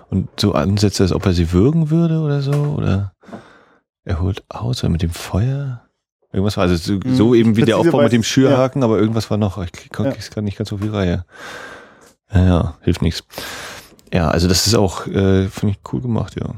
Und 0.09 0.29
so 0.39 0.53
ansetzt, 0.53 1.01
als 1.01 1.11
ob 1.11 1.25
er 1.25 1.33
sie 1.33 1.51
würgen 1.51 1.89
würde 1.89 2.19
oder 2.19 2.41
so. 2.41 2.53
Oder 2.53 3.13
er 4.03 4.21
holt 4.21 4.43
aus, 4.49 4.83
oder 4.83 4.91
mit 4.91 5.01
dem 5.01 5.09
Feuer. 5.09 5.81
Irgendwas 6.31 6.57
war, 6.57 6.63
also 6.63 6.75
so, 6.75 6.93
mhm. 6.93 7.15
so 7.15 7.33
eben 7.33 7.55
wie 7.55 7.61
das 7.61 7.67
der 7.67 7.77
Aufbau 7.77 8.01
mit 8.01 8.11
dem 8.11 8.23
Schürhaken, 8.23 8.81
ja. 8.81 8.87
aber 8.87 8.99
irgendwas 8.99 9.31
war 9.31 9.37
noch. 9.37 9.57
Ich 9.63 9.71
kriege 9.71 10.15
ja. 10.35 10.41
nicht 10.41 10.57
ganz 10.57 10.69
so 10.69 10.77
viel 10.77 10.91
Reihe. 10.91 11.25
Ja, 12.33 12.45
ja 12.45 12.77
hilft 12.81 13.01
nichts. 13.01 13.23
Ja, 14.15 14.29
also 14.29 14.47
das 14.47 14.65
ist 14.65 14.75
auch, 14.75 15.07
äh, 15.07 15.49
finde 15.49 15.75
ich, 15.75 15.79
cool 15.91 15.99
gemacht, 15.99 16.37
ja. 16.39 16.55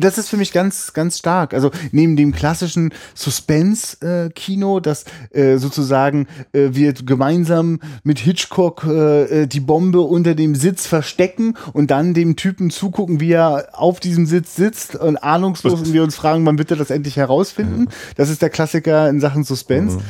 Das 0.00 0.18
ist 0.18 0.28
für 0.28 0.36
mich 0.36 0.52
ganz, 0.52 0.92
ganz 0.94 1.18
stark. 1.18 1.54
Also 1.54 1.70
neben 1.92 2.16
dem 2.16 2.32
klassischen 2.32 2.92
Suspense-Kino, 3.14 4.78
äh, 4.78 4.82
das 4.82 5.04
äh, 5.30 5.58
sozusagen 5.58 6.26
äh, 6.52 6.70
wird 6.72 7.06
gemeinsam 7.06 7.78
mit 8.02 8.18
Hitchcock 8.18 8.82
äh, 8.88 9.42
äh, 9.42 9.46
die 9.46 9.60
Bombe 9.60 10.00
unter 10.00 10.34
dem 10.34 10.56
Sitz 10.56 10.88
verstecken 10.88 11.56
und 11.72 11.92
dann 11.92 12.14
dem 12.14 12.34
Typen 12.34 12.70
zugucken, 12.70 13.20
wie 13.20 13.30
er 13.30 13.68
auf 13.74 14.00
diesem 14.00 14.26
Sitz 14.26 14.56
sitzt 14.56 14.96
und 14.96 15.18
ahnungslos 15.18 15.74
und 15.80 15.92
wir 15.92 16.02
uns 16.02 16.16
fragen, 16.16 16.44
wann 16.44 16.58
wird 16.58 16.72
er 16.72 16.76
das 16.76 16.90
endlich 16.90 17.16
herausfinden. 17.16 17.86
Das 18.16 18.30
ist 18.30 18.42
der 18.42 18.50
Klassiker 18.50 19.08
in 19.08 19.20
Sachen 19.20 19.44
Suspense. 19.44 19.98
Mhm 19.98 20.02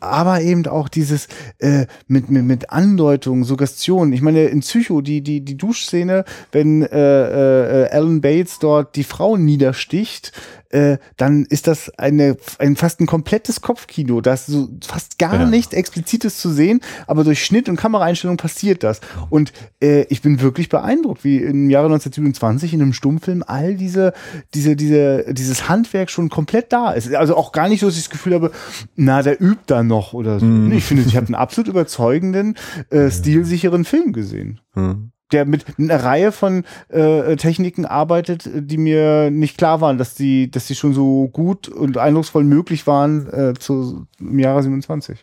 aber 0.00 0.40
eben 0.40 0.66
auch 0.66 0.88
dieses 0.88 1.28
äh, 1.58 1.86
mit, 2.08 2.30
mit, 2.30 2.44
mit 2.44 2.70
Andeutung, 2.70 3.44
Suggestion. 3.44 4.12
Ich 4.12 4.22
meine, 4.22 4.46
in 4.46 4.60
Psycho, 4.60 5.00
die, 5.00 5.22
die, 5.22 5.44
die 5.44 5.56
Duschszene, 5.56 6.24
wenn 6.52 6.82
äh, 6.82 7.84
äh, 7.84 7.90
Alan 7.90 8.20
Bates 8.20 8.58
dort 8.58 8.96
die 8.96 9.04
Frau 9.04 9.36
niedersticht, 9.36 10.32
äh, 10.70 10.98
dann 11.16 11.44
ist 11.46 11.66
das 11.66 11.90
eine, 11.98 12.36
ein 12.58 12.76
fast 12.76 13.00
ein 13.00 13.06
komplettes 13.06 13.60
Kopfkino. 13.60 14.20
Da 14.20 14.34
ist 14.34 14.46
so 14.46 14.68
fast 14.86 15.18
gar 15.18 15.34
ja. 15.34 15.46
nichts 15.46 15.74
Explizites 15.74 16.38
zu 16.38 16.50
sehen, 16.50 16.80
aber 17.08 17.24
durch 17.24 17.44
Schnitt 17.44 17.68
und 17.68 17.76
Kameraeinstellung 17.76 18.36
passiert 18.36 18.84
das. 18.84 19.00
Und 19.30 19.52
äh, 19.82 20.02
ich 20.04 20.22
bin 20.22 20.40
wirklich 20.40 20.68
beeindruckt, 20.68 21.24
wie 21.24 21.38
im 21.38 21.70
Jahre 21.70 21.86
1927 21.86 22.72
in 22.72 22.82
einem 22.82 22.92
Stummfilm 22.92 23.42
all 23.44 23.74
diese, 23.74 24.12
diese, 24.54 24.76
diese, 24.76 25.34
dieses 25.34 25.68
Handwerk 25.68 26.08
schon 26.08 26.28
komplett 26.28 26.72
da 26.72 26.92
ist. 26.92 27.12
Also 27.14 27.36
auch 27.36 27.50
gar 27.50 27.68
nicht 27.68 27.80
so, 27.80 27.86
dass 27.86 27.96
ich 27.96 28.04
das 28.04 28.10
Gefühl 28.10 28.34
habe, 28.34 28.52
na, 28.94 29.22
der 29.22 29.42
übt 29.42 29.64
da 29.66 29.82
noch 29.90 30.14
oder 30.14 30.40
so. 30.40 30.46
Mm. 30.46 30.72
Ich 30.72 30.84
finde, 30.84 31.02
ich 31.06 31.16
habe 31.16 31.26
einen 31.26 31.34
absolut 31.34 31.68
überzeugenden, 31.68 32.56
äh, 32.88 33.10
stilsicheren 33.10 33.84
Film 33.84 34.12
gesehen. 34.12 34.60
Mm 34.74 35.10
der 35.32 35.44
mit 35.44 35.64
einer 35.78 36.02
Reihe 36.02 36.32
von 36.32 36.64
äh, 36.88 37.36
Techniken 37.36 37.86
arbeitet, 37.86 38.48
die 38.52 38.78
mir 38.78 39.30
nicht 39.30 39.58
klar 39.58 39.80
waren, 39.80 39.98
dass 39.98 40.14
die, 40.14 40.50
dass 40.50 40.66
die 40.66 40.74
schon 40.74 40.94
so 40.94 41.28
gut 41.28 41.68
und 41.68 41.98
eindrucksvoll 41.98 42.44
möglich 42.44 42.86
waren 42.86 43.28
äh, 43.28 43.54
zu, 43.58 44.06
im 44.18 44.38
Jahre 44.38 44.62
27. 44.62 45.18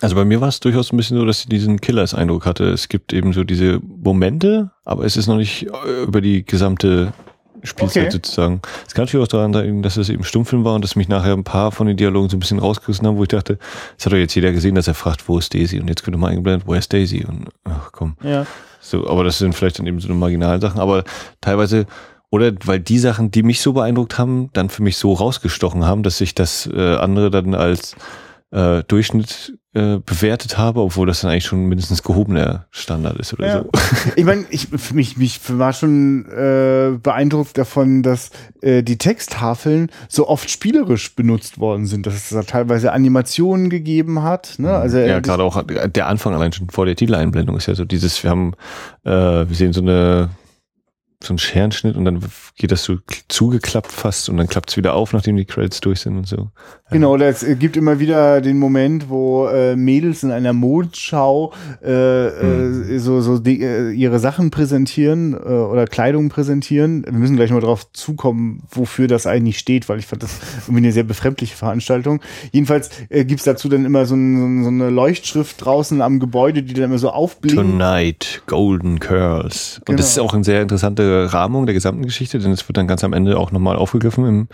Also 0.00 0.14
bei 0.14 0.24
mir 0.24 0.40
war 0.40 0.48
es 0.48 0.60
durchaus 0.60 0.92
ein 0.92 0.96
bisschen 0.96 1.18
so, 1.18 1.24
dass 1.24 1.40
ich 1.40 1.48
diesen 1.48 1.80
Killers-Eindruck 1.80 2.46
hatte. 2.46 2.64
Es 2.64 2.88
gibt 2.88 3.12
eben 3.12 3.32
so 3.32 3.44
diese 3.44 3.80
Momente, 3.80 4.70
aber 4.84 5.04
es 5.04 5.16
ist 5.16 5.26
noch 5.26 5.36
nicht 5.36 5.66
äh, 5.66 6.02
über 6.04 6.20
die 6.20 6.44
gesamte 6.44 7.12
Spielzeit 7.66 8.04
okay. 8.04 8.12
sozusagen. 8.12 8.60
Es 8.86 8.94
kann 8.94 9.04
natürlich 9.04 9.24
auch 9.24 9.28
daran 9.28 9.52
sein, 9.52 9.82
dass 9.82 9.96
es 9.96 10.08
eben 10.08 10.24
Stummfilm 10.24 10.64
war 10.64 10.74
und 10.74 10.82
dass 10.82 10.96
mich 10.96 11.08
nachher 11.08 11.32
ein 11.32 11.44
paar 11.44 11.72
von 11.72 11.86
den 11.86 11.96
Dialogen 11.96 12.28
so 12.28 12.36
ein 12.36 12.40
bisschen 12.40 12.58
rausgerissen 12.58 13.06
haben, 13.06 13.16
wo 13.16 13.22
ich 13.22 13.28
dachte, 13.28 13.58
es 13.98 14.06
hat 14.06 14.12
doch 14.12 14.18
jetzt 14.18 14.34
jeder 14.34 14.52
gesehen, 14.52 14.74
dass 14.74 14.88
er 14.88 14.94
fragt, 14.94 15.28
wo 15.28 15.38
ist 15.38 15.54
Daisy? 15.54 15.80
Und 15.80 15.88
jetzt 15.88 16.02
könnte 16.04 16.18
man 16.18 16.30
eingeblendet, 16.30 16.66
wo 16.66 16.74
ist 16.74 16.92
Daisy? 16.92 17.24
Und 17.26 17.48
ach 17.64 17.90
komm. 17.92 18.16
Ja. 18.22 18.46
So, 18.80 19.08
aber 19.08 19.24
das 19.24 19.38
sind 19.38 19.54
vielleicht 19.54 19.78
dann 19.78 19.86
eben 19.86 20.00
so 20.00 20.08
eine 20.08 20.16
marginalen 20.16 20.60
Sachen, 20.60 20.80
aber 20.80 21.04
teilweise 21.40 21.86
oder 22.30 22.52
weil 22.64 22.80
die 22.80 22.98
Sachen, 22.98 23.30
die 23.30 23.42
mich 23.42 23.60
so 23.60 23.72
beeindruckt 23.72 24.18
haben, 24.18 24.50
dann 24.52 24.68
für 24.68 24.82
mich 24.82 24.96
so 24.96 25.12
rausgestochen 25.12 25.84
haben, 25.84 26.02
dass 26.02 26.20
ich 26.20 26.34
das 26.34 26.68
äh, 26.72 26.96
andere 26.96 27.30
dann 27.30 27.54
als 27.54 27.94
äh, 28.50 28.82
Durchschnitt 28.84 29.58
äh, 29.76 30.00
bewertet 30.06 30.56
habe, 30.56 30.80
obwohl 30.80 31.06
das 31.06 31.20
dann 31.20 31.30
eigentlich 31.30 31.44
schon 31.44 31.66
mindestens 31.66 32.02
gehobener 32.02 32.64
Standard 32.70 33.18
ist 33.18 33.34
oder 33.34 33.46
ja. 33.46 33.58
so. 33.58 33.70
Ich 34.16 34.24
meine, 34.24 34.46
ich 34.48 34.68
mich, 34.94 35.18
mich 35.18 35.38
war 35.48 35.74
schon 35.74 36.24
äh, 36.30 36.96
beeindruckt 36.96 37.58
davon, 37.58 38.02
dass 38.02 38.30
äh, 38.62 38.82
die 38.82 38.96
Texttafeln 38.96 39.90
so 40.08 40.28
oft 40.28 40.48
spielerisch 40.48 41.14
benutzt 41.14 41.58
worden 41.58 41.84
sind, 41.84 42.06
dass 42.06 42.14
es 42.14 42.30
da 42.30 42.42
teilweise 42.42 42.92
Animationen 42.92 43.68
gegeben 43.68 44.22
hat. 44.22 44.54
Ne? 44.56 44.72
Also, 44.72 44.96
ja, 44.96 45.20
gerade 45.20 45.42
auch 45.42 45.62
der 45.62 46.06
Anfang 46.06 46.32
allein 46.32 46.52
schon 46.52 46.70
vor 46.70 46.86
der 46.86 46.96
Titeleinblendung 46.96 47.54
ist 47.58 47.66
ja 47.66 47.74
so 47.74 47.84
dieses, 47.84 48.22
wir 48.22 48.30
haben, 48.30 48.54
äh, 49.04 49.10
wir 49.10 49.54
sehen 49.54 49.74
so 49.74 49.82
eine 49.82 50.30
so 51.22 51.34
ein 51.34 51.38
Scherenschnitt 51.38 51.96
und 51.96 52.04
dann 52.04 52.20
geht 52.56 52.72
das 52.72 52.84
so 52.84 52.98
zugeklappt 53.28 53.90
fast 53.90 54.28
und 54.28 54.36
dann 54.36 54.48
klappt 54.48 54.70
es 54.70 54.76
wieder 54.76 54.94
auf, 54.94 55.12
nachdem 55.12 55.36
die 55.36 55.44
Credits 55.44 55.80
durch 55.80 56.00
sind 56.00 56.16
und 56.16 56.26
so. 56.26 56.50
Genau, 56.90 57.16
es 57.16 57.44
gibt 57.58 57.76
immer 57.76 57.98
wieder 57.98 58.40
den 58.40 58.58
Moment, 58.58 59.08
wo 59.08 59.48
äh, 59.48 59.74
Mädels 59.74 60.22
in 60.22 60.30
einer 60.30 60.52
Modenschau 60.52 61.52
äh, 61.82 61.90
mhm. 62.28 62.90
äh, 62.90 62.98
so, 62.98 63.20
so 63.20 63.38
die, 63.38 63.60
äh, 63.60 63.90
ihre 63.90 64.20
Sachen 64.20 64.50
präsentieren 64.50 65.34
äh, 65.34 65.36
oder 65.36 65.86
Kleidung 65.86 66.28
präsentieren. 66.28 67.04
Wir 67.04 67.18
müssen 67.18 67.34
gleich 67.34 67.50
mal 67.50 67.60
drauf 67.60 67.90
zukommen, 67.92 68.62
wofür 68.70 69.08
das 69.08 69.26
eigentlich 69.26 69.58
steht, 69.58 69.88
weil 69.88 69.98
ich 69.98 70.06
fand 70.06 70.22
das 70.22 70.38
irgendwie 70.66 70.84
eine 70.84 70.92
sehr 70.92 71.02
befremdliche 71.02 71.56
Veranstaltung. 71.56 72.20
Jedenfalls 72.52 72.90
äh, 73.08 73.24
gibt 73.24 73.44
dazu 73.46 73.68
dann 73.68 73.84
immer 73.84 74.06
so, 74.06 74.14
ein, 74.14 74.62
so, 74.62 74.68
eine 74.68 74.90
Leuchtschrift 74.90 75.64
draußen 75.64 76.00
am 76.00 76.20
Gebäude, 76.20 76.62
die 76.62 76.74
dann 76.74 76.84
immer 76.84 76.98
so 76.98 77.10
aufblinkt. 77.10 77.60
Tonight, 77.60 78.42
Golden 78.46 79.00
Curls. 79.00 79.78
Und 79.78 79.86
genau. 79.86 79.96
das 79.98 80.10
ist 80.10 80.18
auch 80.20 80.34
eine 80.34 80.44
sehr 80.44 80.60
Rahmung 81.24 81.66
der 81.66 81.74
gesamten 81.74 82.04
Geschichte, 82.04 82.38
denn 82.38 82.52
es 82.52 82.68
wird 82.68 82.76
dann 82.76 82.86
ganz 82.86 83.04
am 83.04 83.12
Ende 83.12 83.38
auch 83.38 83.52
nochmal 83.52 83.76
aufgegriffen 83.76 84.26
im 84.26 84.48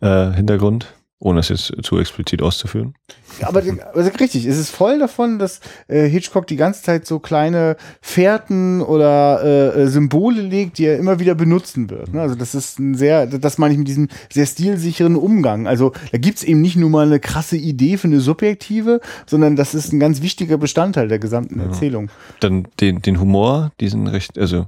äh, 0.00 0.32
Hintergrund 0.32 0.86
ohne 1.18 1.40
es 1.40 1.48
jetzt 1.48 1.72
zu 1.82 1.98
explizit 1.98 2.42
auszuführen. 2.42 2.94
Ja, 3.40 3.48
aber 3.48 3.62
also 3.94 4.10
richtig, 4.20 4.44
es 4.44 4.58
ist 4.58 4.70
voll 4.70 4.98
davon, 4.98 5.38
dass 5.38 5.60
äh, 5.88 6.06
Hitchcock 6.08 6.46
die 6.46 6.56
ganze 6.56 6.82
Zeit 6.82 7.06
so 7.06 7.18
kleine 7.20 7.76
Fährten 8.02 8.82
oder 8.82 9.42
äh, 9.42 9.82
äh, 9.82 9.86
Symbole 9.88 10.42
legt, 10.42 10.76
die 10.76 10.84
er 10.84 10.98
immer 10.98 11.18
wieder 11.18 11.34
benutzen 11.34 11.88
wird. 11.88 12.12
Ne? 12.12 12.20
Also 12.20 12.34
das 12.34 12.54
ist 12.54 12.78
ein 12.78 12.94
sehr, 12.94 13.26
das 13.26 13.56
meine 13.56 13.72
ich 13.72 13.78
mit 13.78 13.88
diesem 13.88 14.08
sehr 14.30 14.44
stilsicheren 14.44 15.16
Umgang. 15.16 15.66
Also 15.66 15.92
da 16.12 16.18
gibt's 16.18 16.42
eben 16.42 16.60
nicht 16.60 16.76
nur 16.76 16.90
mal 16.90 17.06
eine 17.06 17.20
krasse 17.20 17.56
Idee 17.56 17.96
für 17.96 18.08
eine 18.08 18.20
Subjektive, 18.20 19.00
sondern 19.26 19.56
das 19.56 19.74
ist 19.74 19.92
ein 19.92 20.00
ganz 20.00 20.20
wichtiger 20.20 20.58
Bestandteil 20.58 21.08
der 21.08 21.18
gesamten 21.18 21.60
ja. 21.60 21.66
Erzählung. 21.66 22.10
Dann 22.40 22.68
den, 22.80 23.00
den 23.00 23.20
Humor, 23.20 23.72
diesen 23.80 24.06
recht, 24.06 24.38
also 24.38 24.66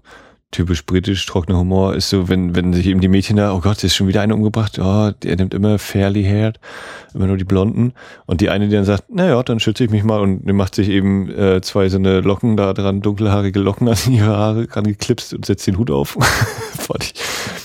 typisch 0.50 0.86
britisch, 0.86 1.26
trockener 1.26 1.58
Humor 1.58 1.94
ist 1.94 2.08
so, 2.08 2.28
wenn, 2.28 2.56
wenn 2.56 2.72
sich 2.72 2.86
eben 2.86 3.00
die 3.00 3.08
Mädchen 3.08 3.36
da, 3.36 3.52
oh 3.52 3.60
Gott, 3.60 3.84
ist 3.84 3.94
schon 3.94 4.08
wieder 4.08 4.22
einer 4.22 4.34
umgebracht, 4.34 4.78
oh, 4.78 5.10
er 5.24 5.36
nimmt 5.36 5.52
immer 5.52 5.78
fairly 5.78 6.24
haired, 6.24 6.58
immer 7.14 7.26
nur 7.26 7.36
die 7.36 7.44
Blonden. 7.44 7.92
Und 8.24 8.40
die 8.40 8.48
eine, 8.48 8.68
die 8.68 8.74
dann 8.74 8.84
sagt, 8.84 9.10
naja, 9.10 9.42
dann 9.42 9.60
schütze 9.60 9.84
ich 9.84 9.90
mich 9.90 10.04
mal 10.04 10.20
und 10.20 10.46
macht 10.46 10.74
sich 10.74 10.88
eben 10.88 11.28
äh, 11.30 11.60
zwei 11.60 11.88
so 11.90 11.98
eine 11.98 12.20
Locken 12.20 12.56
da 12.56 12.72
dran, 12.72 13.02
dunkelhaarige 13.02 13.58
Locken 13.58 13.88
an 13.88 13.98
ihre 14.08 14.36
Haare 14.36 14.66
ran 14.70 14.84
geklipst 14.84 15.34
und 15.34 15.44
setzt 15.44 15.66
den 15.66 15.76
Hut 15.76 15.90
auf. 15.90 16.16
ich 17.00 17.14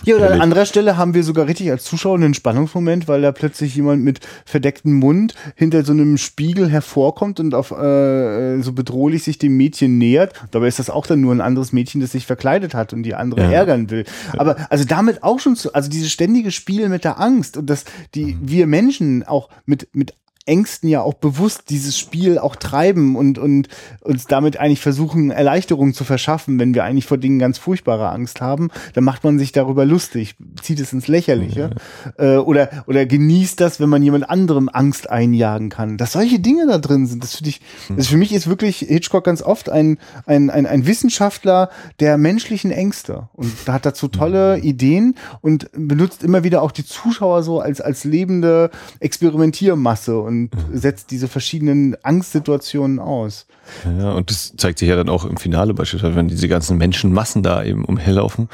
ja, 0.05 0.17
oder 0.17 0.31
an 0.31 0.41
anderer 0.41 0.65
Stelle 0.65 0.97
haben 0.97 1.13
wir 1.13 1.23
sogar 1.23 1.47
richtig 1.47 1.71
als 1.71 1.85
Zuschauer 1.85 2.15
einen 2.15 2.33
Spannungsmoment, 2.33 3.07
weil 3.07 3.21
da 3.21 3.31
plötzlich 3.31 3.73
jemand 3.75 4.03
mit 4.03 4.19
verdecktem 4.43 4.93
Mund 4.93 5.33
hinter 5.55 5.85
so 5.85 5.93
einem 5.93 6.17
Spiegel 6.17 6.69
hervorkommt 6.69 7.39
und 7.39 7.55
auf 7.55 7.71
äh, 7.71 8.61
so 8.61 8.73
bedrohlich 8.73 9.23
sich 9.23 9.37
dem 9.37 9.55
Mädchen 9.55 9.97
nähert. 9.97 10.33
Dabei 10.51 10.67
ist 10.67 10.79
das 10.79 10.89
auch 10.89 11.07
dann 11.07 11.21
nur 11.21 11.33
ein 11.33 11.39
anderes 11.39 11.71
Mädchen, 11.71 12.01
das 12.01 12.11
sich 12.11 12.25
verkleidet 12.25 12.72
hat 12.73 12.93
und 12.93 13.03
die 13.03 13.15
andere 13.15 13.41
ja. 13.43 13.51
ärgern 13.51 13.89
will. 13.89 14.05
Aber 14.37 14.55
also 14.69 14.85
damit 14.85 15.23
auch 15.23 15.39
schon 15.39 15.55
zu, 15.55 15.73
also 15.73 15.89
dieses 15.89 16.11
ständige 16.11 16.51
Spiel 16.51 16.89
mit 16.89 17.03
der 17.03 17.19
Angst 17.19 17.57
und 17.57 17.69
dass 17.69 17.85
die 18.15 18.35
mhm. 18.35 18.39
wir 18.41 18.67
Menschen 18.67 19.23
auch 19.23 19.49
mit 19.65 19.87
mit 19.93 20.13
Ängsten 20.45 20.89
ja 20.89 21.01
auch 21.01 21.13
bewusst 21.13 21.69
dieses 21.69 21.97
Spiel 21.97 22.37
auch 22.37 22.57
treiben 22.57 23.15
und, 23.15 23.37
und 23.37 23.69
uns 24.01 24.25
damit 24.25 24.57
eigentlich 24.57 24.81
versuchen, 24.81 25.31
Erleichterung 25.31 25.93
zu 25.93 26.03
verschaffen, 26.03 26.59
wenn 26.59 26.73
wir 26.73 26.83
eigentlich 26.83 27.05
vor 27.05 27.17
Dingen 27.17 27.39
ganz 27.39 27.57
furchtbare 27.57 28.09
Angst 28.09 28.41
haben, 28.41 28.69
dann 28.93 29.05
macht 29.05 29.23
man 29.23 29.39
sich 29.39 29.53
darüber 29.53 29.85
lustig, 29.85 30.35
zieht 30.61 30.81
es 30.81 30.91
ins 30.91 31.07
Lächerliche 31.07 31.69
mhm. 32.17 32.25
äh, 32.25 32.37
oder, 32.37 32.83
oder 32.87 33.05
genießt 33.05 33.59
das, 33.61 33.79
wenn 33.79 33.87
man 33.87 34.03
jemand 34.03 34.29
anderem 34.29 34.69
Angst 34.71 35.09
einjagen 35.09 35.69
kann. 35.69 35.97
Dass 35.97 36.11
solche 36.11 36.39
Dinge 36.39 36.67
da 36.67 36.77
drin 36.77 37.05
sind, 37.05 37.23
das 37.23 37.37
für 37.37 37.43
dich, 37.43 37.61
mhm. 37.87 37.95
das 37.95 38.07
für 38.07 38.17
mich 38.17 38.33
ist 38.33 38.47
wirklich 38.47 38.79
Hitchcock 38.79 39.23
ganz 39.23 39.41
oft 39.41 39.69
ein, 39.69 39.97
ein, 40.25 40.49
ein, 40.49 40.65
ein 40.65 40.85
Wissenschaftler 40.85 41.69
der 42.01 42.17
menschlichen 42.17 42.71
Ängste 42.71 43.29
und 43.31 43.49
da 43.65 43.73
hat 43.73 43.85
dazu 43.85 44.09
tolle 44.09 44.57
mhm. 44.57 44.63
Ideen 44.63 45.15
und 45.39 45.69
benutzt 45.71 46.21
immer 46.21 46.43
wieder 46.43 46.63
auch 46.63 46.71
die 46.71 46.85
Zuschauer 46.85 47.43
so 47.43 47.61
als, 47.61 47.79
als 47.79 48.03
lebende 48.03 48.71
Experimentiermasse 48.99 50.19
und 50.19 50.32
und 50.33 50.51
setzt 50.71 51.11
diese 51.11 51.27
verschiedenen 51.27 51.95
Angstsituationen 52.03 52.99
aus. 52.99 53.45
Ja, 53.85 54.11
und 54.11 54.29
das 54.29 54.53
zeigt 54.57 54.79
sich 54.79 54.89
ja 54.89 54.95
dann 54.95 55.09
auch 55.09 55.25
im 55.25 55.37
Finale 55.37 55.73
beispielsweise, 55.73 56.15
wenn 56.15 56.27
diese 56.27 56.47
ganzen 56.47 56.77
Menschenmassen 56.77 57.43
da 57.43 57.63
eben 57.63 57.85
umherlaufen 57.85 58.49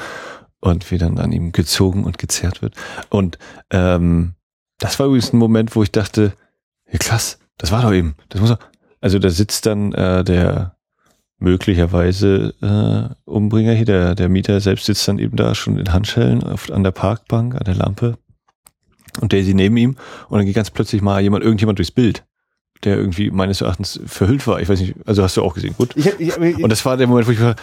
und 0.60 0.90
wie 0.90 0.98
dann 0.98 1.18
an 1.18 1.32
ihm 1.32 1.52
gezogen 1.52 2.04
und 2.04 2.18
gezerrt 2.18 2.62
wird. 2.62 2.74
Und 3.08 3.38
ähm, 3.70 4.34
das 4.78 4.98
war 4.98 5.06
übrigens 5.06 5.32
ein 5.32 5.38
Moment, 5.38 5.74
wo 5.74 5.82
ich 5.82 5.92
dachte, 5.92 6.32
ja 6.90 6.98
krass, 6.98 7.38
das 7.58 7.72
war 7.72 7.82
doch 7.82 7.92
eben, 7.92 8.14
das 8.28 8.40
muss 8.40 8.50
doch, 8.50 8.58
also 9.00 9.18
da 9.18 9.30
sitzt 9.30 9.66
dann 9.66 9.92
äh, 9.92 10.24
der 10.24 10.76
möglicherweise 11.38 12.54
äh, 12.60 13.14
Umbringer 13.24 13.72
hier, 13.72 13.86
der, 13.86 14.14
der 14.14 14.28
Mieter 14.28 14.60
selbst 14.60 14.86
sitzt 14.86 15.08
dann 15.08 15.18
eben 15.18 15.36
da 15.36 15.54
schon 15.54 15.78
in 15.78 15.92
Handschellen 15.92 16.42
auf, 16.42 16.70
an 16.70 16.84
der 16.84 16.90
Parkbank, 16.90 17.54
an 17.54 17.64
der 17.64 17.74
Lampe 17.74 18.18
und 19.20 19.32
Daisy 19.32 19.54
neben 19.54 19.76
ihm 19.76 19.96
und 20.28 20.38
dann 20.38 20.46
geht 20.46 20.54
ganz 20.54 20.70
plötzlich 20.70 21.02
mal 21.02 21.20
jemand, 21.20 21.44
irgendjemand 21.44 21.78
durchs 21.78 21.90
Bild, 21.90 22.24
der 22.84 22.96
irgendwie 22.96 23.30
meines 23.30 23.60
Erachtens 23.60 24.00
verhüllt 24.06 24.46
war. 24.46 24.60
Ich 24.60 24.68
weiß 24.68 24.80
nicht, 24.80 24.94
also 25.06 25.22
hast 25.22 25.36
du 25.36 25.42
auch 25.42 25.54
gesehen, 25.54 25.74
gut. 25.76 25.96
Ich 25.96 26.06
hab, 26.06 26.20
ich, 26.20 26.36
ich, 26.36 26.62
und 26.62 26.70
das 26.70 26.84
war 26.84 26.96
der 26.96 27.06
Moment, 27.06 27.26
wo 27.26 27.32
ich 27.32 27.40
war, 27.40 27.56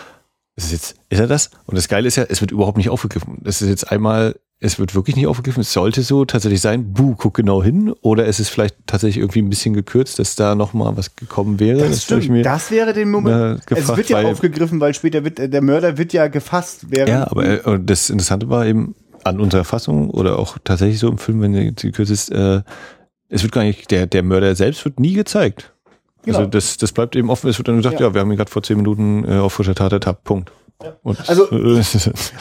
ist 0.57 0.65
es 0.65 0.71
jetzt, 0.71 0.95
ist 1.09 1.19
er 1.19 1.27
das? 1.27 1.51
Und 1.67 1.77
das 1.77 1.87
Geile 1.87 2.07
ist 2.07 2.15
ja, 2.15 2.25
es 2.27 2.41
wird 2.41 2.51
überhaupt 2.51 2.77
nicht 2.77 2.89
aufgegriffen. 2.89 3.37
Das 3.41 3.61
ist 3.61 3.69
jetzt 3.69 3.91
einmal, 3.91 4.35
es 4.59 4.79
wird 4.79 4.95
wirklich 4.95 5.15
nicht 5.15 5.27
aufgegriffen. 5.27 5.61
Es 5.61 5.71
sollte 5.71 6.01
so 6.01 6.25
tatsächlich 6.25 6.61
sein, 6.61 6.93
buh, 6.93 7.13
guck 7.15 7.35
genau 7.35 7.61
hin. 7.61 7.93
Oder 8.01 8.25
es 8.25 8.39
ist 8.39 8.49
vielleicht 8.49 8.75
tatsächlich 8.87 9.21
irgendwie 9.21 9.43
ein 9.43 9.49
bisschen 9.49 9.75
gekürzt, 9.75 10.17
dass 10.17 10.35
da 10.35 10.55
nochmal 10.55 10.97
was 10.97 11.15
gekommen 11.15 11.59
wäre. 11.59 11.77
Das, 11.77 11.89
das 11.89 12.03
stimmt. 12.05 12.29
Mir, 12.29 12.41
das 12.41 12.71
wäre 12.71 12.93
den 12.93 13.11
Moment. 13.11 13.61
Äh, 13.61 13.65
gefragt, 13.67 13.89
es 13.91 13.97
wird 13.97 14.09
ja 14.09 14.17
weil, 14.17 14.25
aufgegriffen, 14.25 14.79
weil 14.79 14.95
später 14.95 15.23
wird, 15.23 15.37
der 15.37 15.61
Mörder 15.61 15.99
wird 15.99 16.11
ja 16.11 16.27
gefasst. 16.27 16.87
Während 16.89 17.09
ja, 17.09 17.29
aber 17.29 17.67
äh, 17.67 17.79
das 17.79 18.09
Interessante 18.09 18.49
war 18.49 18.65
eben, 18.65 18.95
an 19.23 19.39
unserer 19.39 19.63
Fassung 19.63 20.09
oder 20.09 20.39
auch 20.39 20.57
tatsächlich 20.63 20.99
so 20.99 21.09
im 21.09 21.17
Film, 21.17 21.41
wenn 21.41 21.53
die 21.53 21.73
gekürzt 21.73 22.11
ist, 22.11 22.29
äh, 22.31 22.61
es 23.29 23.43
wird 23.43 23.51
gar 23.51 23.63
nicht, 23.63 23.91
der, 23.91 24.07
der 24.07 24.23
Mörder 24.23 24.55
selbst 24.55 24.85
wird 24.85 24.99
nie 24.99 25.13
gezeigt. 25.13 25.73
Genau. 26.23 26.39
Also 26.39 26.49
das, 26.49 26.77
das 26.77 26.91
bleibt 26.91 27.15
eben 27.15 27.29
offen, 27.29 27.49
es 27.49 27.57
wird 27.57 27.67
dann 27.67 27.77
gesagt, 27.77 27.99
ja, 27.99 28.07
ja 28.07 28.13
wir 28.13 28.21
haben 28.21 28.31
ihn 28.31 28.37
gerade 28.37 28.51
vor 28.51 28.63
zehn 28.63 28.77
Minuten 28.77 29.25
äh, 29.25 29.37
auf 29.37 29.53
frischer 29.53 29.75
Tat 29.75 29.93
ertappt, 29.93 30.23
Punkt. 30.23 30.51
Also, 31.03 31.49
also 31.51 31.81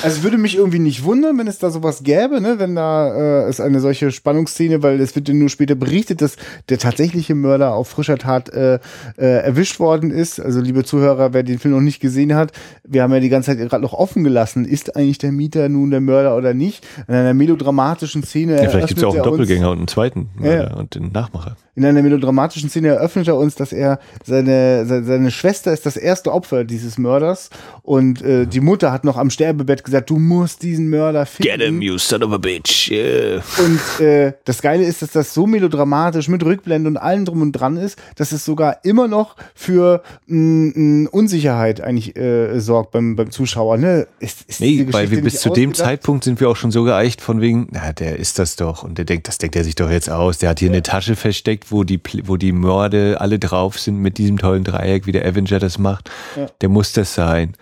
es 0.04 0.22
würde 0.22 0.36
mich 0.36 0.56
irgendwie 0.56 0.78
nicht 0.78 1.04
wundern, 1.04 1.38
wenn 1.38 1.46
es 1.46 1.58
da 1.58 1.70
sowas 1.70 2.02
gäbe, 2.02 2.42
ne? 2.42 2.58
wenn 2.58 2.74
da 2.74 3.44
äh, 3.44 3.48
es 3.48 3.60
eine 3.60 3.80
solche 3.80 4.10
Spannungsszene, 4.12 4.82
weil 4.82 5.00
es 5.00 5.16
wird 5.16 5.28
ja 5.28 5.34
nur 5.34 5.48
später 5.48 5.74
berichtet, 5.74 6.20
dass 6.20 6.36
der 6.68 6.78
tatsächliche 6.78 7.34
Mörder 7.34 7.72
auf 7.72 7.88
frischer 7.88 8.18
Tat 8.18 8.50
äh, 8.50 8.78
äh, 9.16 9.24
erwischt 9.24 9.80
worden 9.80 10.10
ist. 10.10 10.38
Also 10.38 10.60
liebe 10.60 10.84
Zuhörer, 10.84 11.32
wer 11.32 11.44
den 11.44 11.58
Film 11.58 11.74
noch 11.74 11.80
nicht 11.80 12.00
gesehen 12.00 12.34
hat, 12.34 12.52
wir 12.84 13.02
haben 13.02 13.14
ja 13.14 13.20
die 13.20 13.30
ganze 13.30 13.56
Zeit 13.56 13.70
gerade 13.70 13.82
noch 13.82 13.94
offen 13.94 14.22
gelassen, 14.22 14.66
ist 14.66 14.96
eigentlich 14.96 15.18
der 15.18 15.32
Mieter 15.32 15.70
nun 15.70 15.90
der 15.90 16.02
Mörder 16.02 16.36
oder 16.36 16.52
nicht? 16.52 16.86
In 17.08 17.14
einer 17.14 17.32
melodramatischen 17.32 18.22
Szene. 18.22 18.62
Ja, 18.62 18.68
vielleicht 18.68 18.88
gibt 18.88 18.98
es 18.98 19.02
ja 19.02 19.08
auch 19.08 19.14
einen 19.14 19.22
Doppelgänger 19.22 19.70
und 19.70 19.78
einen 19.78 19.88
zweiten 19.88 20.28
Mörder 20.34 20.70
ja. 20.72 20.76
und 20.76 20.94
den 20.94 21.10
Nachmacher 21.10 21.56
in 21.76 21.84
einer 21.84 22.02
melodramatischen 22.02 22.70
Szene 22.70 22.88
eröffnet 22.88 23.28
er 23.28 23.36
uns, 23.36 23.54
dass 23.54 23.72
er 23.72 24.00
seine, 24.24 24.86
seine, 24.86 25.04
seine 25.04 25.30
Schwester 25.30 25.72
ist 25.72 25.84
das 25.84 25.96
erste 25.96 26.32
Opfer 26.32 26.64
dieses 26.64 26.96
Mörders 26.96 27.50
und 27.82 28.22
äh, 28.22 28.46
die 28.46 28.60
Mutter 28.60 28.92
hat 28.92 29.04
noch 29.04 29.18
am 29.18 29.28
Sterbebett 29.28 29.84
gesagt, 29.84 30.08
du 30.08 30.16
musst 30.16 30.62
diesen 30.62 30.88
Mörder 30.88 31.26
finden. 31.26 31.58
Get 31.58 31.66
him, 31.66 31.82
you 31.82 31.98
son 31.98 32.22
of 32.22 32.32
a 32.32 32.38
bitch. 32.38 32.90
Yeah. 32.90 33.42
Und 33.58 34.04
äh, 34.04 34.32
das 34.44 34.62
Geile 34.62 34.84
ist, 34.84 35.02
dass 35.02 35.10
das 35.10 35.34
so 35.34 35.46
melodramatisch 35.46 36.28
mit 36.28 36.42
Rückblende 36.42 36.88
und 36.88 36.96
allem 36.96 37.26
drum 37.26 37.42
und 37.42 37.52
dran 37.52 37.76
ist, 37.76 37.98
dass 38.16 38.32
es 38.32 38.44
sogar 38.44 38.78
immer 38.84 39.06
noch 39.06 39.36
für 39.54 40.02
mh, 40.26 41.10
Unsicherheit 41.10 41.82
eigentlich 41.82 42.16
äh, 42.16 42.58
sorgt 42.58 42.92
beim, 42.92 43.16
beim 43.16 43.30
Zuschauer. 43.30 43.76
Ne? 43.76 44.06
Ist, 44.18 44.42
ist 44.48 44.60
nee, 44.60 44.86
weil 44.90 45.10
wir 45.10 45.20
bis 45.20 45.40
zu 45.40 45.50
dem 45.50 45.74
Zeitpunkt 45.74 46.24
sind 46.24 46.40
wir 46.40 46.48
auch 46.48 46.56
schon 46.56 46.70
so 46.70 46.84
geeicht 46.84 47.20
von 47.20 47.42
wegen, 47.42 47.68
na, 47.70 47.92
der 47.92 48.18
ist 48.18 48.38
das 48.38 48.56
doch 48.56 48.82
und 48.82 48.96
der 48.96 49.04
denkt, 49.04 49.28
das 49.28 49.36
denkt 49.36 49.56
er 49.56 49.64
sich 49.64 49.74
doch 49.74 49.90
jetzt 49.90 50.08
aus, 50.08 50.38
der 50.38 50.50
hat 50.50 50.60
hier 50.60 50.68
ja. 50.68 50.72
eine 50.72 50.82
Tasche 50.82 51.16
versteckt, 51.16 51.65
wo 51.70 51.84
die, 51.84 52.00
wo 52.24 52.36
die 52.36 52.52
Morde 52.52 53.20
alle 53.20 53.38
drauf 53.38 53.78
sind 53.78 53.98
mit 53.98 54.18
diesem 54.18 54.38
tollen 54.38 54.64
Dreieck, 54.64 55.06
wie 55.06 55.12
der 55.12 55.26
Avenger 55.26 55.58
das 55.58 55.78
macht, 55.78 56.10
ja. 56.36 56.46
der 56.60 56.68
muss 56.68 56.92
das 56.92 57.14
sein. 57.14 57.54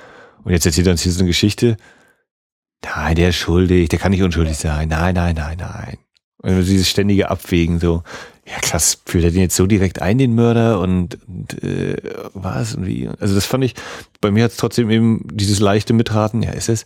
Und 0.45 0.53
jetzt 0.53 0.67
erzählt 0.67 0.87
er 0.87 0.93
uns 0.93 1.03
hier 1.03 1.13
so 1.13 1.21
eine 1.21 1.29
Geschichte. 1.29 1.77
Nein, 2.85 3.17
der 3.17 3.31
ist 3.31 3.37
schuldig, 3.37 3.89
der 3.89 3.99
kann 3.99 4.11
nicht 4.11 4.23
unschuldig 4.23 4.57
sein. 4.57 4.89
Nein, 4.89 5.15
nein, 5.15 5.35
nein, 5.37 5.57
nein. 5.59 5.99
Und 6.39 6.67
dieses 6.67 6.91
ständige 6.91 7.31
Abwägen 7.31 7.81
so, 7.81 8.03
ja 8.47 8.59
krass, 8.61 9.01
führt 9.07 9.25
er 9.25 9.31
den 9.31 9.41
jetzt 9.41 9.57
so 9.57 9.67
direkt 9.67 10.03
ein, 10.03 10.19
den 10.19 10.35
Mörder 10.35 10.81
und, 10.81 11.19
und 11.27 11.63
äh, 11.63 11.97
was 12.35 12.75
und 12.75 12.87
wie? 12.87 13.09
Also 13.09 13.35
das 13.35 13.47
fand 13.47 13.65
ich, 13.65 13.75
bei 14.21 14.31
mir 14.31 14.45
hat 14.45 14.51
es 14.51 14.59
trotzdem 14.59 14.91
eben 14.91 15.27
dieses 15.33 15.61
leichte 15.61 15.95
Mitraten, 15.95 16.43
ja, 16.43 16.51
ist 16.51 16.69
es? 16.69 16.85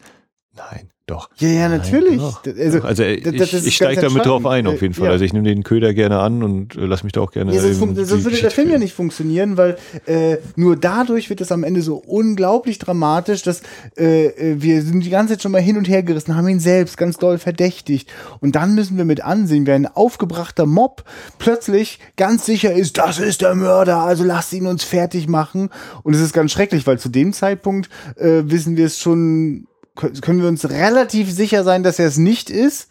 Nein. 0.55 0.91
Doch. 1.09 1.31
Ja, 1.39 1.49
ja, 1.49 1.69
natürlich. 1.71 2.21
Nein, 2.21 2.55
also, 2.59 2.83
also 2.83 3.03
ich, 3.03 3.67
ich 3.67 3.77
steige 3.77 4.03
damit 4.03 4.27
drauf 4.27 4.45
ein, 4.45 4.67
auf 4.67 4.83
jeden 4.83 4.93
Fall. 4.93 5.07
Ja. 5.07 5.13
Also 5.13 5.25
ich 5.25 5.33
nehme 5.33 5.49
den 5.49 5.63
Köder 5.63 5.95
gerne 5.95 6.19
an 6.19 6.43
und 6.43 6.77
äh, 6.77 6.85
lass 6.85 7.03
mich 7.03 7.15
da 7.15 7.23
auch 7.23 7.33
gerne. 7.33 7.55
Ja, 7.55 7.63
sonst, 7.63 7.97
sonst 8.09 8.25
würde 8.25 8.37
der 8.37 8.51
Film 8.51 8.69
ja 8.69 8.79
nicht 8.79 8.93
funktionieren, 8.93 9.57
weil 9.57 9.79
äh, 10.05 10.37
nur 10.57 10.77
dadurch 10.77 11.31
wird 11.31 11.41
es 11.41 11.51
am 11.51 11.65
Ende 11.65 11.81
so 11.81 11.97
unglaublich 11.97 12.79
dramatisch, 12.79 13.43
dass 13.43 13.63
äh, 13.97 14.27
äh, 14.27 14.61
wir 14.61 14.83
sind 14.83 15.03
die 15.03 15.09
ganze 15.09 15.33
Zeit 15.33 15.43
schon 15.43 15.53
mal 15.53 15.63
hin 15.63 15.79
und 15.79 15.89
her 15.89 16.03
gerissen, 16.03 16.37
haben 16.37 16.47
ihn 16.47 16.61
selbst 16.61 16.99
ganz 16.99 17.17
doll 17.17 17.39
verdächtigt. 17.39 18.13
Und 18.41 18.55
dann 18.55 18.75
müssen 18.75 18.99
wir 18.99 19.07
mit 19.07 19.25
ansehen, 19.25 19.67
wie 19.67 19.73
ein 19.73 19.87
aufgebrachter 19.87 20.67
Mob 20.67 21.05
plötzlich 21.39 22.01
ganz 22.19 22.45
sicher 22.45 22.75
ist, 22.75 22.99
das 22.99 23.19
ist 23.19 23.41
der 23.41 23.55
Mörder, 23.55 24.01
also 24.01 24.25
lasst 24.25 24.53
ihn 24.53 24.67
uns 24.67 24.85
fertig 24.85 25.27
machen. 25.27 25.71
Und 26.03 26.15
es 26.15 26.21
ist 26.21 26.35
ganz 26.35 26.53
schrecklich, 26.53 26.87
weil 26.87 26.99
zu 26.99 27.09
dem 27.09 27.33
Zeitpunkt 27.33 27.89
äh, 28.17 28.43
wissen 28.45 28.77
wir 28.77 28.85
es 28.85 28.99
schon 28.99 29.67
können 29.99 30.41
wir 30.41 30.49
uns 30.49 30.69
relativ 30.69 31.31
sicher 31.31 31.65
sein, 31.65 31.83
dass 31.83 31.99
er 31.99 32.07
es 32.07 32.19
nicht 32.19 32.51
ist. 32.51 32.89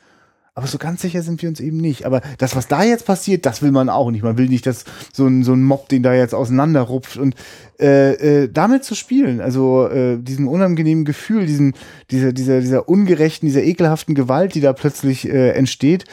Aber 0.58 0.66
so 0.66 0.80
ganz 0.80 1.04
sicher 1.04 1.22
sind 1.22 1.40
wir 1.44 1.50
uns 1.50 1.60
eben 1.60 1.78
nicht. 1.78 2.08
Aber 2.08 2.20
das, 2.40 2.56
was 2.56 2.68
da 2.68 2.84
jetzt 2.84 3.06
passiert, 3.06 3.46
das 3.46 3.62
will 3.62 3.72
man 3.72 3.90
auch 3.90 4.10
nicht. 4.10 4.24
Man 4.24 4.40
will 4.40 4.48
nicht, 4.48 4.66
dass 4.66 4.86
so 5.14 5.28
ein, 5.28 5.44
so 5.44 5.54
ein 5.54 5.62
Mob 5.62 5.88
den 5.88 6.02
da 6.02 6.16
jetzt 6.16 6.34
auseinanderrupft 6.34 7.18
und 7.18 7.36
äh, 7.80 8.14
äh, 8.44 8.50
damit 8.52 8.84
zu 8.84 8.96
spielen, 8.96 9.40
also 9.40 9.88
äh, 9.88 10.18
diesem 10.18 10.48
unangenehmen 10.48 11.06
Gefühl, 11.06 11.46
diesen, 11.46 11.76
dieser, 12.10 12.34
dieser, 12.34 12.60
dieser 12.60 12.90
ungerechten, 12.90 13.48
dieser 13.48 13.62
ekelhaften 13.62 14.16
Gewalt, 14.16 14.56
die 14.56 14.62
da 14.62 14.74
plötzlich 14.74 15.30
äh, 15.30 15.52
entsteht, 15.52 16.06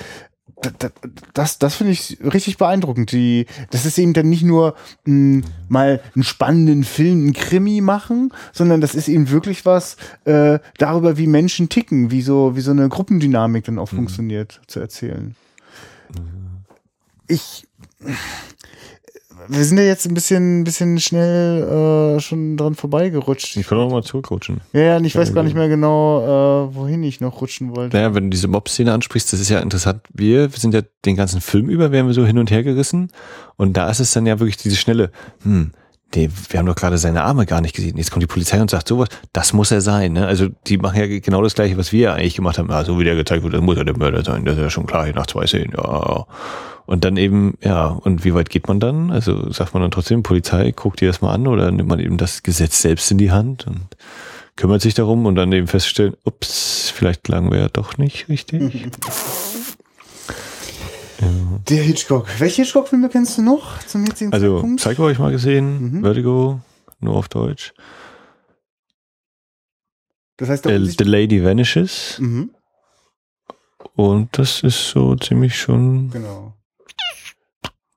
das, 1.34 1.58
das 1.58 1.74
finde 1.74 1.92
ich 1.92 2.18
richtig 2.22 2.58
beeindruckend. 2.58 3.12
Die, 3.12 3.46
das 3.70 3.86
ist 3.86 3.98
eben 3.98 4.12
dann 4.12 4.28
nicht 4.28 4.44
nur 4.44 4.74
mh, 5.04 5.44
mal 5.68 6.00
einen 6.14 6.24
spannenden 6.24 6.84
Film, 6.84 7.22
einen 7.22 7.32
Krimi 7.32 7.80
machen, 7.80 8.32
sondern 8.52 8.80
das 8.80 8.94
ist 8.94 9.08
eben 9.08 9.30
wirklich 9.30 9.66
was 9.66 9.96
äh, 10.24 10.58
darüber, 10.78 11.16
wie 11.18 11.26
Menschen 11.26 11.68
ticken, 11.68 12.10
wie 12.10 12.22
so, 12.22 12.56
wie 12.56 12.60
so 12.60 12.70
eine 12.70 12.88
Gruppendynamik 12.88 13.64
dann 13.64 13.78
auch 13.78 13.90
mhm. 13.92 13.96
funktioniert, 13.96 14.60
zu 14.66 14.80
erzählen. 14.80 15.34
Mhm. 16.16 16.64
Ich 17.26 17.66
wir 19.48 19.64
sind 19.64 19.78
ja 19.78 19.84
jetzt 19.84 20.06
ein 20.06 20.14
bisschen, 20.14 20.60
ein 20.60 20.64
bisschen 20.64 20.98
schnell 21.00 22.16
äh, 22.16 22.20
schon 22.20 22.56
dran 22.56 22.74
vorbeigerutscht. 22.74 23.56
Ich 23.56 23.66
kann 23.66 23.78
auch 23.78 23.90
mal 23.90 24.02
zurückrutschen. 24.02 24.60
Ja, 24.72 24.80
ja, 24.80 24.96
und 24.96 25.04
ich 25.04 25.16
weiß 25.16 25.34
gar 25.34 25.42
nicht 25.42 25.54
mehr 25.54 25.68
genau, 25.68 26.68
äh, 26.70 26.74
wohin 26.74 27.02
ich 27.02 27.20
noch 27.20 27.40
rutschen 27.40 27.74
wollte. 27.74 27.96
Naja, 27.96 28.14
wenn 28.14 28.24
du 28.24 28.30
diese 28.30 28.48
Mob-Szene 28.48 28.92
ansprichst, 28.92 29.32
das 29.32 29.40
ist 29.40 29.50
ja 29.50 29.60
interessant. 29.60 30.02
Wir, 30.12 30.48
sind 30.50 30.74
ja 30.74 30.82
den 31.04 31.16
ganzen 31.16 31.40
Film 31.40 31.68
über, 31.68 31.92
werden 31.92 32.06
wir 32.06 32.14
so 32.14 32.24
hin 32.24 32.38
und 32.38 32.50
her 32.50 32.62
gerissen. 32.62 33.10
Und 33.56 33.76
da 33.76 33.90
ist 33.90 34.00
es 34.00 34.12
dann 34.12 34.26
ja 34.26 34.40
wirklich 34.40 34.56
diese 34.56 34.76
schnelle, 34.76 35.10
hm, 35.42 35.72
nee, 36.14 36.30
wir 36.48 36.58
haben 36.58 36.66
doch 36.66 36.76
gerade 36.76 36.98
seine 36.98 37.22
Arme 37.22 37.46
gar 37.46 37.60
nicht 37.60 37.74
gesehen. 37.74 37.96
Jetzt 37.96 38.10
kommt 38.10 38.22
die 38.22 38.28
Polizei 38.28 38.60
und 38.60 38.70
sagt 38.70 38.88
sowas, 38.88 39.08
das 39.32 39.52
muss 39.52 39.70
er 39.70 39.80
sein. 39.80 40.12
Ne? 40.12 40.26
Also 40.26 40.48
die 40.66 40.78
machen 40.78 40.98
ja 40.98 41.06
genau 41.20 41.42
das 41.42 41.54
Gleiche, 41.54 41.76
was 41.76 41.92
wir 41.92 42.14
eigentlich 42.14 42.36
gemacht 42.36 42.58
haben. 42.58 42.70
Ja, 42.70 42.84
so 42.84 42.98
wie 42.98 43.04
der 43.04 43.16
gezeigt 43.16 43.42
wurde, 43.42 43.56
das 43.56 43.64
muss 43.64 43.76
er 43.76 43.84
der 43.84 43.96
Mörder 43.96 44.24
sein. 44.24 44.44
Das 44.44 44.56
ist 44.56 44.62
ja 44.62 44.70
schon 44.70 44.86
klar, 44.86 45.06
nach 45.12 45.26
zwei 45.26 45.46
Szenen. 45.46 45.72
Ja. 45.76 46.26
Und 46.86 47.04
dann 47.04 47.16
eben, 47.16 47.56
ja, 47.62 47.86
und 47.86 48.24
wie 48.24 48.34
weit 48.34 48.50
geht 48.50 48.68
man 48.68 48.78
dann? 48.78 49.10
Also 49.10 49.50
sagt 49.50 49.72
man 49.72 49.82
dann 49.82 49.90
trotzdem, 49.90 50.22
Polizei, 50.22 50.70
guckt 50.72 51.00
dir 51.00 51.08
das 51.08 51.22
mal 51.22 51.32
an 51.32 51.46
oder 51.46 51.70
nimmt 51.70 51.88
man 51.88 52.00
eben 52.00 52.18
das 52.18 52.42
Gesetz 52.42 52.82
selbst 52.82 53.10
in 53.10 53.18
die 53.18 53.30
Hand 53.30 53.66
und 53.66 53.96
kümmert 54.56 54.82
sich 54.82 54.94
darum 54.94 55.26
und 55.26 55.34
dann 55.34 55.52
eben 55.52 55.66
feststellen, 55.66 56.14
ups, 56.24 56.90
vielleicht 56.94 57.26
lagen 57.28 57.50
wir 57.50 57.58
ja 57.58 57.68
doch 57.68 57.96
nicht 57.98 58.28
richtig. 58.28 58.88
Ja. 61.20 61.60
Der 61.68 61.82
Hitchcock. 61.82 62.26
Welche 62.38 62.62
Hitchcock-Filme 62.62 63.08
kennst 63.08 63.38
du 63.38 63.42
noch 63.42 63.78
zum 63.84 64.04
jetzigen 64.04 64.32
also, 64.32 64.56
Zeitpunkt? 64.56 64.80
Psycho 64.80 65.02
habe 65.02 65.12
ich 65.12 65.18
mal 65.18 65.30
gesehen, 65.30 65.98
mhm. 65.98 66.02
Vertigo, 66.02 66.60
nur 67.00 67.14
auf 67.14 67.28
Deutsch. 67.28 67.72
Das 70.36 70.48
heißt, 70.48 70.64
The, 70.64 70.94
The 70.98 71.04
Lady 71.04 71.42
Vanishes. 71.42 72.18
Mhm. 72.18 72.50
Und 73.94 74.36
das 74.36 74.62
ist 74.62 74.90
so 74.90 75.14
ziemlich 75.14 75.56
schon. 75.56 76.10
Genau. 76.10 76.54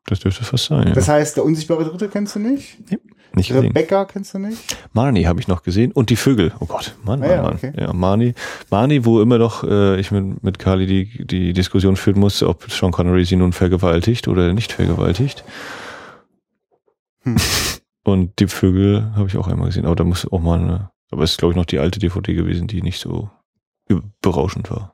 Das 0.07 0.21
dürfte 0.21 0.45
fast 0.45 0.65
sein. 0.65 0.87
Ja. 0.87 0.93
Das 0.93 1.09
heißt, 1.09 1.35
der 1.35 1.43
unsichtbare 1.43 1.83
Dritte 1.83 2.07
kennst 2.07 2.35
du 2.35 2.39
nicht? 2.39 2.77
Nee, 2.89 2.97
nicht 3.33 3.53
Rebecca 3.53 4.03
gesehen. 4.03 4.07
kennst 4.13 4.33
du 4.33 4.39
nicht? 4.39 4.57
Marnie 4.93 5.27
habe 5.27 5.41
ich 5.41 5.49
noch 5.49 5.63
gesehen 5.63 5.91
und 5.91 6.09
die 6.09 6.15
Vögel. 6.15 6.53
Oh 6.61 6.65
Gott, 6.65 6.95
Mann, 7.03 7.21
ah, 7.21 7.27
Mann, 7.27 7.35
ja, 7.35 7.41
Mann. 7.41 7.55
Okay. 7.55 7.73
Ja, 7.77 7.93
Marnie, 7.93 8.33
Marnie, 8.71 9.03
wo 9.03 9.21
immer 9.21 9.37
noch 9.37 9.65
äh, 9.65 9.99
ich 9.99 10.11
mit, 10.11 10.41
mit 10.41 10.59
Carly 10.59 10.87
die, 10.87 11.27
die 11.27 11.51
Diskussion 11.51 11.97
führen 11.97 12.21
muss, 12.21 12.41
ob 12.41 12.71
Sean 12.71 12.93
Connery 12.93 13.25
sie 13.25 13.35
nun 13.35 13.51
vergewaltigt 13.51 14.29
oder 14.29 14.53
nicht 14.53 14.71
vergewaltigt. 14.71 15.43
Hm. 17.23 17.35
und 18.05 18.39
die 18.39 18.47
Vögel 18.47 19.11
habe 19.13 19.27
ich 19.27 19.35
auch 19.35 19.49
einmal 19.49 19.67
gesehen, 19.67 19.85
aber 19.85 19.97
da 19.97 20.05
muss 20.05 20.25
auch 20.31 20.39
mal 20.39 20.59
eine, 20.59 20.89
aber 21.11 21.23
es 21.23 21.31
ist 21.31 21.39
glaube 21.39 21.51
ich 21.51 21.57
noch 21.57 21.65
die 21.65 21.79
alte 21.79 21.99
DVD 21.99 22.33
gewesen, 22.33 22.67
die 22.67 22.81
nicht 22.81 23.01
so 23.01 23.29
berauschend 24.21 24.71
war. 24.71 24.93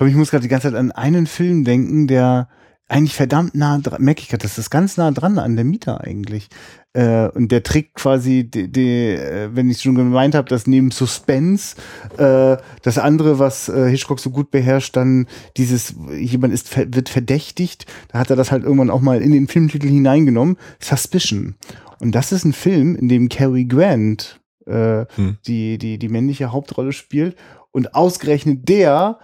Ich 0.00 0.14
muss 0.14 0.30
gerade 0.30 0.42
die 0.42 0.48
ganze 0.48 0.68
Zeit 0.68 0.78
an 0.78 0.92
einen 0.92 1.26
Film 1.26 1.64
denken, 1.64 2.06
der 2.06 2.48
eigentlich 2.88 3.14
verdammt 3.14 3.54
nah 3.54 3.78
dran, 3.78 4.02
merke 4.02 4.22
ich 4.22 4.28
gerade, 4.28 4.42
das 4.42 4.58
ist 4.58 4.70
ganz 4.70 4.96
nah 4.96 5.10
dran 5.10 5.38
an 5.38 5.56
der 5.56 5.64
Mieter 5.64 6.00
eigentlich. 6.02 6.48
Äh, 6.94 7.28
und 7.28 7.52
der 7.52 7.62
trägt 7.62 7.94
quasi, 7.94 8.48
die, 8.48 8.72
die, 8.72 9.10
äh, 9.10 9.50
wenn 9.52 9.70
ich 9.70 9.82
schon 9.82 9.94
gemeint 9.94 10.34
habe, 10.34 10.48
dass 10.48 10.66
neben 10.66 10.90
Suspense 10.90 11.76
äh, 12.16 12.56
das 12.82 12.98
andere, 12.98 13.38
was 13.38 13.68
äh, 13.68 13.90
Hitchcock 13.90 14.20
so 14.20 14.30
gut 14.30 14.50
beherrscht, 14.50 14.96
dann 14.96 15.26
dieses, 15.58 15.94
jemand 16.18 16.54
ist 16.54 16.74
wird 16.76 17.10
verdächtigt, 17.10 17.86
da 18.08 18.18
hat 18.18 18.30
er 18.30 18.36
das 18.36 18.50
halt 18.50 18.64
irgendwann 18.64 18.90
auch 18.90 19.02
mal 19.02 19.20
in 19.20 19.32
den 19.32 19.48
Filmtitel 19.48 19.88
hineingenommen, 19.88 20.56
Suspicion. 20.80 21.56
Und 22.00 22.14
das 22.14 22.32
ist 22.32 22.44
ein 22.44 22.52
Film, 22.52 22.96
in 22.96 23.08
dem 23.08 23.28
Cary 23.28 23.66
Grant 23.66 24.40
äh, 24.66 25.04
hm. 25.14 25.38
die, 25.46 25.78
die, 25.78 25.98
die 25.98 26.08
männliche 26.08 26.52
Hauptrolle 26.52 26.92
spielt. 26.92 27.36
Und 27.70 27.94
ausgerechnet 27.94 28.68
der 28.68 29.18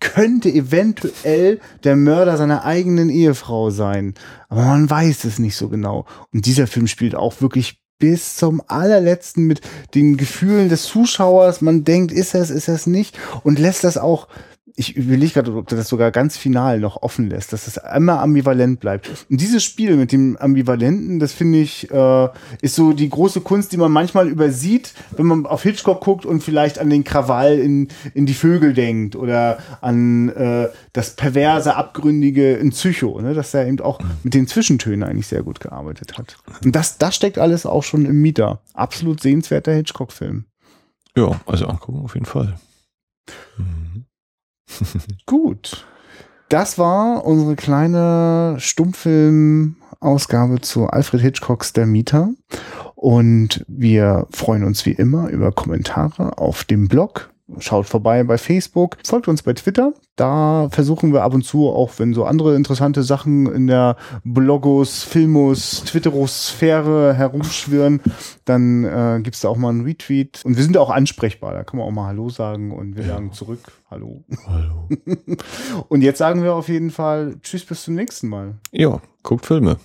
könnte 0.00 0.48
eventuell 0.50 1.60
der 1.84 1.96
Mörder 1.96 2.36
seiner 2.36 2.64
eigenen 2.64 3.10
Ehefrau 3.10 3.70
sein. 3.70 4.14
Aber 4.48 4.64
man 4.64 4.88
weiß 4.88 5.24
es 5.24 5.38
nicht 5.38 5.56
so 5.56 5.68
genau. 5.68 6.06
Und 6.32 6.46
dieser 6.46 6.66
Film 6.66 6.86
spielt 6.86 7.14
auch 7.14 7.40
wirklich 7.40 7.80
bis 7.98 8.36
zum 8.36 8.62
allerletzten 8.66 9.44
mit 9.46 9.60
den 9.94 10.16
Gefühlen 10.16 10.68
des 10.68 10.84
Zuschauers. 10.84 11.60
Man 11.60 11.84
denkt, 11.84 12.12
ist 12.12 12.34
es, 12.34 12.50
ist 12.50 12.68
es 12.68 12.86
nicht 12.86 13.18
und 13.42 13.58
lässt 13.58 13.84
das 13.84 13.98
auch 13.98 14.28
ich 14.78 14.96
überlege 14.96 15.32
gerade, 15.32 15.54
ob 15.56 15.66
das 15.66 15.88
sogar 15.88 16.12
ganz 16.12 16.36
final 16.36 16.78
noch 16.78 17.02
offen 17.02 17.28
lässt, 17.28 17.52
dass 17.52 17.64
das 17.64 17.80
immer 17.96 18.20
ambivalent 18.20 18.78
bleibt. 18.78 19.10
Und 19.28 19.40
dieses 19.40 19.64
Spiel 19.64 19.96
mit 19.96 20.12
dem 20.12 20.36
Ambivalenten, 20.36 21.18
das 21.18 21.32
finde 21.32 21.58
ich, 21.58 21.90
äh, 21.90 22.28
ist 22.62 22.76
so 22.76 22.92
die 22.92 23.08
große 23.08 23.40
Kunst, 23.40 23.72
die 23.72 23.76
man 23.76 23.90
manchmal 23.90 24.28
übersieht, 24.28 24.94
wenn 25.16 25.26
man 25.26 25.46
auf 25.46 25.64
Hitchcock 25.64 26.00
guckt 26.00 26.24
und 26.24 26.44
vielleicht 26.44 26.78
an 26.78 26.90
den 26.90 27.02
Krawall 27.02 27.58
in, 27.58 27.88
in 28.14 28.24
die 28.24 28.34
Vögel 28.34 28.72
denkt 28.72 29.16
oder 29.16 29.58
an 29.80 30.28
äh, 30.28 30.68
das 30.92 31.16
perverse, 31.16 31.74
abgründige 31.74 32.54
in 32.54 32.70
Psycho, 32.70 33.20
ne? 33.20 33.34
dass 33.34 33.52
er 33.54 33.66
eben 33.66 33.80
auch 33.80 33.98
mit 34.22 34.34
den 34.34 34.46
Zwischentönen 34.46 35.02
eigentlich 35.02 35.26
sehr 35.26 35.42
gut 35.42 35.58
gearbeitet 35.58 36.18
hat. 36.18 36.36
Und 36.64 36.76
das, 36.76 36.98
das 36.98 37.16
steckt 37.16 37.38
alles 37.38 37.66
auch 37.66 37.82
schon 37.82 38.06
im 38.06 38.22
Mieter. 38.22 38.60
Absolut 38.74 39.20
sehenswerter 39.20 39.72
Hitchcock-Film. 39.72 40.44
Ja, 41.16 41.40
also 41.46 41.66
angucken 41.66 42.04
auf 42.04 42.14
jeden 42.14 42.26
Fall. 42.26 42.60
Mhm. 43.56 44.04
Gut. 45.26 45.86
Das 46.48 46.78
war 46.78 47.26
unsere 47.26 47.56
kleine 47.56 48.56
Stummfilm-Ausgabe 48.58 50.60
zu 50.60 50.86
Alfred 50.86 51.20
Hitchcocks 51.20 51.74
Der 51.74 51.86
Mieter. 51.86 52.30
Und 52.94 53.64
wir 53.68 54.26
freuen 54.30 54.64
uns 54.64 54.86
wie 54.86 54.92
immer 54.92 55.28
über 55.28 55.52
Kommentare 55.52 56.38
auf 56.38 56.64
dem 56.64 56.88
Blog 56.88 57.30
Schaut 57.58 57.86
vorbei 57.86 58.24
bei 58.24 58.36
Facebook, 58.36 58.98
folgt 59.04 59.26
uns 59.26 59.42
bei 59.42 59.54
Twitter. 59.54 59.94
Da 60.16 60.68
versuchen 60.70 61.12
wir 61.14 61.22
ab 61.22 61.32
und 61.32 61.42
zu, 61.42 61.68
auch 61.68 61.92
wenn 61.98 62.12
so 62.12 62.24
andere 62.24 62.54
interessante 62.54 63.02
Sachen 63.02 63.46
in 63.46 63.66
der 63.66 63.96
Blogos, 64.22 65.02
Filmos, 65.02 65.82
Twitterosphäre 65.84 67.14
herumschwirren, 67.14 68.00
dann 68.44 68.84
äh, 68.84 69.20
gibt 69.22 69.36
es 69.36 69.42
da 69.42 69.48
auch 69.48 69.56
mal 69.56 69.70
einen 69.70 69.84
Retweet. 69.84 70.42
Und 70.44 70.56
wir 70.56 70.62
sind 70.62 70.76
auch 70.76 70.90
ansprechbar. 70.90 71.54
Da 71.54 71.64
kann 71.64 71.78
man 71.78 71.88
auch 71.88 71.92
mal 71.92 72.06
Hallo 72.06 72.28
sagen 72.28 72.70
und 72.70 72.96
wir 72.96 73.04
ja. 73.04 73.14
sagen 73.14 73.32
zurück 73.32 73.60
Hallo. 73.90 74.24
Hallo. 74.46 74.88
und 75.88 76.02
jetzt 76.02 76.18
sagen 76.18 76.42
wir 76.42 76.54
auf 76.54 76.68
jeden 76.68 76.90
Fall 76.90 77.36
Tschüss 77.40 77.64
bis 77.64 77.84
zum 77.84 77.94
nächsten 77.94 78.28
Mal. 78.28 78.58
Ja, 78.70 79.00
guckt 79.22 79.46
Filme. 79.46 79.78